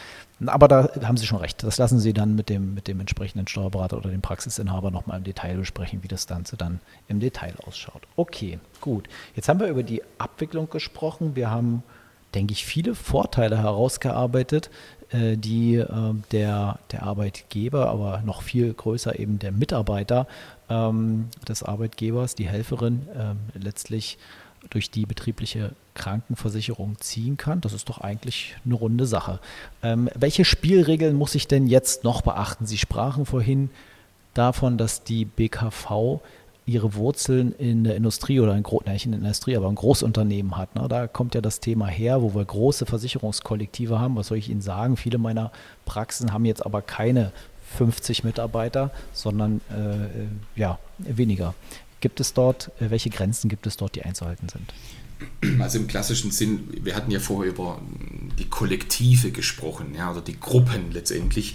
Aber 0.44 0.68
da 0.68 0.90
haben 1.02 1.16
Sie 1.16 1.26
schon 1.26 1.38
recht. 1.38 1.62
Das 1.62 1.78
lassen 1.78 2.00
Sie 2.00 2.12
dann 2.12 2.34
mit 2.34 2.48
dem, 2.48 2.74
mit 2.74 2.88
dem 2.88 3.00
entsprechenden 3.00 3.46
Steuerberater 3.46 3.96
oder 3.96 4.10
dem 4.10 4.22
Praxisinhaber 4.22 4.90
nochmal 4.90 5.18
im 5.18 5.24
Detail 5.24 5.56
besprechen, 5.56 6.02
wie 6.02 6.08
das 6.08 6.26
Ganze 6.26 6.56
dann 6.56 6.80
im 7.08 7.20
Detail 7.20 7.54
ausschaut. 7.66 8.02
Okay, 8.16 8.58
gut. 8.80 9.08
Jetzt 9.34 9.48
haben 9.48 9.60
wir 9.60 9.68
über 9.68 9.82
die 9.82 10.02
Abwicklung 10.18 10.68
gesprochen. 10.68 11.34
Wir 11.36 11.50
haben 11.50 11.82
denke 12.34 12.52
ich, 12.52 12.64
viele 12.64 12.94
Vorteile 12.94 13.58
herausgearbeitet, 13.58 14.70
äh, 15.10 15.36
die 15.36 15.76
äh, 15.76 16.14
der, 16.30 16.78
der 16.90 17.02
Arbeitgeber, 17.02 17.88
aber 17.88 18.22
noch 18.24 18.42
viel 18.42 18.72
größer 18.72 19.18
eben 19.18 19.38
der 19.38 19.52
Mitarbeiter 19.52 20.26
ähm, 20.72 21.28
des 21.46 21.62
Arbeitgebers, 21.62 22.34
die 22.34 22.48
Helferin, 22.48 23.06
ähm, 23.14 23.38
letztlich 23.54 24.18
durch 24.70 24.90
die 24.90 25.06
betriebliche 25.06 25.72
Krankenversicherung 25.94 26.96
ziehen 27.00 27.36
kann. 27.36 27.60
Das 27.60 27.72
ist 27.72 27.88
doch 27.88 27.98
eigentlich 27.98 28.56
eine 28.64 28.74
runde 28.74 29.06
Sache. 29.06 29.40
Ähm, 29.82 30.08
welche 30.14 30.44
Spielregeln 30.44 31.16
muss 31.16 31.34
ich 31.34 31.48
denn 31.48 31.66
jetzt 31.66 32.04
noch 32.04 32.22
beachten? 32.22 32.64
Sie 32.66 32.78
sprachen 32.78 33.26
vorhin 33.26 33.70
davon, 34.34 34.78
dass 34.78 35.02
die 35.02 35.24
BKV 35.24 36.20
ihre 36.64 36.94
Wurzeln 36.94 37.52
in 37.58 37.82
der 37.82 37.96
Industrie 37.96 38.38
oder 38.38 38.54
in, 38.54 38.64
nicht 38.86 39.04
in 39.04 39.12
der 39.12 39.20
Industrie, 39.20 39.56
aber 39.56 39.68
ein 39.68 39.74
Großunternehmen 39.74 40.56
hat. 40.56 40.76
Ne? 40.76 40.86
Da 40.88 41.08
kommt 41.08 41.34
ja 41.34 41.40
das 41.40 41.58
Thema 41.58 41.88
her, 41.88 42.22
wo 42.22 42.34
wir 42.34 42.44
große 42.44 42.86
Versicherungskollektive 42.86 43.98
haben. 43.98 44.14
Was 44.14 44.28
soll 44.28 44.38
ich 44.38 44.48
Ihnen 44.48 44.60
sagen? 44.60 44.96
Viele 44.96 45.18
meiner 45.18 45.50
Praxen 45.86 46.32
haben 46.32 46.44
jetzt 46.44 46.64
aber 46.64 46.80
keine 46.80 47.32
50 47.76 48.24
Mitarbeiter, 48.24 48.90
sondern 49.12 49.60
äh, 49.70 50.58
ja, 50.58 50.78
weniger. 50.98 51.54
Gibt 52.00 52.20
es 52.20 52.34
dort, 52.34 52.70
äh, 52.80 52.90
welche 52.90 53.10
Grenzen 53.10 53.48
gibt 53.48 53.66
es 53.66 53.76
dort, 53.76 53.94
die 53.94 54.02
einzuhalten 54.02 54.48
sind? 54.48 54.72
Also 55.60 55.78
im 55.78 55.86
klassischen 55.86 56.32
Sinn, 56.32 56.68
wir 56.82 56.96
hatten 56.96 57.10
ja 57.10 57.20
vorher 57.20 57.52
über 57.52 57.80
die 58.38 58.48
Kollektive 58.48 59.30
gesprochen, 59.30 59.94
ja, 59.96 60.10
oder 60.10 60.20
die 60.20 60.38
Gruppen 60.38 60.90
letztendlich 60.90 61.54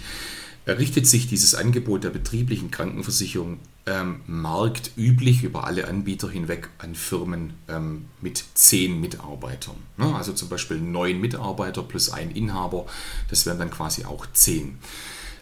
richtet 0.66 1.06
sich 1.06 1.26
dieses 1.26 1.54
Angebot 1.54 2.04
der 2.04 2.10
betrieblichen 2.10 2.70
Krankenversicherung 2.70 3.58
ähm, 3.86 4.20
marktüblich 4.26 5.42
über 5.42 5.64
alle 5.64 5.88
Anbieter 5.88 6.28
hinweg 6.28 6.68
an 6.78 6.94
Firmen 6.94 7.54
ähm, 7.68 8.06
mit 8.20 8.44
zehn 8.54 9.00
Mitarbeitern. 9.00 9.76
Ne? 9.96 10.14
Also 10.14 10.32
zum 10.32 10.48
Beispiel 10.48 10.78
neun 10.78 11.20
Mitarbeiter 11.20 11.82
plus 11.82 12.10
ein 12.10 12.30
Inhaber, 12.30 12.86
das 13.30 13.46
wären 13.46 13.58
dann 13.58 13.70
quasi 13.70 14.04
auch 14.04 14.26
zehn. 14.32 14.78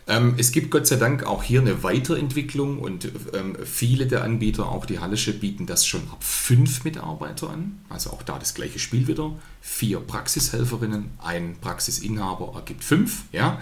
Ähm, 0.09 0.35
es 0.39 0.53
gibt 0.53 0.71
Gott 0.71 0.87
sei 0.87 0.97
Dank 0.97 1.25
auch 1.25 1.43
hier 1.43 1.61
eine 1.61 1.83
Weiterentwicklung 1.83 2.79
und 2.79 3.11
ähm, 3.35 3.57
viele 3.65 4.07
der 4.07 4.23
Anbieter, 4.23 4.69
auch 4.69 4.87
die 4.87 5.01
Hallische, 5.01 5.33
bieten 5.33 5.67
das 5.67 5.85
schon 5.85 6.03
ab 6.13 6.23
fünf 6.23 6.85
Mitarbeiter 6.85 7.51
an. 7.51 7.81
Also 7.89 8.11
auch 8.11 8.23
da 8.23 8.39
das 8.39 8.55
gleiche 8.55 8.79
Spiel 8.79 9.09
wieder. 9.09 9.35
Vier 9.61 9.99
Praxishelferinnen, 9.99 11.11
ein 11.19 11.57
Praxisinhaber 11.61 12.53
ergibt 12.55 12.85
fünf. 12.85 13.25
Ja? 13.33 13.61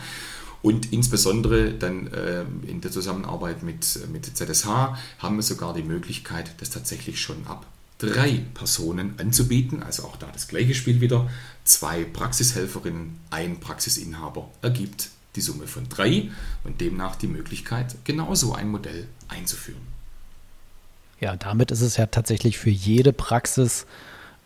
Und 0.61 0.93
insbesondere 0.93 1.73
dann 1.73 2.09
äh, 2.09 2.45
in 2.67 2.83
der 2.83 2.91
Zusammenarbeit 2.91 3.63
mit, 3.63 3.99
mit 4.13 4.27
ZSH 4.37 4.67
haben 5.19 5.37
wir 5.37 5.43
sogar 5.43 5.73
die 5.73 5.83
Möglichkeit, 5.83 6.55
das 6.59 6.71
tatsächlich 6.71 7.23
schon 7.23 7.47
ab 7.47 7.67
drei 7.99 8.45
Personen 8.53 9.15
anzubieten. 9.19 9.83
Also 9.83 10.05
auch 10.05 10.17
da 10.17 10.27
das 10.31 10.49
gleiche 10.49 10.75
Spiel 10.75 11.01
wieder. 11.01 11.31
Zwei 11.65 12.05
Praxishelferinnen, 12.05 13.19
ein 13.31 13.61
Praxisinhaber 13.61 14.51
ergibt 14.61 15.09
die 15.37 15.41
Summe 15.41 15.67
von 15.67 15.89
drei 15.89 16.31
und 16.65 16.81
demnach 16.81 17.17
die 17.17 17.27
Möglichkeit, 17.27 17.97
genauso 18.05 18.55
ein 18.55 18.69
Modell 18.69 19.07
einzuführen. 19.29 19.81
Ja, 21.21 21.37
damit 21.37 21.71
ist 21.71 21.81
es 21.81 21.97
ja 21.97 22.07
tatsächlich 22.07 22.59
für 22.59 22.71
jede 22.71 23.13
Praxis 23.13 23.87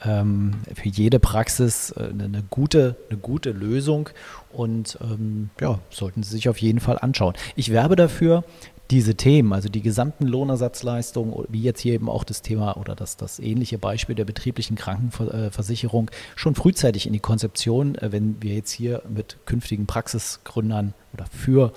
ähm, 0.05 0.53
für 0.75 0.89
jede 0.89 1.19
Praxis 1.19 1.91
äh, 1.91 2.11
eine, 2.11 2.45
gute, 2.51 2.97
eine 3.11 3.19
gute 3.19 3.51
Lösung 3.51 4.11
und 4.53 4.99
ähm, 5.01 5.51
ja, 5.61 5.81
sollten 5.91 6.23
Sie 6.23 6.31
sich 6.31 6.49
auf 6.49 6.59
jeden 6.59 6.81
Fall 6.81 6.99
anschauen. 6.99 7.35
Ich 7.57 7.73
werbe 7.73 7.97
dafür, 7.97 8.45
diese 8.91 9.15
Themen, 9.15 9.53
also 9.53 9.69
die 9.69 9.83
gesamten 9.83 10.27
Lohnersatzleistungen, 10.27 11.45
wie 11.49 11.63
jetzt 11.63 11.81
hier 11.81 11.95
eben 11.95 12.09
auch 12.09 12.25
das 12.25 12.41
Thema 12.41 12.77
oder 12.79 12.95
das, 12.95 13.17
das 13.17 13.39
ähnliche 13.39 13.79
Beispiel 13.79 14.15
der 14.15 14.25
betrieblichen 14.25 14.77
Krankenversicherung, 14.77 16.11
schon 16.37 16.55
frühzeitig 16.55 17.07
in 17.07 17.13
die 17.13 17.19
Konzeption, 17.19 17.97
äh, 17.97 18.13
wenn 18.13 18.43
wir 18.43 18.55
jetzt 18.55 18.71
hier 18.71 19.03
mit 19.09 19.37
künftigen 19.45 19.87
Praxisgründern 19.87 20.95
oder 21.13 21.27
für 21.27 21.73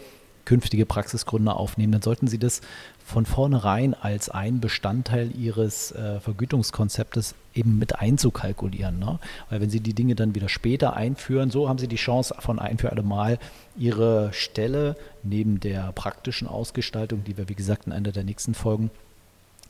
künftige 0.46 0.86
Praxisgründer 0.86 1.56
aufnehmen, 1.58 1.92
dann 1.92 2.02
sollten 2.02 2.28
Sie 2.28 2.40
das 2.40 2.62
von 3.06 3.26
vornherein 3.26 3.94
als 3.94 4.30
ein 4.30 4.60
Bestandteil 4.60 5.32
Ihres 5.36 5.92
äh, 5.92 6.20
Vergütungskonzeptes 6.20 7.36
eben 7.54 7.78
mit 7.78 8.00
einzukalkulieren. 8.00 9.00
Ne? 9.00 9.20
Weil 9.50 9.62
wenn 9.62 9.70
Sie 9.70 9.82
die 9.82 9.94
Dinge 9.94 10.16
dann 10.16 10.36
wieder 10.36 10.50
später 10.50 10.96
einführen, 10.96 11.52
so 11.52 11.68
haben 11.68 11.80
Sie 11.80 11.88
die 11.88 11.98
Chance 11.98 12.36
von 12.40 12.60
ein 12.60 12.78
für 12.78 12.92
alle 12.92 13.04
Mal 13.04 13.38
Ihre 13.78 14.32
Stelle 14.34 14.96
neben 15.24 15.60
der 15.60 15.92
praktischen 15.92 16.48
Ausgestaltung, 16.48 17.24
die 17.24 17.38
wir 17.38 17.50
wie 17.50 17.56
gesagt 17.56 17.88
in 17.88 17.94
einer 17.94 18.12
der 18.12 18.24
nächsten 18.24 18.54
Folgen 18.54 18.92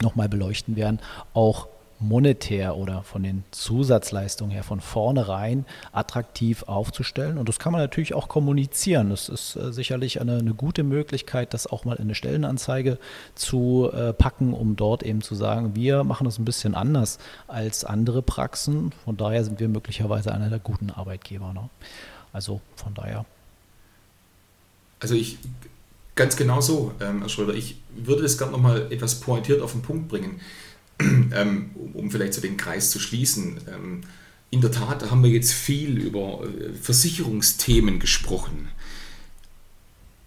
nochmal 0.01 0.30
beleuchten 0.30 0.76
werden, 0.76 0.99
auch 1.34 1.67
monetär 2.02 2.76
oder 2.76 3.04
von 3.04 3.24
den 3.24 3.43
Zusatzleistungen 3.52 4.52
her 4.52 4.64
von 4.64 4.82
vornherein 4.82 5.66
attraktiv 5.91 6.64
aufzustellen. 6.64 7.38
Und 7.38 7.47
das 7.47 7.60
kann 7.60 7.72
man 7.72 7.82
natürlich 7.82 8.14
auch 8.14 8.28
kommunizieren. 8.28 9.10
Das 9.10 9.30
ist 9.30 9.56
äh, 9.56 9.72
sicherlich 9.72 10.20
eine, 10.20 10.39
eine, 10.39 10.54
gute 10.54 10.84
Möglichkeit, 10.84 11.54
das 11.54 11.68
auch 11.68 11.86
mal 11.86 11.95
in 11.95 12.04
eine 12.04 12.16
Stellenanzeige 12.16 12.97
zu 13.36 13.89
äh, 13.93 14.14
packen, 14.14 14.54
um 14.54 14.76
dort 14.76 15.04
eben 15.04 15.22
zu 15.22 15.36
sagen, 15.36 15.76
wir 15.76 16.04
machen 16.04 16.26
das 16.26 16.39
ein 16.39 16.45
bisschen 16.45 16.76
anders 16.76 17.20
als 17.47 17.86
andere 17.86 18.22
Praxen. 18.22 18.91
Von 19.06 19.18
daher 19.18 19.43
sind 19.43 19.60
wir 19.60 19.70
möglicherweise 19.70 20.34
einer 20.34 20.49
der 20.49 20.60
guten 20.60 20.89
Arbeitgeber. 20.89 21.54
Ne? 21.54 21.70
Also 22.34 22.62
von 22.76 22.93
daher. 22.93 23.26
Also 24.99 25.16
ich 25.16 25.38
ganz 26.16 26.36
genau 26.36 26.62
so, 26.62 26.91
ähm, 26.99 27.20
Herr 27.20 27.30
Schröder. 27.30 27.54
Ich 27.54 27.78
würde 27.95 28.24
das 28.24 28.38
gerne 28.38 28.52
nochmal 28.52 28.91
etwas 28.91 29.20
pointiert 29.20 29.62
auf 29.62 29.72
den 29.72 29.82
Punkt 29.82 30.08
bringen. 30.08 30.39
ähm, 31.34 31.72
um 31.93 32.12
vielleicht 32.12 32.34
so 32.34 32.41
den 32.41 32.58
Kreis 32.58 32.91
zu 32.91 32.99
schließen, 32.99 33.60
ähm, 33.68 34.02
in 34.49 34.62
der 34.62 34.72
Tat 34.72 35.10
haben 35.10 35.24
wir 35.24 35.30
jetzt 35.30 35.54
viel 35.54 35.97
über 35.97 36.43
äh, 36.43 36.74
Versicherungsthemen 36.74 37.99
gesprochen. 37.99 38.68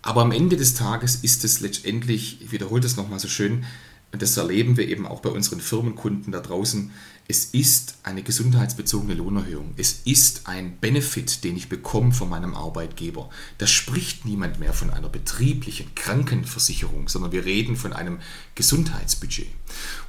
Aber 0.03 0.23
am 0.23 0.33
Ende 0.33 0.57
des 0.57 0.75
Tages 0.75 1.17
ist 1.17 1.45
es 1.45 1.61
letztendlich, 1.61 2.43
ich 2.43 2.53
wiederhole 2.53 2.81
das 2.81 2.97
nochmal 2.97 3.19
so 3.19 3.29
schön, 3.29 3.65
und 4.13 4.23
das 4.23 4.37
erleben 4.37 4.77
wir 4.77 4.87
eben 4.89 5.07
auch 5.07 5.21
bei 5.21 5.31
unseren 5.31 5.61
Firmenkunden 5.61 6.33
da 6.33 6.41
draußen, 6.41 6.93
es 7.27 7.47
ist 7.47 7.97
eine 8.03 8.23
gesundheitsbezogene 8.23 9.15
Lohnerhöhung. 9.15 9.73
Es 9.79 10.03
ist 10.05 10.47
ein 10.47 10.77
Benefit, 10.79 11.43
den 11.43 11.57
ich 11.57 11.71
bekomme 11.71 12.13
von 12.13 12.29
meinem 12.29 12.55
Arbeitgeber. 12.55 13.31
Da 13.57 13.67
spricht 13.67 14.27
niemand 14.27 14.61
mehr 14.61 14.75
von 14.75 14.91
einer 14.91 15.09
betrieblichen 15.09 15.95
Krankenversicherung, 15.95 17.09
sondern 17.09 17.33
wir 17.33 17.47
reden 17.47 17.77
von 17.77 17.95
einem 17.95 18.21
Gesundheitsbudget. 18.55 19.49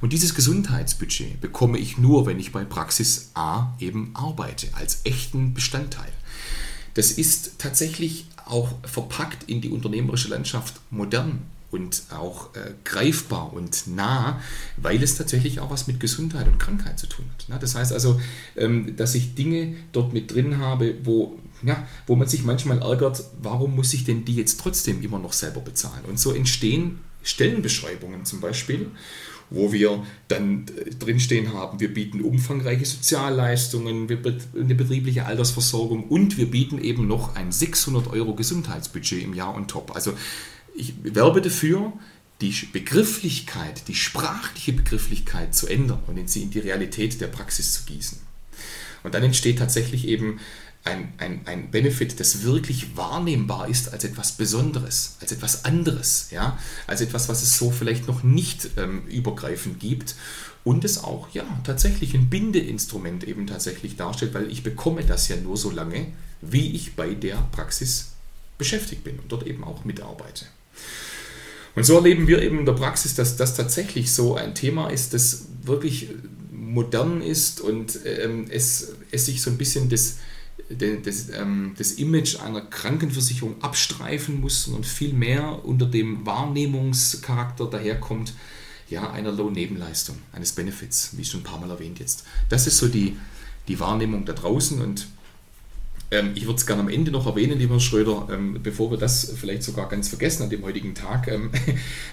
Und 0.02 0.12
dieses 0.12 0.34
Gesundheitsbudget 0.34 1.40
bekomme 1.40 1.78
ich 1.78 1.96
nur, 1.96 2.26
wenn 2.26 2.38
ich 2.38 2.52
bei 2.52 2.64
Praxis 2.64 3.30
A 3.32 3.74
eben 3.80 4.10
arbeite, 4.12 4.68
als 4.74 5.00
echten 5.04 5.54
Bestandteil. 5.54 6.12
Das 6.92 7.12
ist 7.12 7.58
tatsächlich 7.58 8.26
auch 8.44 8.74
verpackt 8.84 9.48
in 9.48 9.62
die 9.62 9.70
unternehmerische 9.70 10.28
Landschaft 10.28 10.80
modern 10.90 11.42
und 11.70 12.04
auch 12.10 12.54
äh, 12.54 12.72
greifbar 12.84 13.52
und 13.52 13.86
nah, 13.86 14.40
weil 14.76 15.02
es 15.02 15.16
tatsächlich 15.16 15.60
auch 15.60 15.70
was 15.70 15.86
mit 15.86 16.00
Gesundheit 16.00 16.46
und 16.46 16.58
Krankheit 16.58 16.98
zu 16.98 17.06
tun 17.08 17.24
hat. 17.32 17.48
Ne? 17.48 17.58
Das 17.60 17.74
heißt 17.74 17.92
also, 17.92 18.20
ähm, 18.56 18.96
dass 18.96 19.14
ich 19.14 19.34
Dinge 19.34 19.74
dort 19.92 20.12
mit 20.12 20.32
drin 20.32 20.58
habe, 20.58 20.94
wo, 21.02 21.38
ja, 21.62 21.86
wo 22.06 22.16
man 22.16 22.28
sich 22.28 22.44
manchmal 22.44 22.80
ärgert, 22.82 23.24
warum 23.42 23.74
muss 23.74 23.92
ich 23.94 24.04
denn 24.04 24.24
die 24.24 24.36
jetzt 24.36 24.60
trotzdem 24.60 25.02
immer 25.02 25.18
noch 25.18 25.32
selber 25.32 25.60
bezahlen? 25.60 26.04
Und 26.06 26.20
so 26.20 26.32
entstehen 26.32 27.00
Stellenbeschreibungen 27.22 28.24
zum 28.24 28.40
Beispiel 28.40 28.90
wo 29.50 29.72
wir 29.72 30.04
dann 30.28 30.66
äh, 30.76 30.90
drinstehen 30.90 31.52
haben, 31.52 31.80
wir 31.80 31.92
bieten 31.92 32.20
umfangreiche 32.20 32.84
Sozialleistungen, 32.84 34.08
wir 34.08 34.18
eine 34.58 34.74
betriebliche 34.74 35.26
Altersversorgung 35.26 36.04
und 36.04 36.36
wir 36.36 36.50
bieten 36.50 36.78
eben 36.78 37.06
noch 37.06 37.36
ein 37.36 37.52
600 37.52 38.08
Euro 38.08 38.34
Gesundheitsbudget 38.34 39.22
im 39.22 39.34
Jahr 39.34 39.54
on 39.54 39.68
top. 39.68 39.94
Also 39.94 40.12
ich 40.76 40.94
werbe 41.02 41.40
dafür, 41.40 41.92
die 42.40 42.52
Begrifflichkeit, 42.72 43.88
die 43.88 43.94
sprachliche 43.94 44.72
Begrifflichkeit 44.72 45.54
zu 45.54 45.66
ändern 45.66 46.02
und 46.06 46.28
sie 46.28 46.42
in 46.42 46.50
die 46.50 46.58
Realität 46.58 47.20
der 47.20 47.28
Praxis 47.28 47.72
zu 47.72 47.84
gießen. 47.84 48.18
Und 49.02 49.14
dann 49.14 49.22
entsteht 49.22 49.58
tatsächlich 49.58 50.06
eben 50.06 50.40
ein, 50.84 51.12
ein, 51.18 51.40
ein 51.46 51.70
Benefit, 51.70 52.20
das 52.20 52.42
wirklich 52.42 52.96
wahrnehmbar 52.96 53.68
ist 53.68 53.92
als 53.92 54.04
etwas 54.04 54.32
Besonderes, 54.32 55.16
als 55.20 55.32
etwas 55.32 55.64
anderes, 55.64 56.28
ja? 56.30 56.58
als 56.86 57.00
etwas, 57.00 57.28
was 57.28 57.42
es 57.42 57.58
so 57.58 57.70
vielleicht 57.70 58.06
noch 58.06 58.22
nicht 58.22 58.70
ähm, 58.76 59.06
übergreifend 59.06 59.80
gibt 59.80 60.14
und 60.64 60.84
es 60.84 61.02
auch 61.02 61.28
ja, 61.32 61.44
tatsächlich 61.64 62.14
ein 62.14 62.28
Bindeinstrument 62.28 63.24
eben 63.24 63.46
tatsächlich 63.46 63.96
darstellt, 63.96 64.34
weil 64.34 64.50
ich 64.50 64.62
bekomme 64.62 65.04
das 65.04 65.28
ja 65.28 65.36
nur 65.36 65.56
so 65.56 65.70
lange, 65.70 66.08
wie 66.40 66.72
ich 66.72 66.94
bei 66.94 67.14
der 67.14 67.36
Praxis 67.52 68.12
beschäftigt 68.58 69.04
bin 69.04 69.18
und 69.18 69.30
dort 69.30 69.46
eben 69.46 69.64
auch 69.64 69.84
mitarbeite. 69.84 70.46
Und 71.74 71.84
so 71.84 71.96
erleben 71.96 72.26
wir 72.26 72.42
eben 72.42 72.58
in 72.58 72.66
der 72.66 72.72
Praxis, 72.72 73.14
dass 73.14 73.36
das 73.36 73.54
tatsächlich 73.54 74.12
so 74.12 74.34
ein 74.34 74.54
Thema 74.54 74.88
ist, 74.88 75.12
das 75.12 75.48
wirklich 75.62 76.08
modern 76.50 77.20
ist 77.20 77.60
und 77.60 78.00
ähm, 78.04 78.46
es, 78.50 78.94
es 79.10 79.26
sich 79.26 79.42
so 79.42 79.50
ein 79.50 79.58
bisschen 79.58 79.88
das, 79.88 80.16
das, 80.70 81.28
ähm, 81.30 81.74
das 81.76 81.92
Image 81.92 82.40
einer 82.40 82.62
Krankenversicherung 82.62 83.62
abstreifen 83.62 84.40
muss 84.40 84.66
und 84.68 84.86
viel 84.86 85.12
mehr 85.12 85.64
unter 85.64 85.86
dem 85.86 86.24
Wahrnehmungscharakter 86.24 87.66
daherkommt, 87.66 88.32
ja, 88.88 89.10
einer 89.10 89.32
Lohnnebenleistung, 89.32 90.16
eines 90.32 90.52
Benefits, 90.52 91.10
wie 91.12 91.24
schon 91.24 91.40
ein 91.40 91.44
paar 91.44 91.60
Mal 91.60 91.70
erwähnt 91.70 91.98
jetzt. 91.98 92.24
Das 92.48 92.66
ist 92.66 92.78
so 92.78 92.88
die, 92.88 93.16
die 93.68 93.78
Wahrnehmung 93.80 94.24
da 94.24 94.32
draußen 94.32 94.80
und 94.80 95.08
ähm, 96.10 96.32
ich 96.34 96.46
würde 96.46 96.56
es 96.56 96.66
gerne 96.66 96.82
am 96.82 96.88
Ende 96.88 97.10
noch 97.10 97.26
erwähnen, 97.26 97.58
lieber 97.58 97.80
Schröder, 97.80 98.28
ähm, 98.30 98.60
bevor 98.62 98.90
wir 98.90 98.98
das 98.98 99.34
vielleicht 99.38 99.62
sogar 99.62 99.88
ganz 99.88 100.08
vergessen 100.08 100.44
an 100.44 100.50
dem 100.50 100.62
heutigen 100.62 100.94
Tag. 100.94 101.28
Ähm, 101.28 101.50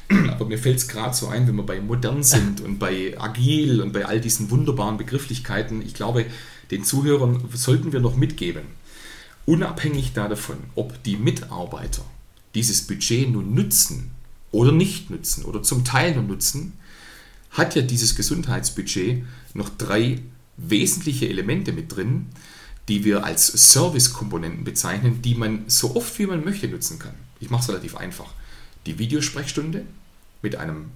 aber 0.30 0.46
mir 0.46 0.58
fällt 0.58 0.78
es 0.78 0.88
gerade 0.88 1.16
so 1.16 1.28
ein, 1.28 1.48
wenn 1.48 1.56
wir 1.56 1.64
bei 1.64 1.80
modern 1.80 2.24
sind 2.24 2.62
und 2.62 2.80
bei 2.80 3.16
agil 3.18 3.82
und 3.82 3.94
bei 3.94 4.06
all 4.06 4.20
diesen 4.20 4.50
wunderbaren 4.50 4.98
Begrifflichkeiten. 4.98 5.82
Ich 5.82 5.94
glaube, 5.94 6.26
den 6.72 6.84
Zuhörern 6.84 7.44
sollten 7.54 7.94
wir 7.94 8.00
noch 8.00 8.16
mitgeben, 8.16 8.64
unabhängig 9.46 10.14
davon, 10.14 10.58
ob 10.76 11.04
die 11.04 11.18
Mitarbeiter 11.18 12.04
dieses 12.56 12.88
Budget 12.88 13.32
nun 13.32 13.54
nutzen 13.54 14.12
oder 14.52 14.72
nicht 14.72 15.10
nutzen 15.10 15.46
oder 15.46 15.62
zum 15.62 15.84
Teil 15.84 16.14
nur 16.16 16.24
nutzen, 16.24 16.74
hat 17.52 17.76
ja 17.76 17.82
dieses 17.84 18.16
Gesundheitsbudget 18.16 19.24
noch 19.54 19.70
drei 19.70 20.20
wesentliche 20.58 21.28
Elemente 21.30 21.74
mit 21.74 21.96
drin, 21.96 22.28
die 22.88 23.06
wir 23.06 23.24
als 23.24 23.48
Service-Komponenten 23.48 24.64
bezeichnen, 24.64 25.22
die 25.22 25.36
man 25.36 25.64
so 25.68 25.96
oft 25.96 26.18
wie 26.20 26.26
man 26.26 26.44
möchte 26.44 26.68
nutzen 26.68 27.00
kann. 27.00 27.16
Ich 27.40 27.50
mache 27.50 27.64
es 27.64 27.70
relativ 27.70 27.96
einfach. 27.96 28.34
Die 28.86 29.00
Videosprechstunde 29.00 29.86
mit 30.42 30.56
einem 30.58 30.92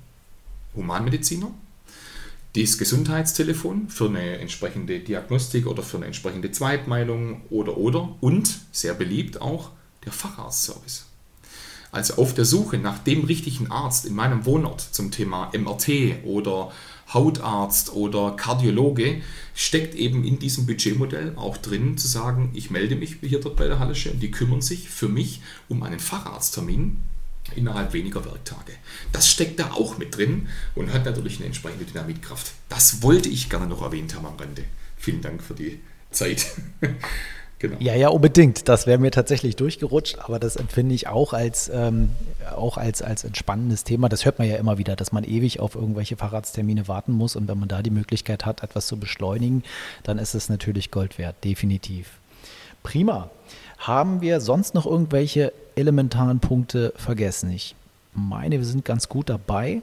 Humanmediziner, 0.76 1.52
das 2.56 2.78
Gesundheitstelefon 2.78 3.90
für 3.90 4.08
eine 4.08 4.40
entsprechende 4.40 5.00
Diagnostik 5.00 5.68
oder 5.68 5.84
für 5.84 5.98
eine 5.98 6.08
entsprechende 6.08 6.52
Zweitmeinung 6.52 7.42
oder 7.50 7.78
oder 7.78 8.16
und 8.20 8.60
sehr 8.72 8.94
beliebt 8.94 9.42
auch 9.42 9.72
der 10.06 10.12
Facharztservice. 10.12 11.06
Also 11.92 12.16
auf 12.16 12.34
der 12.34 12.46
Suche 12.46 12.78
nach 12.78 13.00
dem 13.00 13.24
richtigen 13.24 13.72
Arzt 13.72 14.06
in 14.06 14.14
meinem 14.14 14.46
Wohnort 14.46 14.82
zum 14.82 15.12
Thema 15.12 15.52
MRT 15.58 16.24
oder 16.26 16.72
Hautarzt 17.14 17.94
oder 17.94 18.32
Kardiologe 18.32 19.22
steckt 19.56 19.96
eben 19.96 20.24
in 20.24 20.40
diesem 20.40 20.66
Budgetmodell 20.66 21.34
auch 21.36 21.58
drin, 21.58 21.98
zu 21.98 22.08
sagen, 22.08 22.52
ich 22.54 22.70
melde 22.70 22.96
mich 22.96 23.18
hier 23.22 23.40
dort 23.40 23.56
bei 23.56 23.68
der 23.68 23.80
Hallische 23.80 24.12
und 24.12 24.20
die 24.20 24.32
kümmern 24.32 24.62
sich 24.62 24.90
für 24.90 25.08
mich 25.08 25.42
um 25.70 25.84
einen 25.84 26.00
Facharzttermin 26.00 26.98
innerhalb 27.56 27.94
weniger 27.94 28.26
Werktage. 28.26 28.74
Das 29.14 29.32
steckt 29.32 29.60
da 29.60 29.72
auch 29.72 29.98
mit 29.98 30.18
drin 30.18 30.50
und 30.76 30.92
hat 30.92 31.06
natürlich 31.06 31.38
eine 31.38 31.46
entsprechende 31.46 31.86
Dynamitkraft. 31.86 32.52
Das 32.68 33.02
wollte 33.02 33.30
ich 33.30 33.50
gerne 33.50 33.68
noch 33.68 33.82
erwähnt 33.82 34.14
haben 34.16 34.26
am 34.26 34.36
Rande. 34.36 34.66
Vielen 34.98 35.22
Dank 35.22 35.42
für 35.42 35.54
die 35.54 35.80
Zeit. 36.12 36.46
Genau. 37.60 37.78
Ja, 37.80 37.96
ja, 37.96 38.10
unbedingt. 38.10 38.70
Das 38.70 38.86
wäre 38.86 39.00
mir 39.00 39.10
tatsächlich 39.10 39.56
durchgerutscht, 39.56 40.20
aber 40.20 40.38
das 40.38 40.58
empfinde 40.58 40.94
ich 40.94 41.08
auch 41.08 41.34
als, 41.34 41.72
ähm, 41.74 42.10
auch 42.56 42.78
als, 42.78 43.02
als 43.02 43.24
entspannendes 43.24 43.84
Thema. 43.84 44.10
Das 44.10 44.26
hört 44.26 44.38
man 44.38 44.48
ja 44.48 44.58
immer 44.58 44.78
wieder, 44.78 44.96
dass 44.96 45.12
man 45.12 45.24
ewig 45.24 45.60
auf 45.60 45.74
irgendwelche 45.74 46.18
Fahrradstermine 46.18 46.88
warten 46.88 47.14
muss 47.14 47.36
und 47.36 47.48
wenn 47.48 47.58
man 47.58 47.68
da 47.68 47.82
die 47.82 47.90
Möglichkeit 47.90 48.46
hat, 48.46 48.62
etwas 48.62 48.86
zu 48.86 48.98
beschleunigen, 48.98 49.64
dann 50.04 50.20
ist 50.20 50.36
es 50.36 50.50
natürlich 50.50 50.92
Gold 50.92 51.18
wert, 51.18 51.36
definitiv. 51.44 52.20
Prima. 52.84 53.32
Haben 53.80 54.22
wir 54.22 54.40
sonst 54.40 54.76
noch 54.76 54.86
irgendwelche 54.86 55.52
elementaren 55.76 56.40
Punkte 56.40 56.94
vergessen? 56.96 57.52
Ich 57.52 57.76
meine, 58.14 58.58
wir 58.60 58.66
sind 58.66 58.86
ganz 58.86 59.10
gut 59.10 59.30
dabei. 59.30 59.82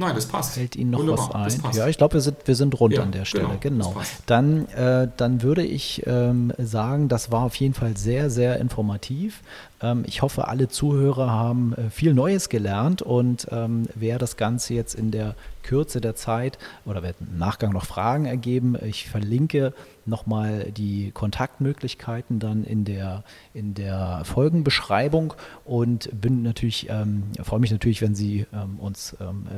Nein, 0.00 0.14
das 0.14 0.24
passt. 0.24 0.54
Fällt 0.54 0.76
Ihnen 0.76 0.92
noch 0.92 1.00
Wunderbar, 1.00 1.44
was 1.44 1.62
ein? 1.62 1.72
Ja, 1.74 1.86
ich 1.86 1.98
glaube, 1.98 2.14
wir 2.14 2.20
sind, 2.22 2.38
wir 2.46 2.54
sind 2.54 2.80
rund 2.80 2.94
ja, 2.94 3.02
an 3.02 3.12
der 3.12 3.26
Stelle. 3.26 3.58
Genau. 3.60 3.90
genau. 3.90 4.02
Dann, 4.24 4.66
äh, 4.70 5.08
dann 5.18 5.42
würde 5.42 5.62
ich 5.62 6.02
ähm, 6.06 6.52
sagen, 6.56 7.08
das 7.08 7.30
war 7.30 7.44
auf 7.44 7.54
jeden 7.56 7.74
Fall 7.74 7.98
sehr, 7.98 8.30
sehr 8.30 8.58
informativ. 8.58 9.42
Ähm, 9.82 10.04
ich 10.06 10.22
hoffe, 10.22 10.48
alle 10.48 10.68
Zuhörer 10.68 11.30
haben 11.30 11.74
äh, 11.74 11.90
viel 11.90 12.14
Neues 12.14 12.48
gelernt 12.48 13.02
und 13.02 13.46
ähm, 13.50 13.88
wer 13.94 14.18
das 14.18 14.36
Ganze 14.36 14.74
jetzt 14.74 14.94
in 14.94 15.10
der 15.10 15.34
Kürze 15.62 16.00
der 16.00 16.16
Zeit 16.16 16.58
oder 16.84 17.02
wird 17.02 17.16
im 17.20 17.38
Nachgang 17.38 17.72
noch 17.72 17.84
Fragen 17.84 18.26
ergeben, 18.26 18.76
ich 18.82 19.08
verlinke 19.08 19.72
nochmal 20.06 20.72
die 20.72 21.10
Kontaktmöglichkeiten 21.12 22.40
dann 22.40 22.64
in 22.64 22.84
der, 22.84 23.24
in 23.54 23.74
der 23.74 24.22
Folgenbeschreibung 24.24 25.34
und 25.64 26.08
bin 26.18 26.42
natürlich, 26.42 26.88
ähm, 26.88 27.24
freue 27.42 27.60
mich 27.60 27.70
natürlich, 27.70 28.00
wenn 28.00 28.14
Sie 28.14 28.46
uns 28.78 29.16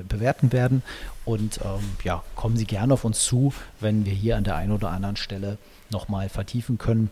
bewerten 0.08 0.52
werden 0.52 0.82
und 1.24 1.60
ja, 2.02 2.22
kommen 2.34 2.56
Sie 2.56 2.66
gerne 2.66 2.94
auf 2.94 3.04
uns 3.04 3.22
zu, 3.24 3.54
wenn 3.80 4.04
wir 4.04 4.12
hier 4.12 4.36
an 4.36 4.44
der 4.44 4.56
einen 4.56 4.72
oder 4.72 4.90
anderen 4.90 5.16
Stelle 5.16 5.56
nochmal 5.90 6.28
vertiefen 6.28 6.78
können. 6.78 7.10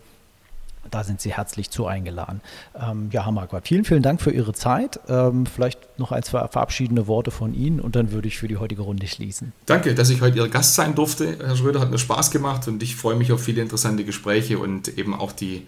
Da 0.90 1.04
sind 1.04 1.20
Sie 1.20 1.32
herzlich 1.32 1.70
zu 1.70 1.86
eingeladen. 1.86 2.40
Ähm, 2.74 3.10
ja, 3.12 3.24
Herr 3.24 3.32
Marquardt, 3.32 3.68
vielen, 3.68 3.84
vielen 3.84 4.02
Dank 4.02 4.20
für 4.20 4.30
Ihre 4.30 4.54
Zeit. 4.54 4.98
Ähm, 5.08 5.46
vielleicht 5.46 5.98
noch 5.98 6.10
ein, 6.10 6.22
zwei 6.22 6.48
verabschiedende 6.48 7.06
Worte 7.06 7.30
von 7.30 7.54
Ihnen 7.54 7.80
und 7.80 7.96
dann 7.96 8.12
würde 8.12 8.28
ich 8.28 8.38
für 8.38 8.48
die 8.48 8.56
heutige 8.56 8.82
Runde 8.82 9.06
schließen. 9.06 9.52
Danke, 9.66 9.94
dass 9.94 10.10
ich 10.10 10.20
heute 10.20 10.38
Ihr 10.38 10.48
Gast 10.48 10.74
sein 10.74 10.94
durfte. 10.94 11.38
Herr 11.38 11.56
Schröder, 11.56 11.80
hat 11.80 11.90
mir 11.90 11.98
Spaß 11.98 12.30
gemacht 12.30 12.66
und 12.66 12.82
ich 12.82 12.96
freue 12.96 13.16
mich 13.16 13.30
auf 13.30 13.42
viele 13.42 13.60
interessante 13.60 14.04
Gespräche 14.04 14.58
und 14.58 14.96
eben 14.96 15.14
auch 15.14 15.32
die, 15.32 15.66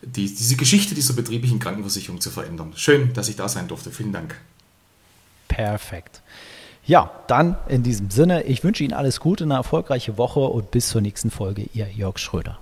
die, 0.00 0.26
diese 0.26 0.56
Geschichte 0.56 0.94
dieser 0.94 1.14
betrieblichen 1.14 1.58
Krankenversicherung 1.58 2.20
zu 2.20 2.30
verändern. 2.30 2.72
Schön, 2.76 3.12
dass 3.14 3.28
ich 3.28 3.36
da 3.36 3.48
sein 3.48 3.68
durfte. 3.68 3.90
Vielen 3.90 4.12
Dank. 4.12 4.36
Perfekt. 5.48 6.22
Ja, 6.84 7.10
dann 7.26 7.56
in 7.68 7.82
diesem 7.82 8.10
Sinne, 8.10 8.44
ich 8.44 8.64
wünsche 8.64 8.82
Ihnen 8.82 8.94
alles 8.94 9.20
Gute, 9.20 9.44
eine 9.44 9.54
erfolgreiche 9.54 10.18
Woche 10.18 10.40
und 10.40 10.70
bis 10.70 10.88
zur 10.88 11.00
nächsten 11.00 11.30
Folge, 11.30 11.68
Ihr 11.74 11.88
Jörg 11.88 12.18
Schröder. 12.18 12.61